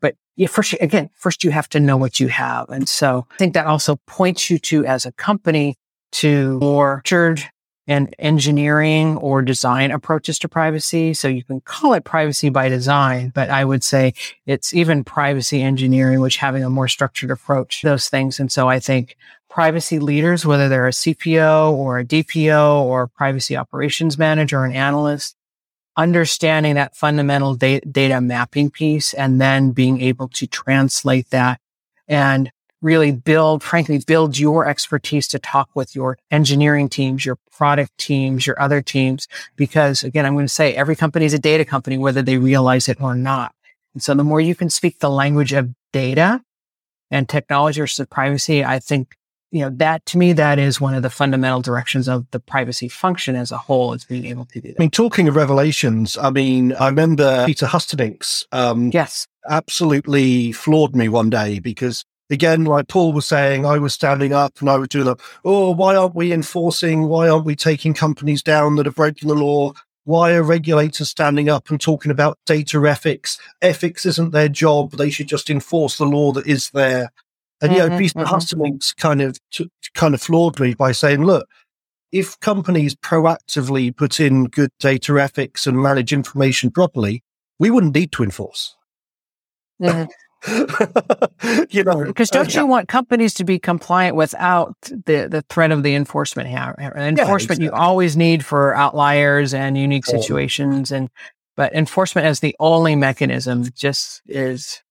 but 0.00 0.14
yeah, 0.36 0.46
first, 0.46 0.72
again, 0.80 1.10
first 1.16 1.42
you 1.42 1.50
have 1.50 1.68
to 1.70 1.80
know 1.80 1.96
what 1.96 2.20
you 2.20 2.28
have. 2.28 2.68
And 2.68 2.88
so 2.88 3.26
I 3.32 3.36
think 3.36 3.54
that 3.54 3.66
also 3.66 3.96
points 4.06 4.50
you 4.50 4.60
to 4.60 4.86
as 4.86 5.04
a 5.04 5.10
company 5.10 5.74
to 6.12 6.60
more 6.60 7.02
structured 7.04 7.42
and 7.86 8.14
engineering 8.18 9.16
or 9.18 9.42
design 9.42 9.90
approaches 9.90 10.38
to 10.38 10.48
privacy. 10.48 11.12
So 11.12 11.28
you 11.28 11.44
can 11.44 11.60
call 11.60 11.92
it 11.92 12.04
privacy 12.04 12.48
by 12.48 12.68
design, 12.68 13.30
but 13.34 13.50
I 13.50 13.64
would 13.64 13.84
say 13.84 14.14
it's 14.46 14.72
even 14.72 15.04
privacy 15.04 15.62
engineering, 15.62 16.20
which 16.20 16.38
having 16.38 16.64
a 16.64 16.70
more 16.70 16.88
structured 16.88 17.30
approach, 17.30 17.82
those 17.82 18.08
things. 18.08 18.40
And 18.40 18.50
so 18.50 18.68
I 18.68 18.80
think 18.80 19.16
privacy 19.50 19.98
leaders, 19.98 20.46
whether 20.46 20.68
they're 20.68 20.88
a 20.88 20.92
CPO 20.92 21.72
or 21.72 21.98
a 21.98 22.04
DPO 22.04 22.80
or 22.82 23.02
a 23.02 23.08
privacy 23.08 23.56
operations 23.56 24.18
manager 24.18 24.60
or 24.60 24.64
an 24.64 24.72
analyst, 24.72 25.36
understanding 25.96 26.74
that 26.74 26.96
fundamental 26.96 27.54
da- 27.54 27.80
data 27.80 28.20
mapping 28.20 28.70
piece 28.70 29.14
and 29.14 29.40
then 29.40 29.72
being 29.72 30.00
able 30.00 30.28
to 30.28 30.46
translate 30.46 31.30
that 31.30 31.60
and 32.08 32.50
really 32.84 33.10
build, 33.10 33.62
frankly, 33.62 33.98
build 34.06 34.38
your 34.38 34.68
expertise 34.68 35.26
to 35.28 35.38
talk 35.38 35.70
with 35.74 35.96
your 35.96 36.18
engineering 36.30 36.88
teams, 36.88 37.24
your 37.24 37.38
product 37.50 37.96
teams, 37.98 38.46
your 38.46 38.60
other 38.60 38.82
teams. 38.82 39.26
Because 39.56 40.04
again, 40.04 40.26
I'm 40.26 40.34
going 40.34 40.44
to 40.46 40.52
say 40.52 40.74
every 40.74 40.94
company 40.94 41.24
is 41.24 41.34
a 41.34 41.38
data 41.38 41.64
company, 41.64 41.96
whether 41.96 42.22
they 42.22 42.36
realize 42.36 42.88
it 42.88 43.00
or 43.00 43.14
not. 43.14 43.54
And 43.94 44.02
so 44.02 44.14
the 44.14 44.22
more 44.22 44.40
you 44.40 44.54
can 44.54 44.70
speak 44.70 44.98
the 44.98 45.10
language 45.10 45.52
of 45.52 45.70
data 45.92 46.42
and 47.10 47.28
technology 47.28 47.80
or 47.80 47.88
privacy, 48.10 48.64
I 48.64 48.78
think 48.78 49.16
you 49.50 49.60
know, 49.60 49.70
that 49.70 50.04
to 50.06 50.18
me, 50.18 50.32
that 50.32 50.58
is 50.58 50.80
one 50.80 50.94
of 50.94 51.04
the 51.04 51.10
fundamental 51.10 51.62
directions 51.62 52.08
of 52.08 52.28
the 52.32 52.40
privacy 52.40 52.88
function 52.88 53.36
as 53.36 53.52
a 53.52 53.56
whole 53.56 53.92
is 53.92 54.04
being 54.04 54.24
able 54.24 54.46
to 54.46 54.60
do 54.60 54.68
that. 54.68 54.80
I 54.80 54.82
mean, 54.82 54.90
talking 54.90 55.28
of 55.28 55.36
revelations, 55.36 56.18
I 56.18 56.30
mean, 56.30 56.72
I 56.72 56.88
remember 56.88 57.44
Peter 57.46 57.66
Hustinx, 57.66 58.46
um, 58.50 58.90
yes, 58.92 59.28
absolutely 59.48 60.50
floored 60.50 60.96
me 60.96 61.08
one 61.08 61.30
day 61.30 61.60
because 61.60 62.04
again, 62.30 62.64
like 62.64 62.88
Paul 62.88 63.12
was 63.12 63.26
saying, 63.26 63.66
I 63.66 63.78
was 63.78 63.94
standing 63.94 64.32
up 64.32 64.60
and 64.60 64.70
I 64.70 64.76
was 64.76 64.88
doing, 64.88 65.14
oh, 65.44 65.70
why 65.72 65.96
aren't 65.96 66.14
we 66.14 66.32
enforcing? 66.32 67.08
Why 67.08 67.28
aren't 67.28 67.44
we 67.44 67.56
taking 67.56 67.94
companies 67.94 68.42
down 68.42 68.76
that 68.76 68.86
are 68.86 68.92
breaking 68.92 69.28
the 69.28 69.34
law? 69.34 69.72
Why 70.04 70.34
are 70.34 70.42
regulators 70.42 71.08
standing 71.08 71.48
up 71.48 71.70
and 71.70 71.80
talking 71.80 72.10
about 72.10 72.38
data 72.44 72.78
ethics? 72.86 73.38
Ethics 73.62 74.04
isn't 74.04 74.32
their 74.32 74.48
job. 74.48 74.92
They 74.92 75.10
should 75.10 75.28
just 75.28 75.48
enforce 75.48 75.96
the 75.96 76.04
law 76.04 76.32
that 76.32 76.46
is 76.46 76.70
there. 76.70 77.10
And 77.62 77.72
mm-hmm, 77.72 77.82
you 77.82 77.88
know, 77.88 77.98
Peter 77.98 78.18
mm-hmm. 78.18 78.34
Hustinx 78.34 78.94
kind 78.96 79.22
of 79.22 79.38
t- 79.50 79.70
kind 79.94 80.12
of 80.12 80.20
floored 80.20 80.60
me 80.60 80.74
by 80.74 80.92
saying, 80.92 81.24
"Look, 81.24 81.48
if 82.12 82.38
companies 82.40 82.94
proactively 82.94 83.96
put 83.96 84.20
in 84.20 84.44
good 84.48 84.70
data 84.78 85.18
ethics 85.18 85.66
and 85.66 85.80
manage 85.82 86.12
information 86.12 86.70
properly, 86.70 87.22
we 87.58 87.70
wouldn't 87.70 87.94
need 87.94 88.12
to 88.12 88.24
enforce." 88.24 88.76
Mm-hmm. 89.80 90.10
you 91.70 91.84
know, 91.84 92.04
because 92.04 92.30
don't 92.30 92.54
you 92.54 92.66
want 92.66 92.88
companies 92.88 93.34
to 93.34 93.44
be 93.44 93.58
compliant 93.58 94.16
without 94.16 94.74
the 94.82 95.28
the 95.30 95.44
threat 95.48 95.70
of 95.70 95.82
the 95.82 95.94
enforcement? 95.94 96.48
Enforcement 96.48 97.16
yeah, 97.16 97.32
exactly. 97.32 97.64
you 97.64 97.72
always 97.72 98.16
need 98.16 98.44
for 98.44 98.74
outliers 98.74 99.54
and 99.54 99.78
unique 99.78 100.06
situations, 100.06 100.92
and 100.92 101.08
but 101.56 101.74
enforcement 101.74 102.26
as 102.26 102.40
the 102.40 102.56
only 102.58 102.96
mechanism 102.96 103.64
just 103.74 104.22
is, 104.26 104.82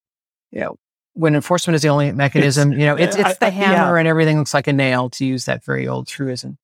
you 0.51 0.62
know, 0.62 0.78
when 1.14 1.36
enforcement 1.36 1.76
is 1.76 1.82
the 1.82 1.89
only 1.89 2.12
mechanism, 2.12 2.72
it's, 2.72 2.80
you 2.80 2.86
know, 2.86 2.95
it's, 2.95 3.16
it's 3.16 3.38
the 3.38 3.47
I, 3.47 3.49
hammer 3.49 3.97
and 3.97 4.08
everything 4.08 4.38
looks 4.38 4.54
like 4.54 4.68
a 4.68 4.74
nail 4.74 5.10
to 5.12 5.26
use 5.26 5.45
that 5.45 5.64
very 5.64 5.88
old 5.88 6.08
truism. 6.08 6.58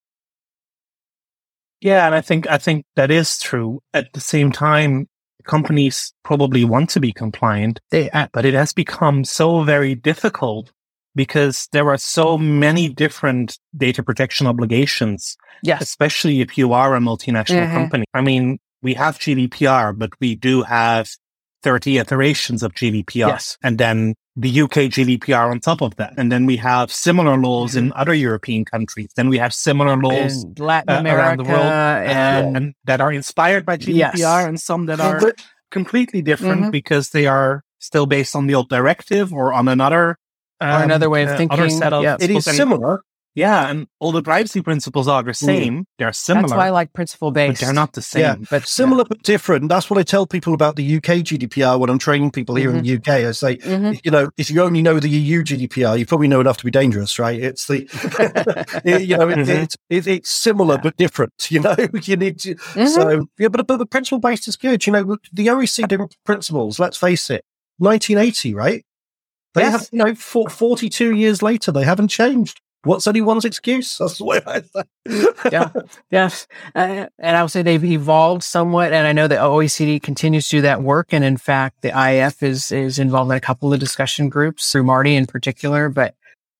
Yeah. 1.82 2.06
And 2.06 2.16
I 2.16 2.22
think, 2.22 2.50
I 2.50 2.58
think 2.58 2.86
that 2.96 3.12
is 3.12 3.38
true. 3.38 3.82
At 3.94 4.12
the 4.14 4.20
same 4.20 4.52
time, 4.52 5.08
companies 5.50 6.14
probably 6.24 6.64
want 6.64 6.89
to 6.91 7.00
be 7.00 7.12
compliant, 7.12 7.80
they, 7.89 8.10
but 8.34 8.45
it 8.45 8.54
has 8.54 8.72
become 8.74 9.24
so 9.24 9.64
very 9.64 9.95
difficult 9.95 10.72
because 11.16 11.68
there 11.72 11.89
are 11.89 11.97
so 11.97 12.38
many 12.38 12.88
different 12.88 13.58
data 13.76 14.04
protection 14.04 14.45
obligations. 14.47 15.36
Yes. 15.64 15.82
Especially 15.82 16.41
if 16.41 16.58
you 16.58 16.72
are 16.72 16.95
a 16.95 17.00
multinational 17.00 17.68
Mhm. 17.68 17.74
company. 17.74 18.06
I 18.14 18.22
mean, 18.22 18.60
we 18.82 18.93
have 18.93 19.20
GDPR, 19.20 19.91
but 19.91 20.12
we 20.22 20.36
do 20.36 20.62
have 20.64 21.10
30 21.64 21.97
iterations 21.97 22.64
of 22.64 22.74
GDPR. 22.74 23.30
Yes. 23.30 23.58
And 23.64 23.78
then 23.78 24.14
the 24.40 24.62
UK 24.64 24.76
GDPR 24.96 25.52
on 25.52 25.60
top 25.60 25.82
of 25.82 25.96
that. 25.98 26.14
And 26.18 26.32
then 26.32 26.46
we 26.46 26.56
have 26.58 26.92
similar 26.92 27.36
laws 27.38 27.76
in 27.76 27.92
other 28.02 28.14
European 28.14 28.64
countries. 28.64 29.10
Then 29.16 29.28
we 29.28 29.38
have 29.38 29.54
similar 29.54 29.98
laws 29.98 30.44
In 30.46 30.54
Latin 30.58 30.96
uh, 30.96 31.00
America 31.00 31.22
around 31.28 31.38
the 31.38 31.44
world 31.54 31.66
and 31.66 32.58
and 32.58 32.74
that 32.86 33.02
are 33.02 33.12
inspired 33.12 33.66
by 33.66 33.76
GDPR 33.78 34.16
Yes. 34.18 34.48
and 34.48 34.58
some 34.60 34.86
that 34.88 35.00
are 35.00 35.20
completely 35.72 36.22
different 36.22 36.62
Mhm. 36.66 36.72
because 36.72 37.10
they 37.10 37.28
are 37.28 37.64
still 37.80 38.06
based 38.06 38.34
on 38.36 38.48
the 38.48 38.56
old 38.56 38.70
directive 38.70 39.34
or 39.34 39.52
on 39.54 39.68
another 39.68 40.18
or 40.62 40.84
another 40.88 41.10
way 41.10 41.24
of 41.24 41.30
uh, 41.30 41.38
thinking. 41.38 41.60
other 41.60 41.70
set 41.70 41.92
of 41.94 42.04
yeah. 42.04 42.18
It 42.20 42.30
is 42.32 42.46
similar. 42.46 43.02
Yeah, 43.36 43.69
and 43.69 43.88
all 43.99 44.11
the 44.11 44.23
privacy 44.23 44.61
principles 44.61 45.07
are 45.07 45.21
the 45.23 45.34
same. 45.34 45.86
They're 45.97 46.11
similar, 46.11 46.47
That's 46.47 46.57
why 46.57 46.67
I 46.67 46.69
like 46.71 46.91
principle 46.93 47.32
based. 47.32 47.47
but 47.47 47.51
based. 47.51 47.61
they're 47.61 47.73
not 47.73 47.93
the 47.93 48.01
same. 48.01 48.21
Yeah. 48.21 48.36
But 48.49 48.65
Similar 48.67 49.05
but 49.05 49.21
different. 49.23 49.69
That's 49.69 49.89
what 49.89 49.97
I 49.99 50.03
tell 50.03 50.25
people 50.25 50.53
about 50.55 50.75
the 50.75 50.95
UK 50.97 51.21
GDPR 51.23 51.80
when 51.80 51.89
I'm 51.89 51.99
training 51.99 52.32
people 52.32 52.55
here 52.55 52.69
in 52.71 52.84
the 52.84 52.95
UK. 52.95 53.07
I 53.27 53.32
say, 53.32 53.57
Mhm. 53.57 54.01
you 54.03 54.11
know, 54.11 54.30
if 54.38 54.49
you 54.49 54.61
only 54.63 54.82
know 54.82 54.99
the 54.99 55.09
EU 55.09 55.43
GDPR, 55.43 55.95
you 55.97 56.05
probably 56.07 56.27
know 56.27 56.41
enough 56.41 56.57
to 56.57 56.65
be 56.65 56.71
dangerous, 56.71 57.17
right? 57.19 57.39
It's 57.39 57.67
the, 57.67 57.86
you 59.07 59.15
know, 59.15 59.30
it, 59.30 59.38
Mhm. 59.38 59.63
it's 59.63 59.77
it, 59.89 60.07
it's 60.07 60.30
similar 60.30 60.77
but 60.77 60.97
different. 60.97 61.34
You 61.51 61.61
know, 61.61 61.75
you 62.03 62.15
need 62.17 62.39
to. 62.39 62.57
So 62.88 63.27
yeah, 63.38 63.47
but 63.49 63.65
but 63.67 63.77
the 63.77 63.86
principle 63.86 64.19
based 64.19 64.47
is 64.47 64.55
good. 64.55 64.86
You 64.88 64.93
know, 64.93 65.17
the 65.32 65.47
OECD 65.47 65.97
principles. 66.25 66.80
Let's 66.80 66.97
face 66.97 67.30
it, 67.30 67.43
1980, 67.77 68.53
right? 68.55 68.84
They 69.55 69.61
Yes. 69.61 69.71
have, 69.71 69.89
you 69.91 69.97
know, 69.99 70.15
for, 70.15 70.49
42 70.49 71.15
years 71.15 71.41
later, 71.41 71.71
they 71.71 71.84
haven't 71.84 72.09
changed. 72.09 72.61
What's 72.84 73.07
anyone's 73.07 73.43
excuse? 73.45 73.97
That's 73.97 74.17
the 74.19 74.23
way 74.25 74.39
I 74.47 74.61
say. 74.61 75.27
yeah, 75.51 75.69
yes, 76.11 76.47
uh, 76.75 77.07
and 77.19 77.36
I 77.38 77.41
would 77.41 77.51
say 77.51 77.61
they've 77.61 77.84
evolved 77.84 78.43
somewhat. 78.43 78.93
And 78.93 79.05
I 79.05 79.11
know 79.11 79.27
the 79.27 79.36
OECD 79.36 80.01
continues 80.01 80.47
to 80.49 80.57
do 80.57 80.61
that 80.61 80.82
work. 80.82 81.11
And 81.11 81.23
in 81.25 81.36
fact, 81.38 81.82
the 81.82 81.89
IF 81.89 82.41
is 82.41 82.71
is 82.71 82.97
involved 82.97 83.32
in 83.32 83.38
a 83.38 83.41
couple 83.41 83.73
of 83.73 83.80
discussion 83.80 84.30
groups 84.30 84.71
through 84.71 84.84
Marty 84.84 85.15
in 85.15 85.25
particular. 85.25 85.89
But 85.89 86.15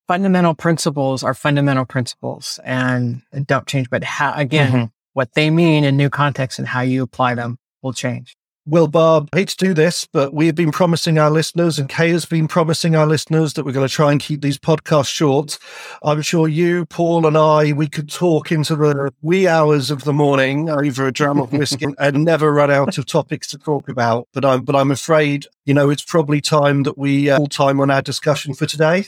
fundamental 0.08 0.54
principles 0.54 1.22
are 1.22 1.34
fundamental 1.34 1.84
principles 1.86 2.58
and 2.64 3.22
don't 3.46 3.66
change. 3.66 3.88
But 3.88 4.04
how 4.04 4.34
again, 4.34 4.72
Mhm. 4.72 4.90
what 5.14 5.32
they 5.34 5.48
mean 5.48 5.84
in 5.84 5.96
new 5.96 6.10
contexts 6.10 6.58
and 6.58 6.68
how 6.68 6.82
you 6.82 7.02
apply 7.02 7.34
them 7.34 7.58
will 7.82 7.92
change. 7.94 8.36
Well, 8.66 8.88
Barb, 8.88 9.30
I 9.32 9.38
hate 9.38 9.48
to 9.48 9.64
do 9.64 9.74
this, 9.74 10.06
but 10.12 10.34
we've 10.34 10.54
been 10.54 10.70
promising 10.70 11.18
our 11.18 11.30
listeners, 11.30 11.78
and 11.78 11.88
Kay 11.88 12.10
has 12.10 12.26
been 12.26 12.46
promising 12.46 12.94
our 12.94 13.06
listeners 13.06 13.54
that 13.54 13.64
we're 13.64 13.72
going 13.72 13.88
to 13.88 13.92
try 13.92 14.12
and 14.12 14.20
keep 14.20 14.42
these 14.42 14.58
podcasts 14.58 15.08
short. 15.08 15.58
I'm 16.02 16.20
sure 16.20 16.46
you, 16.46 16.84
Paul, 16.84 17.26
and 17.26 17.38
I, 17.38 17.72
we 17.72 17.88
could 17.88 18.10
talk 18.10 18.52
into 18.52 18.76
the 18.76 19.12
wee 19.22 19.48
hours 19.48 19.90
of 19.90 20.04
the 20.04 20.12
morning 20.12 20.68
over 20.68 21.06
a 21.06 21.12
dram 21.12 21.40
of 21.40 21.52
whiskey 21.54 21.86
and 21.98 22.24
never 22.24 22.52
run 22.52 22.70
out 22.70 22.98
of 22.98 23.06
topics 23.06 23.48
to 23.48 23.58
talk 23.58 23.88
about. 23.88 24.28
But 24.34 24.44
I'm, 24.44 24.62
but 24.62 24.76
I'm 24.76 24.90
afraid, 24.90 25.46
you 25.64 25.72
know, 25.72 25.88
it's 25.88 26.04
probably 26.04 26.42
time 26.42 26.82
that 26.82 26.98
we 26.98 27.30
uh, 27.30 27.38
full 27.38 27.46
time 27.46 27.80
on 27.80 27.90
our 27.90 28.02
discussion 28.02 28.52
for 28.52 28.66
today. 28.66 29.06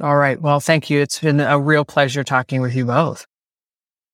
All 0.00 0.16
right. 0.16 0.40
Well, 0.40 0.60
thank 0.60 0.90
you. 0.90 1.00
It's 1.00 1.18
been 1.18 1.40
a 1.40 1.58
real 1.58 1.84
pleasure 1.84 2.22
talking 2.22 2.60
with 2.60 2.76
you 2.76 2.84
both. 2.84 3.26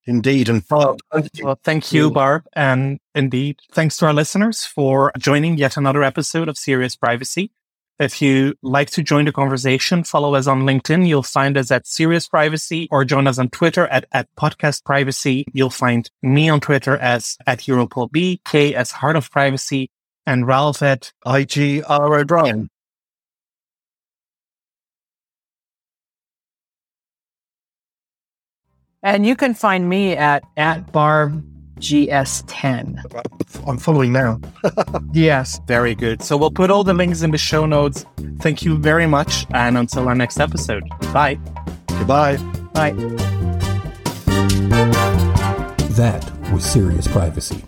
Indeed, 0.07 0.48
and 0.48 0.62
uh, 0.70 0.94
you. 1.32 1.46
Well, 1.46 1.59
thank 1.64 1.92
you, 1.92 2.11
Barb. 2.11 2.44
And 2.52 3.00
indeed, 3.14 3.61
thanks 3.72 3.96
to 3.98 4.07
our 4.07 4.12
listeners 4.12 4.64
for 4.64 5.11
joining 5.18 5.57
yet 5.57 5.76
another 5.76 6.02
episode 6.02 6.48
of 6.48 6.59
Serious 6.59 6.94
Privacy. 6.94 7.50
If 7.98 8.20
you 8.20 8.55
like 8.61 8.90
to 8.90 9.02
join 9.02 9.24
the 9.24 9.32
conversation, 9.32 10.02
follow 10.02 10.34
us 10.34 10.46
on 10.46 10.62
LinkedIn. 10.62 11.07
You'll 11.07 11.22
find 11.22 11.57
us 11.57 11.70
at 11.70 11.86
Serious 11.86 12.28
Privacy 12.28 12.88
or 12.90 13.05
join 13.05 13.26
us 13.28 13.38
on 13.38 13.50
Twitter 13.50 13.86
at, 13.86 14.07
at 14.12 14.28
Podcast 14.36 14.84
Privacy. 14.84 15.46
You'll 15.52 15.70
find 15.70 16.11
me 16.20 16.48
on 16.48 16.61
Twitter 16.61 16.96
as 16.96 17.38
at 17.46 17.61
EuroPaulB, 17.61 18.40
Kay 18.44 18.74
as 18.74 18.90
Heart 18.90 19.16
of 19.16 19.30
Privacy, 19.30 19.90
and 20.26 20.46
Ralph 20.46 20.82
at 20.82 21.12
IGR 21.24 22.20
O'Brien. 22.20 22.68
And 29.05 29.24
you 29.26 29.36
can 29.36 29.55
find 29.55 29.88
me 29.88 30.16
at 30.16 30.42
at 30.57 30.90
barb 30.90 31.44
gs10. 31.78 32.98
I'm 33.66 33.78
following 33.78 34.12
now. 34.12 34.40
Yes. 35.12 35.61
Very 35.66 35.94
Good. 35.94 36.22
So 36.22 36.36
we'll 36.36 36.50
put 36.50 36.70
all 36.70 36.82
the 36.82 36.94
links 36.94 37.22
in 37.22 37.30
the 37.30 37.38
show 37.38 37.66
notes. 37.66 38.05
Thank 38.40 38.64
you 38.64 38.76
very 38.78 39.07
much. 39.07 39.46
And 39.52 39.78
until 39.78 40.09
our 40.09 40.14
next 40.14 40.40
episode, 40.40 40.82
bye. 41.12 41.38
Goodbye. 41.86 42.38
Bye. 42.72 42.92
That 45.94 46.28
was 46.52 46.64
serious 46.64 47.07
privacy. 47.07 47.62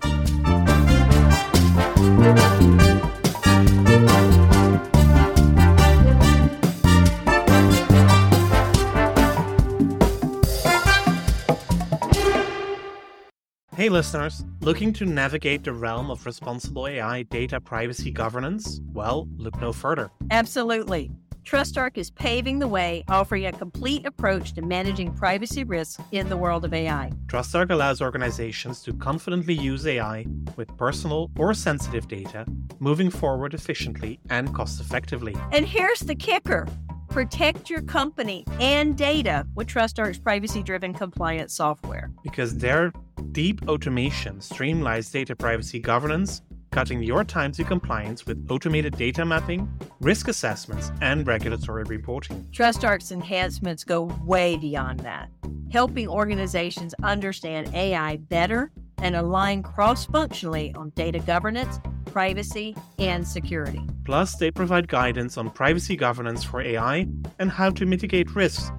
Hey 13.77 13.91
listeners, 13.91 14.43
looking 14.63 14.91
to 14.95 15.05
navigate 15.05 15.63
the 15.63 15.75
realm 15.75 16.11
of 16.11 16.25
responsible 16.25 16.87
AI 16.87 17.25
data 17.25 17.61
privacy 17.61 18.11
governance? 18.11 18.81
Well, 18.95 19.29
look 19.37 19.61
no 19.61 19.71
further. 19.71 20.11
Absolutely. 20.31 21.11
TrustArc 21.45 21.99
is 21.99 22.11
paving 22.11 22.59
the 22.59 22.69
way, 22.69 23.05
offering 23.07 23.45
a 23.45 23.53
complete 23.53 24.07
approach 24.07 24.55
to 24.55 24.63
managing 24.63 25.13
privacy 25.13 25.63
risks 25.63 26.03
in 26.11 26.31
the 26.31 26.39
world 26.39 26.65
of 26.65 26.73
AI. 26.73 27.13
TrustArc 27.27 27.71
allows 27.71 28.01
organizations 28.01 28.83
to 28.83 28.95
confidently 28.95 29.53
use 29.53 29.87
AI 29.87 30.25
with 30.57 30.75
personal 30.79 31.31
or 31.39 31.53
sensitive 31.53 32.09
data, 32.09 32.47
moving 32.79 33.11
forward 33.11 33.53
efficiently 33.53 34.19
and 34.31 34.55
cost 34.55 34.81
effectively. 34.81 35.37
And 35.53 35.67
here's 35.67 36.01
the 36.01 36.15
kicker 36.15 36.67
protect 37.11 37.71
your 37.71 37.83
company 37.83 38.45
and 38.59 38.97
data 38.97 39.47
with 39.55 39.67
TrustArc's 39.67 40.19
privacy 40.19 40.63
driven 40.63 40.93
compliance 40.93 41.55
software. 41.55 42.11
Because 42.23 42.59
their 42.59 42.93
deep 43.33 43.69
automation 43.69 44.39
streamlines 44.39 45.13
data 45.13 45.37
privacy 45.37 45.79
governance, 45.79 46.43
cutting 46.71 47.03
your 47.03 47.25
time 47.25 47.53
to 47.53 47.65
compliance 47.65 48.27
with 48.27 48.47
automated 48.51 48.97
data 48.97 49.25
mapping, 49.25 49.69
risk 50.01 50.29
assessments, 50.29 50.91
and 51.01 51.27
regulatory 51.27 51.85
reporting. 51.85 52.47
TrustArc's 52.53 53.13
enhancements 53.13 53.85
go 53.85 54.03
way 54.25 54.57
beyond 54.57 55.01
that, 55.01 55.31
helping 55.71 56.09
organizations 56.09 56.95
understand 57.03 57.75
AI 57.75 58.17
better 58.17 58.71
and 58.99 59.17
align 59.17 59.63
cross 59.63 60.07
functionally 60.07 60.75
on 60.75 60.91
data 60.91 61.19
governance, 61.21 61.79
privacy, 62.07 62.75
and 62.99 63.27
security. 63.27 63.81
Plus, 64.05 64.37
they 64.37 64.51
provide 64.51 64.89
guidance 64.89 65.37
on 65.37 65.51
privacy 65.51 65.97
governance 65.97 66.43
for 66.43 66.61
AI 66.61 67.07
and 67.39 67.51
how 67.51 67.71
to 67.71 67.85
mitigate 67.85 68.35
risks 68.35 68.71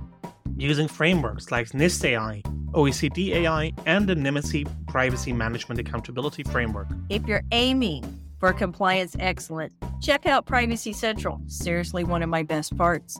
using 0.56 0.88
frameworks 0.88 1.52
like 1.52 1.68
NIST 1.70 2.06
AI, 2.06 2.42
OECD 2.74 3.30
AI, 3.30 3.74
and 3.86 4.08
the 4.08 4.16
Nymity 4.16 4.66
Privacy 4.88 5.34
Management 5.34 5.80
Accountability 5.80 6.44
Framework. 6.44 6.88
If 7.10 7.26
you're 7.28 7.44
aiming 7.52 8.22
for 8.40 8.54
compliance 8.54 9.16
excellence, 9.20 9.74
check 10.02 10.26
out 10.26 10.46
Privacy 10.46 10.94
Central. 10.94 11.42
Seriously, 11.48 12.04
one 12.04 12.22
of 12.24 12.30
my 12.30 12.44
best 12.44 12.78
parts. 12.78 13.20